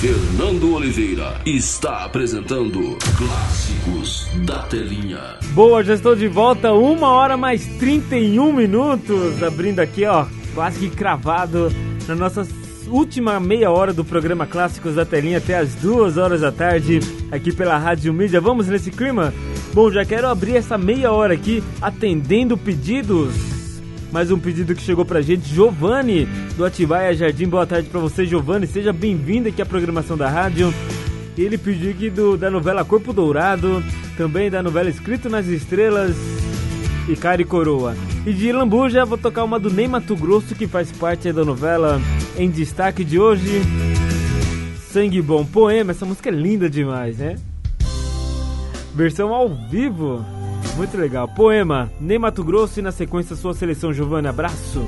Fernando 0.00 0.74
Oliveira 0.74 1.40
está 1.46 2.04
apresentando 2.04 2.98
Clássicos 3.16 4.28
da 4.44 4.64
Telinha. 4.64 5.38
Boa, 5.52 5.84
já 5.84 5.94
estou 5.94 6.16
de 6.16 6.26
volta, 6.26 6.72
uma 6.72 7.10
hora 7.10 7.36
mais 7.36 7.64
31 7.78 8.52
minutos, 8.52 9.40
abrindo 9.44 9.78
aqui, 9.78 10.04
ó, 10.06 10.26
quase 10.56 10.80
que 10.80 10.90
cravado 10.90 11.72
na 12.08 12.16
nossa 12.16 12.44
última 12.88 13.38
meia 13.38 13.70
hora 13.70 13.92
do 13.92 14.04
programa 14.04 14.44
Clássicos 14.44 14.96
da 14.96 15.06
Telinha 15.06 15.38
até 15.38 15.56
as 15.56 15.72
duas 15.76 16.16
horas 16.16 16.40
da 16.40 16.50
tarde, 16.50 16.98
aqui 17.30 17.52
pela 17.52 17.78
Rádio 17.78 18.12
Mídia. 18.12 18.40
Vamos 18.40 18.66
nesse 18.66 18.90
clima? 18.90 19.32
Bom, 19.72 19.88
já 19.92 20.04
quero 20.04 20.26
abrir 20.26 20.56
essa 20.56 20.76
meia 20.76 21.12
hora 21.12 21.32
aqui 21.32 21.62
atendendo 21.80 22.58
pedidos. 22.58 23.53
Mais 24.12 24.30
um 24.30 24.38
pedido 24.38 24.74
que 24.74 24.82
chegou 24.82 25.04
pra 25.04 25.20
gente, 25.20 25.48
Giovanni, 25.48 26.26
do 26.56 26.64
Atibaia 26.64 27.14
Jardim. 27.14 27.48
Boa 27.48 27.66
tarde 27.66 27.88
pra 27.88 28.00
você, 28.00 28.24
Giovanni. 28.24 28.66
Seja 28.66 28.92
bem-vindo 28.92 29.48
aqui 29.48 29.60
à 29.60 29.66
programação 29.66 30.16
da 30.16 30.28
rádio. 30.28 30.72
Ele 31.36 31.58
pediu 31.58 31.90
aqui 31.90 32.10
do, 32.10 32.36
da 32.36 32.48
novela 32.50 32.84
Corpo 32.84 33.12
Dourado, 33.12 33.82
também 34.16 34.48
da 34.48 34.62
novela 34.62 34.88
Escrito 34.88 35.28
nas 35.28 35.46
Estrelas 35.46 36.16
e 37.08 37.16
Cara 37.16 37.42
e 37.42 37.44
Coroa. 37.44 37.96
E 38.24 38.32
de 38.32 38.52
Lambuja, 38.52 39.04
vou 39.04 39.18
tocar 39.18 39.42
uma 39.42 39.58
do 39.58 39.68
Ney 39.68 39.88
Mato 39.88 40.14
Grosso, 40.16 40.54
que 40.54 40.68
faz 40.68 40.92
parte 40.92 41.32
da 41.32 41.44
novela 41.44 42.00
em 42.36 42.48
destaque 42.48 43.04
de 43.04 43.18
hoje. 43.18 43.62
Sangue 44.92 45.20
Bom 45.20 45.44
Poema, 45.44 45.90
essa 45.90 46.06
música 46.06 46.28
é 46.28 46.32
linda 46.32 46.70
demais, 46.70 47.18
né? 47.18 47.34
Versão 48.94 49.34
ao 49.34 49.48
vivo, 49.48 50.24
muito 50.76 50.96
legal. 50.96 51.28
Poema, 51.28 51.90
Ney 52.00 52.18
Mato 52.18 52.42
Grosso 52.42 52.78
e 52.78 52.82
na 52.82 52.92
sequência 52.92 53.36
sua 53.36 53.54
seleção, 53.54 53.92
Giovanni. 53.92 54.28
Abraço. 54.28 54.84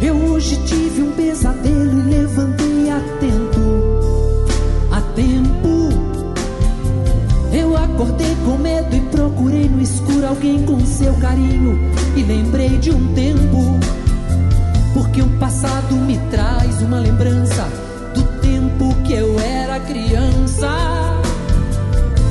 Eu 0.00 0.14
hoje 0.14 0.56
tive 0.64 1.02
um 1.02 1.12
pesadelo 1.12 2.00
e 2.00 2.02
levantei 2.02 2.90
a 2.90 3.00
tempo, 3.18 3.60
a 4.92 5.00
tempo. 5.14 5.88
Eu 7.52 7.76
acordei 7.76 8.36
com 8.44 8.56
medo 8.58 8.94
e 8.94 9.00
procurei 9.10 9.68
no 9.68 9.82
escuro 9.82 10.26
alguém 10.26 10.64
com 10.64 10.78
seu 10.86 11.12
carinho 11.14 11.78
e 12.16 12.22
lembrei 12.22 12.78
de 12.78 12.90
um 12.90 13.12
tempo, 13.14 13.80
porque 14.98 15.22
o 15.22 15.28
passado 15.38 15.94
me 15.94 16.18
traz 16.28 16.82
uma 16.82 16.98
lembrança 16.98 17.68
do 18.12 18.22
tempo 18.40 18.92
que 19.04 19.12
eu 19.12 19.38
era 19.38 19.78
criança. 19.78 20.68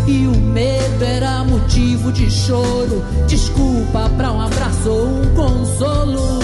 E 0.06 0.28
o 0.28 0.36
medo 0.36 1.04
era 1.04 1.46
motivo 1.46 2.12
de 2.12 2.30
choro, 2.30 3.06
desculpa 3.26 4.10
pra 4.18 4.34
um 4.34 4.42
abraço 4.42 4.90
ou 4.90 5.08
um 5.08 5.34
consolo. 5.34 6.40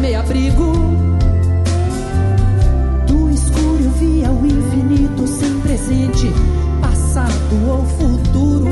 Reclamei 0.00 0.14
abrigo. 0.14 0.72
Do 3.06 3.30
escuro 3.30 3.78
eu 3.84 3.90
via 3.92 4.30
o 4.30 4.46
infinito 4.46 5.26
sem 5.26 5.60
presente, 5.60 6.32
passado 6.80 7.68
ou 7.68 7.84
futuro. 7.84 8.70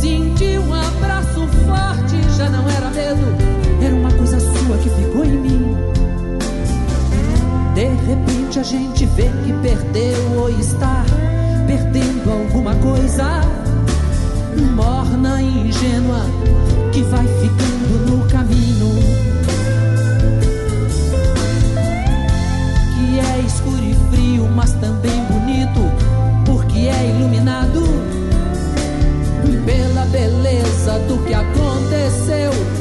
Senti 0.00 0.58
um 0.58 0.74
abraço 0.74 1.46
forte, 1.64 2.36
já 2.36 2.50
não 2.50 2.68
era 2.68 2.90
medo, 2.90 3.22
era 3.82 3.94
uma 3.94 4.12
coisa 4.12 4.40
sua 4.40 4.78
que 4.78 4.90
ficou 4.90 5.24
em 5.24 5.38
mim. 5.38 5.76
De 7.74 7.84
repente 7.84 8.58
a 8.58 8.62
gente 8.62 9.06
vê 9.06 9.30
que 9.44 9.52
perdeu 9.62 10.40
ou 10.40 10.50
está 10.50 11.04
perdendo 11.66 12.30
alguma 12.30 12.74
coisa 12.76 13.42
morna 14.74 15.40
e 15.40 15.68
ingênua 15.68 16.24
que 16.92 17.02
vai 17.02 17.26
ficando 17.26 18.10
no 18.10 18.28
caminho. 18.28 19.07
Frio, 24.10 24.48
mas 24.54 24.72
também 24.74 25.24
bonito, 25.24 25.80
porque 26.44 26.88
é 26.88 27.16
iluminado 27.16 27.82
pela 29.64 30.04
beleza 30.06 30.98
do 31.08 31.18
que 31.24 31.34
aconteceu 31.34 32.77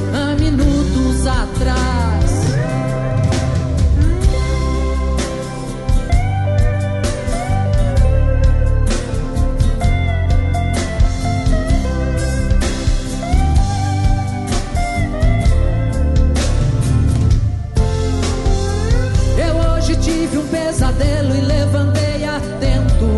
pesadelo 20.77 21.35
e 21.35 21.41
levantei 21.41 22.23
atento, 22.23 23.09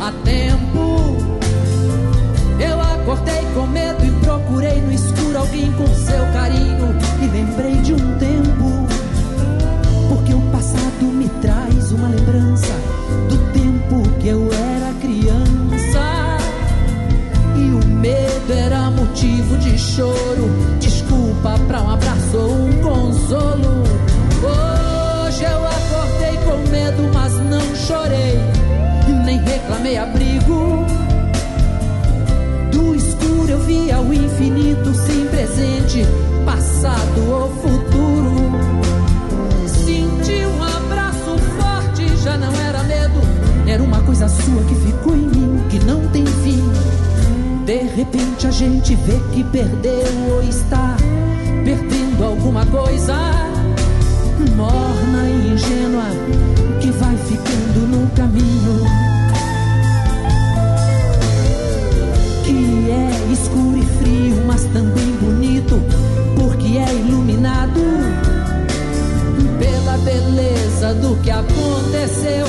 a 0.00 0.10
tempo. 0.24 1.16
Eu 2.58 2.80
acordei 2.80 3.42
com 3.54 3.66
medo 3.68 4.04
e 4.04 4.10
procurei 4.24 4.80
no 4.80 4.92
escuro 4.92 5.38
alguém 5.38 5.72
com 5.72 5.86
seu 5.86 6.26
carinho 6.32 6.98
e 7.22 7.26
lembrei 7.28 7.76
de 7.76 7.92
um 7.92 8.18
tempo, 8.18 8.86
porque 10.08 10.34
o 10.34 10.40
passado 10.50 11.04
me 11.04 11.28
traz 11.40 11.92
uma 11.92 12.08
lembrança 12.08 12.74
do 13.28 13.52
tempo 13.52 14.02
que 14.18 14.28
eu 14.28 14.48
era 14.52 14.92
criança 14.94 16.36
e 17.56 17.70
o 17.70 17.86
medo 17.86 18.52
era 18.52 18.90
motivo 18.90 19.56
de 19.58 19.78
choro, 19.78 20.50
desculpa 20.80 21.56
pra 21.68 21.80
um 21.80 21.90
abraço 21.90 22.36
ou 22.36 22.66
um 22.66 22.82
consolo. 22.82 23.99
Medo, 26.70 27.10
mas 27.12 27.32
não 27.34 27.74
chorei, 27.74 28.38
nem 29.24 29.38
reclamei 29.42 29.96
abrigo. 29.98 30.86
Do 32.72 32.94
escuro 32.94 33.50
eu 33.50 33.58
via 33.60 34.00
o 34.00 34.12
infinito 34.12 34.94
sem 34.94 35.26
presente, 35.26 36.06
passado 36.44 37.30
ou 37.30 37.50
futuro. 37.56 38.50
Senti 39.66 40.44
um 40.46 40.62
abraço 40.62 41.38
forte, 41.58 42.16
já 42.22 42.36
não 42.36 42.52
era 42.54 42.82
medo, 42.84 43.20
era 43.66 43.82
uma 43.82 44.00
coisa 44.02 44.28
sua 44.28 44.62
que 44.64 44.74
ficou 44.76 45.14
em 45.14 45.26
mim, 45.26 45.64
que 45.68 45.78
não 45.84 46.06
tem 46.08 46.24
fim. 46.24 46.62
De 47.64 47.82
repente 47.96 48.46
a 48.46 48.50
gente 48.50 48.94
vê 48.94 49.20
que 49.32 49.44
perdeu 49.44 50.04
ou 50.32 50.42
está 50.42 50.96
perdendo 51.64 52.24
alguma 52.24 52.64
coisa 52.66 53.14
morna 54.60 55.22
e 55.26 55.54
ingênua 55.54 56.04
que 56.80 56.90
vai 56.90 57.16
ficando 57.16 57.80
no 57.88 58.10
caminho. 58.10 58.84
Que 62.44 62.90
é 62.90 63.32
escuro 63.32 63.78
e 63.78 63.86
frio, 63.98 64.44
mas 64.46 64.64
também 64.64 65.10
bonito, 65.20 65.80
porque 66.36 66.78
é 66.78 66.92
iluminado 66.92 67.80
pela 69.58 69.96
beleza 69.98 70.94
do 70.94 71.16
que 71.22 71.30
aconteceu 71.30 72.46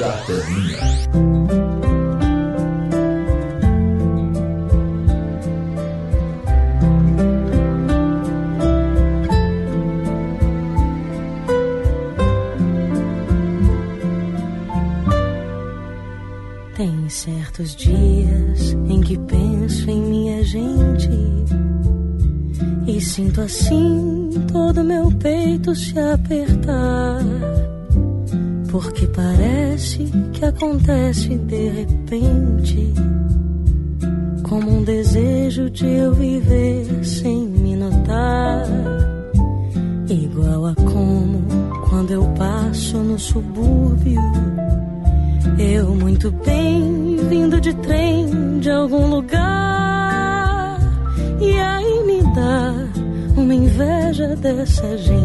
da 0.00 0.12
Terrinha. 0.26 1.29
Acontece 30.90 31.36
de 31.36 31.68
repente, 31.68 32.92
como 34.48 34.78
um 34.78 34.82
desejo 34.82 35.70
de 35.70 35.86
eu 35.86 36.12
viver 36.12 37.04
sem 37.04 37.46
me 37.46 37.76
notar. 37.76 38.66
Igual 40.08 40.66
a 40.66 40.74
como 40.74 41.42
quando 41.88 42.10
eu 42.10 42.24
passo 42.36 42.98
no 42.98 43.18
subúrbio. 43.18 44.20
Eu 45.58 45.94
muito 45.94 46.30
bem 46.32 47.16
vindo 47.28 47.60
de 47.60 47.72
trem 47.74 48.58
de 48.58 48.70
algum 48.70 49.06
lugar. 49.06 50.80
E 51.40 51.52
aí 51.56 52.04
me 52.04 52.22
dá 52.34 52.74
uma 53.36 53.54
inveja 53.54 54.34
dessa 54.36 54.98
gente 54.98 55.19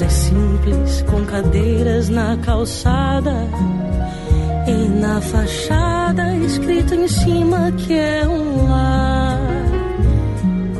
casas 0.00 0.12
simples, 0.12 1.02
com 1.02 1.24
cadeiras 1.26 2.08
na 2.08 2.36
calçada. 2.38 3.34
E 4.66 4.88
na 4.88 5.20
fachada, 5.20 6.36
escrito 6.36 6.94
em 6.94 7.08
cima 7.08 7.70
que 7.72 7.94
é 7.94 8.26
um 8.26 8.68
lar 8.68 9.40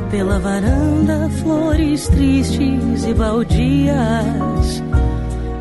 pela 0.09 0.39
varanda 0.39 1.29
flores 1.41 2.07
tristes 2.07 3.05
e 3.05 3.13
baldias, 3.13 4.83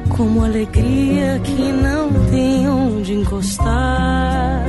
como 0.08 0.44
alegria 0.44 1.40
que 1.44 1.72
não 1.72 2.10
tem 2.30 2.68
onde 2.68 3.14
encostar. 3.14 4.64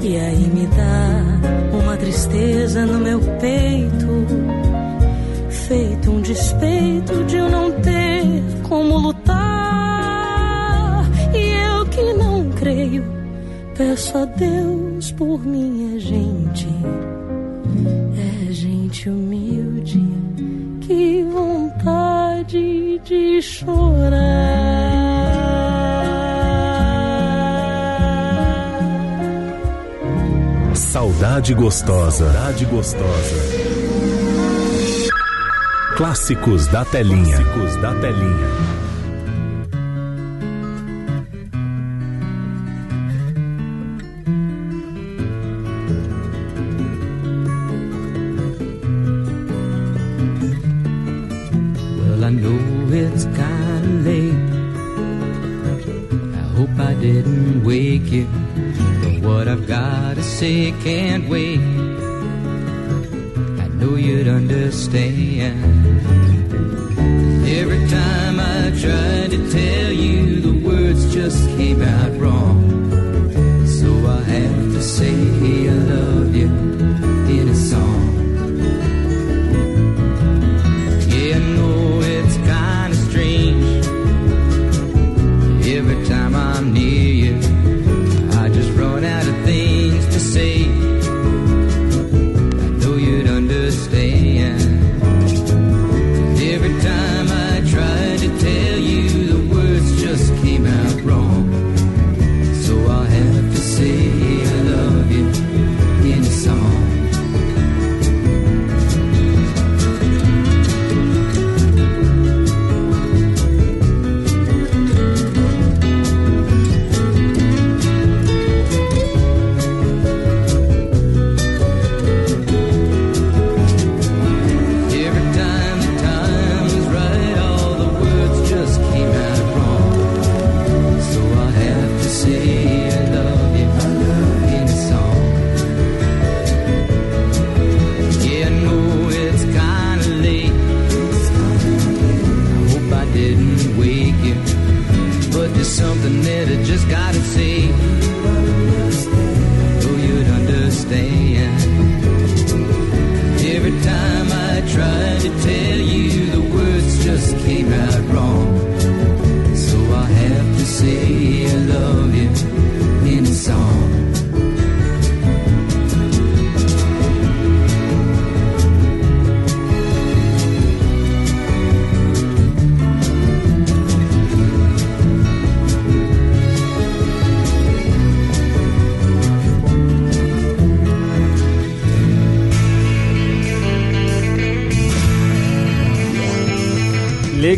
E 0.00 0.16
aí 0.16 0.50
me 0.52 0.66
dá 0.66 1.78
uma 1.78 1.96
tristeza 1.96 2.84
no 2.86 2.98
meu 2.98 3.20
peito, 3.40 4.63
feito 5.66 6.10
um 6.10 6.20
despeito 6.20 7.24
de 7.24 7.36
eu 7.36 7.48
não 7.48 7.70
ter 7.80 8.42
como 8.68 8.98
lutar. 8.98 9.34
E 11.34 11.38
eu 11.38 11.86
que 11.86 12.12
não 12.14 12.50
creio, 12.50 13.04
peço 13.76 14.18
a 14.18 14.24
Deus 14.24 15.12
por 15.12 15.44
minha 15.44 15.98
gente. 15.98 16.68
É 18.48 18.52
gente 18.52 19.08
humilde, 19.08 20.02
que 20.80 21.24
vontade 21.24 23.00
de 23.04 23.40
chorar. 23.40 24.84
Saudade 30.74 31.54
gostosa. 31.54 32.32
Saudade 32.32 32.64
gostosa. 32.66 33.63
Clássicos 35.96 36.66
da 36.66 36.84
telinha. 36.84 37.36
Clássicos 37.36 37.76
da 37.80 37.94
telinha. 37.94 38.48
Well, 52.00 52.24
I 52.24 52.30
know 52.30 52.58
it's 52.92 53.26
kinda 53.26 54.02
late. 54.02 54.34
I 56.34 56.56
hope 56.56 56.76
I 56.80 56.94
didn't 56.94 57.62
wake 57.64 58.10
you. 58.10 58.26
But 59.00 59.22
what 59.22 59.46
I've 59.46 59.68
gotta 59.68 60.24
say 60.24 60.72
can't 60.82 61.28
wait. 61.28 61.60
Know 63.84 63.96
you'd 63.96 64.28
understand. 64.28 65.62
Every 67.46 67.86
time 67.86 68.40
I 68.40 68.70
tried 68.80 69.30
to 69.32 69.50
tell 69.52 69.92
you, 69.92 70.40
the 70.40 70.66
words 70.66 71.12
just 71.12 71.46
came 71.50 71.82
out 71.82 72.12
wrong. 72.18 72.56
So 73.66 73.88
I 74.06 74.22
have 74.22 74.72
to 74.72 74.82
say 74.82 75.68
I 75.68 75.72
love 75.74 76.13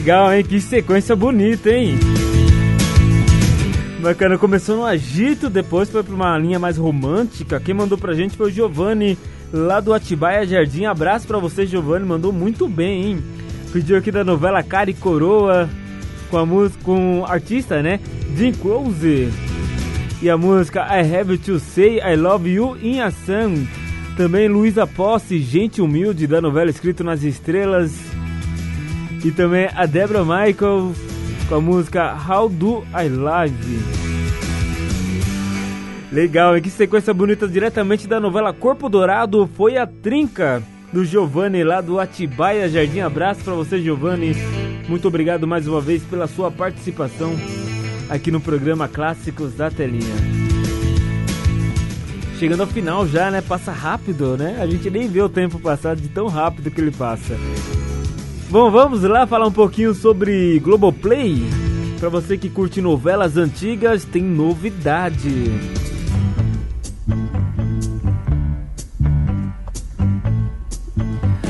legal, 0.06 0.32
hein? 0.32 0.44
Que 0.44 0.60
sequência 0.60 1.16
bonita, 1.16 1.68
hein? 1.68 1.98
Bacana, 4.00 4.38
começou 4.38 4.76
no 4.76 4.84
agito, 4.84 5.50
depois 5.50 5.90
foi 5.90 6.04
pra 6.04 6.14
uma 6.14 6.38
linha 6.38 6.60
mais 6.60 6.76
romântica. 6.76 7.58
Quem 7.58 7.74
mandou 7.74 7.98
pra 7.98 8.14
gente 8.14 8.36
foi 8.36 8.46
o 8.46 8.52
Giovanni, 8.52 9.18
lá 9.52 9.80
do 9.80 9.92
Atibaia 9.92 10.46
Jardim. 10.46 10.84
Abraço 10.84 11.26
pra 11.26 11.38
você, 11.38 11.66
Giovanni, 11.66 12.06
mandou 12.06 12.32
muito 12.32 12.68
bem, 12.68 13.04
hein? 13.04 13.24
Pediu 13.72 13.96
aqui 13.96 14.12
da 14.12 14.22
novela 14.22 14.62
Cara 14.62 14.88
e 14.88 14.94
Coroa, 14.94 15.68
com 16.30 16.38
a 16.38 16.46
música, 16.46 16.84
com 16.84 17.22
o 17.22 17.26
artista, 17.26 17.82
né? 17.82 17.98
Jim 18.36 18.52
Close. 18.52 19.28
E 20.22 20.30
a 20.30 20.38
música 20.38 20.82
I 20.82 21.16
Have 21.16 21.36
to 21.38 21.58
Say 21.58 21.98
I 21.98 22.14
Love 22.14 22.48
You 22.48 22.76
in 22.80 23.00
a 23.00 23.10
Sun. 23.10 23.66
Também 24.16 24.46
Luísa 24.46 24.86
Posse, 24.86 25.40
Gente 25.40 25.82
Humilde, 25.82 26.28
da 26.28 26.40
novela 26.40 26.70
Escrito 26.70 27.02
nas 27.02 27.24
Estrelas. 27.24 28.15
E 29.24 29.30
também 29.30 29.68
a 29.74 29.86
Debra 29.86 30.22
Michael 30.24 30.92
com 31.48 31.54
a 31.54 31.60
música 31.60 32.16
How 32.28 32.48
Do 32.48 32.84
I 32.92 33.08
Live. 33.08 33.78
Legal, 36.12 36.56
e 36.56 36.60
que 36.60 36.70
sequência 36.70 37.12
bonita 37.12 37.46
diretamente 37.48 38.06
da 38.06 38.20
novela 38.20 38.52
Corpo 38.52 38.88
Dourado 38.88 39.48
foi 39.56 39.76
a 39.76 39.86
trinca 39.86 40.62
do 40.92 41.04
Giovanni 41.04 41.64
lá 41.64 41.80
do 41.80 41.98
Atibaia 41.98 42.68
Jardim. 42.68 43.00
Abraço 43.00 43.42
para 43.42 43.54
você, 43.54 43.80
Giovanni. 43.80 44.34
Muito 44.88 45.08
obrigado 45.08 45.46
mais 45.46 45.66
uma 45.66 45.80
vez 45.80 46.02
pela 46.04 46.26
sua 46.26 46.50
participação 46.50 47.34
aqui 48.08 48.30
no 48.30 48.40
programa 48.40 48.88
Clássicos 48.88 49.54
da 49.54 49.70
Telinha. 49.70 50.14
Chegando 52.38 52.60
ao 52.60 52.66
final 52.66 53.06
já, 53.06 53.30
né? 53.30 53.40
Passa 53.40 53.72
rápido, 53.72 54.36
né? 54.36 54.58
A 54.60 54.66
gente 54.66 54.88
nem 54.90 55.08
vê 55.08 55.22
o 55.22 55.28
tempo 55.28 55.58
passar 55.58 55.96
de 55.96 56.08
tão 56.08 56.28
rápido 56.28 56.70
que 56.70 56.80
ele 56.80 56.90
passa. 56.90 57.34
Bom, 58.48 58.70
vamos 58.70 59.02
lá 59.02 59.26
falar 59.26 59.48
um 59.48 59.52
pouquinho 59.52 59.92
sobre 59.92 60.60
Globoplay. 60.60 61.42
Para 61.98 62.08
você 62.08 62.38
que 62.38 62.48
curte 62.48 62.80
novelas 62.80 63.36
antigas, 63.36 64.04
tem 64.04 64.22
novidade. 64.22 65.50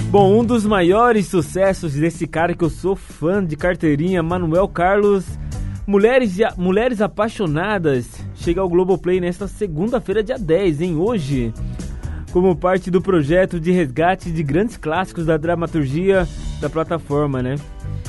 Bom, 0.08 0.40
um 0.40 0.42
dos 0.42 0.64
maiores 0.64 1.26
sucessos 1.26 1.92
desse 1.92 2.26
cara 2.26 2.54
que 2.54 2.64
eu 2.64 2.70
sou 2.70 2.96
fã 2.96 3.44
de 3.44 3.56
carteirinha, 3.56 4.22
Manuel 4.22 4.66
Carlos, 4.66 5.26
Mulheres, 5.86 6.38
Mulheres 6.56 7.02
Apaixonadas, 7.02 8.06
chega 8.36 8.62
ao 8.62 8.70
Globoplay 8.70 9.20
nesta 9.20 9.46
segunda-feira, 9.46 10.22
dia 10.22 10.38
10, 10.38 10.80
hein? 10.80 10.96
Hoje, 10.96 11.52
como 12.32 12.56
parte 12.56 12.90
do 12.90 13.02
projeto 13.02 13.60
de 13.60 13.70
resgate 13.70 14.30
de 14.30 14.42
grandes 14.42 14.78
clássicos 14.78 15.26
da 15.26 15.36
dramaturgia 15.36 16.26
da 16.60 16.68
plataforma, 16.68 17.42
né? 17.42 17.56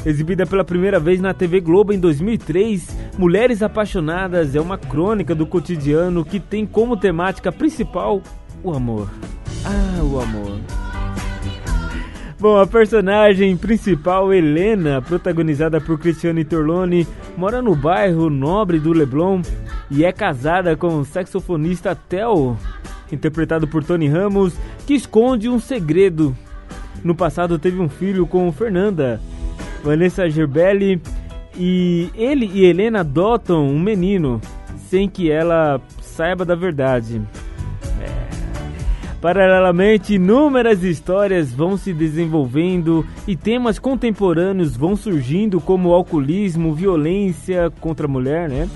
Exibida 0.05 0.45
pela 0.45 0.63
primeira 0.63 0.99
vez 0.99 1.19
na 1.19 1.33
TV 1.33 1.59
Globo 1.59 1.91
em 1.91 1.99
2003, 1.99 2.97
Mulheres 3.17 3.61
Apaixonadas 3.61 4.55
é 4.55 4.61
uma 4.61 4.77
crônica 4.77 5.35
do 5.35 5.45
cotidiano 5.45 6.23
que 6.23 6.39
tem 6.39 6.65
como 6.65 6.95
temática 6.95 7.51
principal 7.51 8.21
o 8.63 8.71
amor. 8.71 9.09
Ah, 9.65 10.03
o 10.03 10.19
amor. 10.19 10.59
Bom, 12.39 12.59
a 12.59 12.67
personagem 12.67 13.57
principal, 13.57 14.31
Helena, 14.31 15.01
protagonizada 15.01 15.81
por 15.81 15.97
Cristiane 15.97 16.45
Torlone, 16.45 17.07
mora 17.35 17.63
no 17.63 17.75
bairro 17.75 18.29
nobre 18.29 18.79
do 18.79 18.93
Leblon 18.93 19.41
e 19.89 20.05
é 20.05 20.11
casada 20.11 20.77
com 20.77 20.99
o 20.99 21.05
saxofonista 21.05 21.95
Theo, 21.95 22.55
interpretado 23.11 23.67
por 23.67 23.83
Tony 23.83 24.07
Ramos, 24.07 24.53
que 24.85 24.93
esconde 24.93 25.49
um 25.49 25.59
segredo. 25.59 26.37
No 27.03 27.15
passado 27.15 27.57
teve 27.57 27.79
um 27.79 27.89
filho 27.89 28.25
com 28.25 28.51
Fernanda, 28.51 29.21
Vanessa 29.83 30.29
Gerbelli, 30.29 31.01
e 31.55 32.09
ele 32.15 32.49
e 32.53 32.65
Helena 32.65 32.99
adotam 32.99 33.67
um 33.67 33.79
menino 33.79 34.39
sem 34.89 35.09
que 35.09 35.31
ela 35.31 35.81
saiba 36.01 36.45
da 36.45 36.55
verdade. 36.55 37.21
Paralelamente, 39.19 40.13
inúmeras 40.13 40.83
histórias 40.83 41.51
vão 41.51 41.75
se 41.75 41.91
desenvolvendo 41.91 43.05
e 43.27 43.35
temas 43.35 43.79
contemporâneos 43.79 44.77
vão 44.77 44.95
surgindo, 44.95 45.59
como 45.59 45.91
alcoolismo, 45.91 46.75
violência 46.75 47.71
contra 47.79 48.05
a 48.05 48.09
mulher, 48.09 48.47
né? 48.47 48.69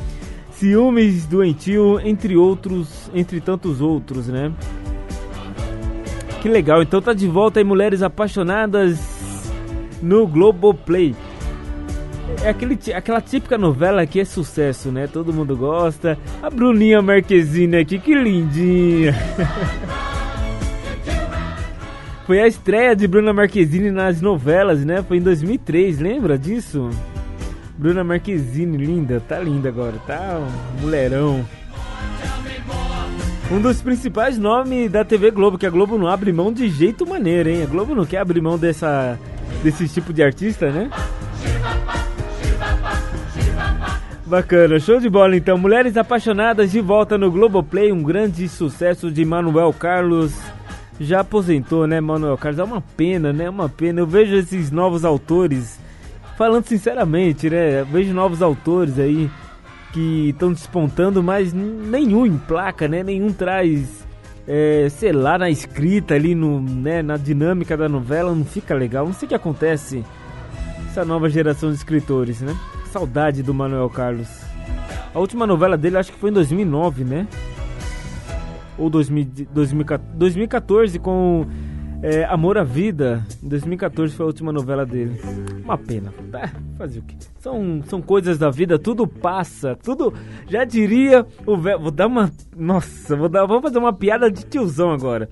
Ciúmes 0.53 1.27
doentio, 1.27 1.99
entre 2.03 2.35
outros, 2.35 3.09
entre 3.13 3.39
tantos 3.39 3.81
outros, 3.81 4.27
né? 4.27 4.51
Que 6.41 6.49
legal, 6.49 6.81
então 6.81 6.99
tá 6.99 7.13
de 7.13 7.27
volta 7.27 7.59
aí 7.59 7.63
Mulheres 7.63 8.01
Apaixonadas 8.01 8.99
no 10.01 10.25
Globoplay. 10.25 11.15
É 12.43 12.49
aquele, 12.49 12.79
aquela 12.95 13.21
típica 13.21 13.59
novela 13.59 14.07
que 14.07 14.19
é 14.19 14.25
sucesso, 14.25 14.91
né? 14.91 15.05
Todo 15.05 15.31
mundo 15.31 15.55
gosta. 15.55 16.17
A 16.41 16.49
Bruninha 16.49 16.99
Marquezine 16.99 17.77
aqui, 17.77 17.99
que 17.99 18.15
lindinha. 18.15 19.13
Foi 22.25 22.41
a 22.41 22.47
estreia 22.47 22.95
de 22.95 23.07
Bruna 23.07 23.33
Marquezine 23.33 23.91
nas 23.91 24.19
novelas, 24.19 24.83
né? 24.83 25.03
Foi 25.03 25.17
em 25.17 25.21
2003, 25.21 25.99
lembra 25.99 26.39
disso? 26.39 26.89
Bruna 27.77 28.03
Marquezine, 28.03 28.77
linda, 28.77 29.19
tá 29.19 29.39
linda 29.39 29.69
agora, 29.69 29.93
tá 30.07 30.41
mulherão. 30.79 31.45
Um 33.51 33.59
dos 33.59 33.81
principais 33.81 34.37
nomes 34.37 34.89
da 34.89 35.03
TV 35.03 35.29
Globo, 35.29 35.57
que 35.57 35.65
a 35.65 35.69
Globo 35.69 35.97
não 35.97 36.07
abre 36.07 36.31
mão 36.31 36.53
de 36.53 36.69
jeito 36.69 37.05
maneiro, 37.05 37.49
hein? 37.49 37.63
A 37.63 37.65
Globo 37.65 37.93
não 37.93 38.05
quer 38.05 38.19
abrir 38.19 38.39
mão 38.39 38.57
dessa, 38.57 39.19
desse 39.61 39.89
tipo 39.89 40.13
de 40.13 40.23
artista, 40.23 40.71
né? 40.71 40.89
Bacana, 44.25 44.79
show 44.79 45.01
de 45.01 45.09
bola 45.09 45.35
então. 45.35 45.57
Mulheres 45.57 45.97
Apaixonadas 45.97 46.71
de 46.71 46.79
volta 46.79 47.17
no 47.17 47.29
Globoplay, 47.29 47.91
um 47.91 48.01
grande 48.01 48.47
sucesso 48.47 49.11
de 49.11 49.25
Manuel 49.25 49.73
Carlos. 49.73 50.31
Já 50.97 51.19
aposentou, 51.19 51.85
né, 51.85 51.99
Manuel 51.99 52.37
Carlos? 52.37 52.59
É 52.59 52.63
uma 52.63 52.79
pena, 52.79 53.33
né? 53.33 53.43
É 53.45 53.49
uma 53.49 53.67
pena. 53.67 53.99
Eu 53.99 54.07
vejo 54.07 54.33
esses 54.33 54.71
novos 54.71 55.03
autores, 55.03 55.77
falando 56.37 56.65
sinceramente, 56.65 57.49
né? 57.49 57.81
Eu 57.81 57.85
vejo 57.85 58.13
novos 58.13 58.41
autores 58.41 58.97
aí 58.97 59.29
que 59.91 60.29
estão 60.29 60.51
despontando, 60.51 61.21
mas 61.21 61.53
nenhum 61.53 62.25
emplaca, 62.25 62.87
né? 62.87 63.03
Nenhum 63.03 63.31
traz, 63.31 64.05
é, 64.47 64.87
sei 64.89 65.11
lá, 65.11 65.37
na 65.37 65.49
escrita 65.49 66.15
ali, 66.15 66.33
no, 66.33 66.61
né, 66.61 67.01
na 67.01 67.17
dinâmica 67.17 67.75
da 67.75 67.89
novela, 67.89 68.33
não 68.33 68.45
fica 68.45 68.73
legal. 68.73 69.05
Não 69.05 69.13
sei 69.13 69.25
o 69.25 69.29
que 69.29 69.35
acontece 69.35 70.03
essa 70.87 71.05
nova 71.05 71.29
geração 71.29 71.69
de 71.69 71.75
escritores, 71.75 72.41
né? 72.41 72.55
Saudade 72.91 73.41
do 73.41 73.53
Manuel 73.53 73.89
Carlos. 73.89 74.27
A 75.13 75.19
última 75.19 75.45
novela 75.45 75.77
dele 75.77 75.97
acho 75.97 76.11
que 76.11 76.19
foi 76.19 76.29
em 76.29 76.33
2009, 76.33 77.03
né? 77.03 77.27
Ou 78.77 78.89
2000, 78.89 79.47
2014, 79.53 80.17
2014 80.17 80.99
com 80.99 81.45
é, 82.01 82.25
Amor 82.25 82.57
à 82.57 82.63
Vida. 82.63 83.25
Em 83.43 83.47
2014 83.47 84.13
foi 84.15 84.23
a 84.23 84.27
última 84.27 84.51
novela 84.51 84.85
dele. 84.85 85.19
Uma 85.63 85.77
pena. 85.77 86.13
Tá, 86.31 86.49
fazer 86.77 86.99
o 86.99 87.03
quê? 87.03 87.15
São, 87.39 87.81
são 87.85 88.01
coisas 88.01 88.37
da 88.37 88.49
vida, 88.49 88.79
tudo 88.79 89.07
passa. 89.07 89.77
Tudo. 89.83 90.13
Já 90.47 90.63
diria 90.63 91.25
o 91.45 91.57
velho. 91.57 91.79
Vou 91.79 91.91
dar 91.91 92.07
uma. 92.07 92.31
Nossa, 92.55 93.15
vou 93.15 93.29
dar, 93.29 93.45
vou 93.45 93.61
fazer 93.61 93.77
uma 93.77 93.93
piada 93.93 94.31
de 94.31 94.45
tiozão 94.45 94.91
agora. 94.91 95.29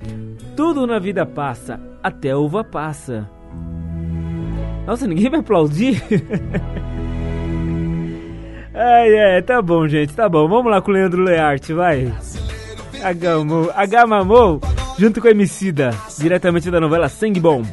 Tudo 0.55 0.85
na 0.85 0.99
vida 0.99 1.25
passa, 1.25 1.79
até 2.03 2.31
a 2.31 2.37
uva 2.37 2.63
passa. 2.63 3.29
Nossa, 4.85 5.07
ninguém 5.07 5.29
vai 5.29 5.39
aplaudir? 5.39 6.03
Ai, 8.73 9.09
é, 9.13 9.41
tá 9.41 9.61
bom, 9.61 9.87
gente, 9.87 10.13
tá 10.13 10.29
bom. 10.29 10.47
Vamos 10.47 10.71
lá 10.71 10.81
com 10.81 10.89
o 10.89 10.93
Leandro 10.93 11.21
Learte, 11.21 11.73
vai. 11.73 12.13
Agamou, 13.03 13.71
Agamamou, 13.75 14.59
junto 14.99 15.21
com 15.21 15.29
a 15.29 15.31
Emicida, 15.31 15.91
diretamente 16.17 16.69
da 16.69 16.79
novela 16.79 17.07
Sangue 17.07 17.39
Bom. 17.39 17.63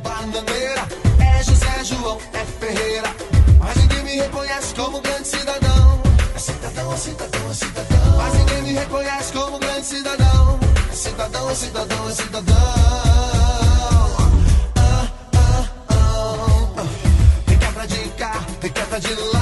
Cidadão. 5.27 6.03
É 6.35 6.39
cidadão, 6.39 6.93
é 6.93 6.97
cidadão, 6.97 7.53
cidadão. 7.53 8.17
Cidadão. 9.83 10.61
Cidadão, 10.93 11.55
cidadão, 11.55 12.11
cidadão. 12.11 12.55
Ah, 14.77 15.09
ah, 15.35 15.69
ah. 15.89 16.85
Vem 17.47 17.59
cá 17.59 17.73
pra 17.73 17.87
de 17.87 18.09
cá, 18.17 18.41
vem 18.61 18.71
cá 18.71 18.85
pra 18.87 18.99
de 18.99 19.15
lá. 19.15 19.36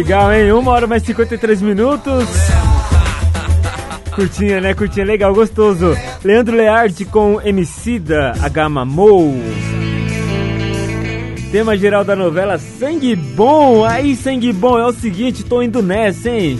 Legal, 0.00 0.32
hein? 0.32 0.50
Uma 0.52 0.70
hora 0.70 0.86
mais 0.86 1.02
53 1.02 1.60
minutos. 1.60 2.26
Curtinha, 4.14 4.58
né? 4.58 4.72
Curtinha 4.72 5.04
legal, 5.04 5.34
gostoso. 5.34 5.94
Leandro 6.24 6.56
Learte 6.56 7.04
com 7.04 7.38
Emicida, 7.42 8.32
Agamamou. 8.40 9.34
Tema 11.52 11.76
geral 11.76 12.02
da 12.02 12.16
novela 12.16 12.56
Sangue 12.56 13.14
Bom. 13.14 13.84
Aí, 13.84 14.16
Sangue 14.16 14.54
Bom, 14.54 14.78
é 14.78 14.86
o 14.86 14.92
seguinte, 14.94 15.44
tô 15.44 15.60
indo 15.60 15.82
nessa, 15.82 16.30
hein? 16.30 16.58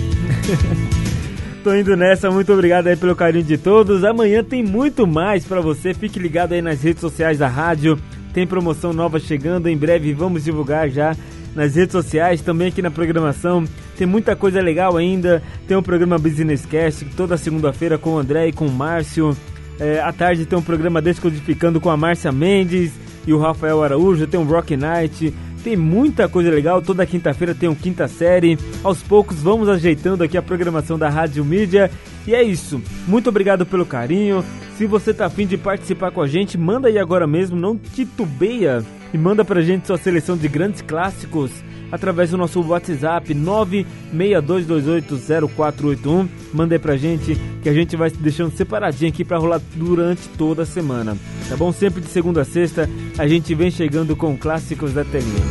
tô 1.64 1.74
indo 1.74 1.96
nessa, 1.96 2.30
muito 2.30 2.52
obrigado 2.52 2.88
aí 2.88 2.96
pelo 2.96 3.16
carinho 3.16 3.44
de 3.44 3.56
todos. 3.56 4.04
Amanhã 4.04 4.44
tem 4.44 4.62
muito 4.62 5.06
mais 5.06 5.46
pra 5.46 5.62
você. 5.62 5.94
Fique 5.94 6.18
ligado 6.18 6.52
aí 6.52 6.60
nas 6.60 6.82
redes 6.82 7.00
sociais 7.00 7.38
da 7.38 7.48
rádio. 7.48 7.98
Tem 8.34 8.46
promoção 8.46 8.92
nova 8.92 9.18
chegando, 9.18 9.66
em 9.66 9.78
breve 9.78 10.12
vamos 10.12 10.44
divulgar 10.44 10.90
já 10.90 11.16
nas 11.55 11.74
redes 11.74 11.93
sociais, 11.93 12.40
também 12.40 12.68
aqui 12.68 12.82
na 12.82 12.90
programação. 12.90 13.64
Tem 13.97 14.06
muita 14.06 14.35
coisa 14.35 14.60
legal 14.60 14.97
ainda. 14.97 15.43
Tem 15.66 15.77
o 15.77 15.82
programa 15.82 16.18
Business 16.18 16.64
Cast 16.64 17.05
toda 17.16 17.36
segunda-feira 17.36 17.98
com 17.98 18.14
o 18.14 18.18
André 18.18 18.48
e 18.48 18.52
com 18.52 18.66
o 18.66 18.72
Márcio. 18.72 19.36
É, 19.78 20.01
à 20.01 20.12
tarde 20.12 20.47
tem 20.47 20.59
um 20.59 20.62
programa 20.62 21.01
Descodificando 21.01 21.81
com 21.81 21.90
a 21.90 21.97
Márcia 21.97 22.31
Mendes 22.31 22.93
e 23.27 23.32
o 23.32 23.39
Rafael 23.39 23.82
Araújo. 23.82 24.27
Tem 24.27 24.39
um 24.39 24.44
Rock 24.44 24.77
Night. 24.77 25.35
Tem 25.62 25.77
muita 25.77 26.28
coisa 26.28 26.51
legal. 26.51 26.81
Toda 26.81 27.05
quinta-feira 27.05 27.55
tem 27.55 27.68
um 27.68 27.74
quinta 27.74 28.09
série. 28.09 28.59
Aos 28.82 29.02
poucos 29.02 29.39
vamos 29.40 29.68
ajeitando 29.68 30.24
aqui 30.24 30.36
a 30.36 30.43
programação 30.43 30.98
da 30.98 31.09
Rádio 31.09 31.44
Mídia. 31.44 31.90
E 32.27 32.35
é 32.35 32.43
isso. 32.43 32.81
Muito 33.06 33.28
obrigado 33.28 33.66
pelo 33.66 33.85
carinho. 33.85 34.44
Se 34.77 34.86
você 34.86 35.12
tá 35.12 35.27
afim 35.27 35.47
de 35.47 35.59
participar 35.59 36.10
com 36.10 36.22
a 36.22 36.27
gente, 36.27 36.56
manda 36.56 36.89
aí 36.89 36.98
agora 36.98 37.27
mesmo, 37.27 37.56
não 37.56 37.77
titubeia 37.77 38.82
e 39.12 39.18
manda 39.18 39.44
pra 39.44 39.62
gente 39.62 39.86
sua 39.86 39.98
seleção 39.98 40.36
de 40.36 40.48
grandes 40.48 40.82
clássicos 40.82 41.50
através 41.90 42.30
do 42.30 42.36
nosso 42.36 42.60
WhatsApp 42.62 43.34
962280481. 43.34 46.28
Manda 46.52 46.74
aí 46.74 46.78
pra 46.78 46.96
gente 46.96 47.36
que 47.62 47.68
a 47.68 47.72
gente 47.72 47.96
vai 47.96 48.10
deixando 48.10 48.56
separadinho 48.56 49.10
aqui 49.10 49.24
pra 49.24 49.38
rolar 49.38 49.60
durante 49.74 50.28
toda 50.30 50.62
a 50.62 50.66
semana. 50.66 51.16
Tá 51.48 51.56
bom? 51.56 51.72
Sempre 51.72 52.00
de 52.00 52.08
segunda 52.08 52.42
a 52.42 52.44
sexta 52.44 52.88
a 53.18 53.26
gente 53.26 53.54
vem 53.54 53.70
chegando 53.70 54.16
com 54.16 54.36
clássicos 54.36 54.92
da 54.92 55.04
telinha. 55.04 55.44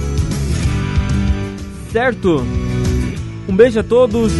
Certo? 1.91 2.45
Um 3.47 3.55
beijo 3.55 3.79
a 3.79 3.83
todos. 3.83 4.31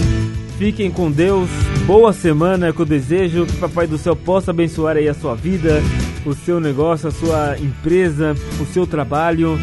Fiquem 0.58 0.92
com 0.92 1.10
Deus. 1.10 1.50
Boa 1.86 2.14
semana 2.14 2.72
que 2.72 2.80
eu 2.80 2.86
desejo 2.86 3.46
que 3.46 3.58
Papai 3.58 3.88
do 3.88 3.98
Céu 3.98 4.16
possa 4.16 4.52
abençoar 4.52 4.98
aí 4.98 5.08
a 5.08 5.14
sua 5.14 5.34
vida, 5.34 5.82
o 6.26 6.34
seu 6.34 6.60
negócio, 6.60 7.08
a 7.08 7.12
sua 7.12 7.58
empresa, 7.60 8.36
o 8.62 8.66
seu 8.66 8.86
trabalho. 8.86 9.60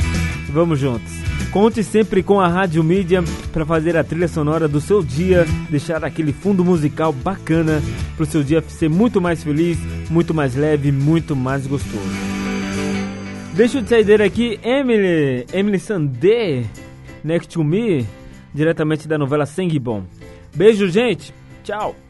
Vamos 0.50 0.78
juntos. 0.78 1.12
Conte 1.50 1.82
sempre 1.82 2.22
com 2.22 2.40
a 2.40 2.48
Rádio 2.48 2.84
Mídia 2.84 3.22
para 3.52 3.64
fazer 3.64 3.96
a 3.96 4.04
trilha 4.04 4.28
sonora 4.28 4.68
do 4.68 4.80
seu 4.80 5.02
dia, 5.02 5.46
deixar 5.70 6.04
aquele 6.04 6.32
fundo 6.32 6.64
musical 6.64 7.12
bacana 7.12 7.82
para 8.14 8.24
o 8.24 8.26
seu 8.26 8.42
dia 8.42 8.62
ser 8.68 8.90
muito 8.90 9.20
mais 9.20 9.42
feliz, 9.42 9.78
muito 10.10 10.34
mais 10.34 10.54
leve, 10.54 10.92
muito 10.92 11.34
mais 11.34 11.66
gostoso. 11.66 12.36
Deixa 13.54 13.78
eu 13.78 13.86
sair 13.86 14.20
aqui, 14.20 14.60
Emily, 14.62 15.46
Emily 15.50 15.78
Sandé, 15.78 16.64
Next 17.24 17.48
to 17.54 17.64
Me, 17.64 18.06
diretamente 18.52 19.08
da 19.08 19.16
novela 19.16 19.46
Sangue 19.46 19.78
Bom. 19.78 20.04
Beijo, 20.54 20.88
gente. 20.88 21.32
Tchau. 21.64 22.05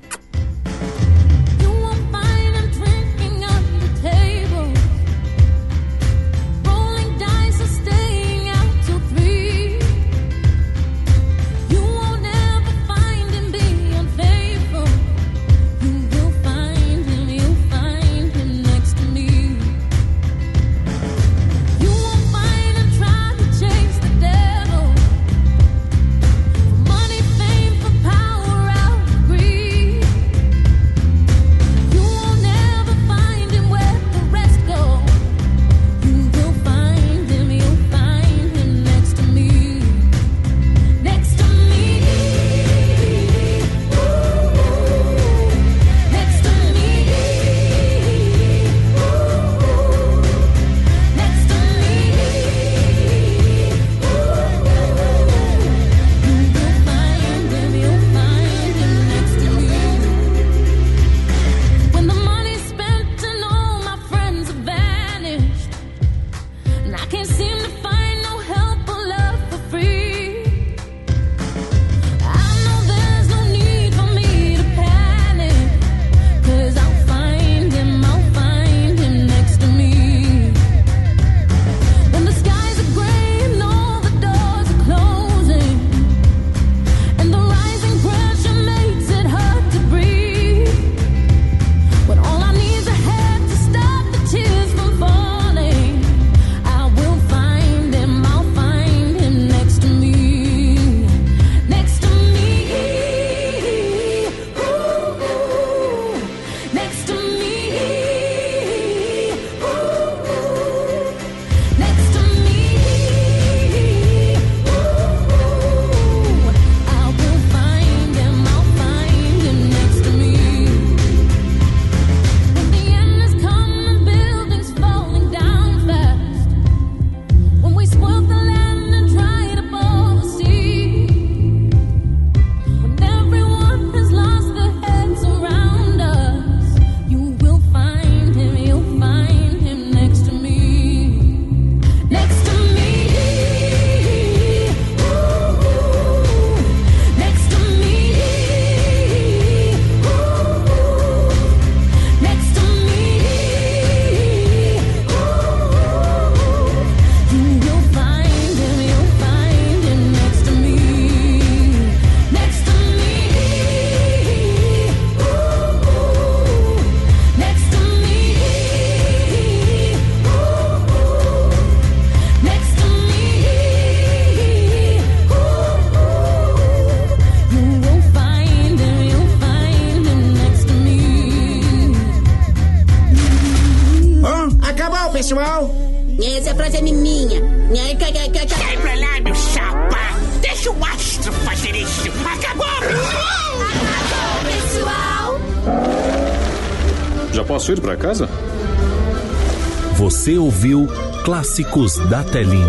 Clássicos 201.56 201.96
da 202.10 202.22
Telinha. 202.22 202.66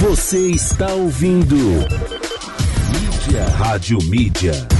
Você 0.00 0.50
está 0.50 0.92
ouvindo 0.94 1.54
Mídia. 2.90 3.44
Rádio 3.56 3.98
Mídia. 4.02 4.79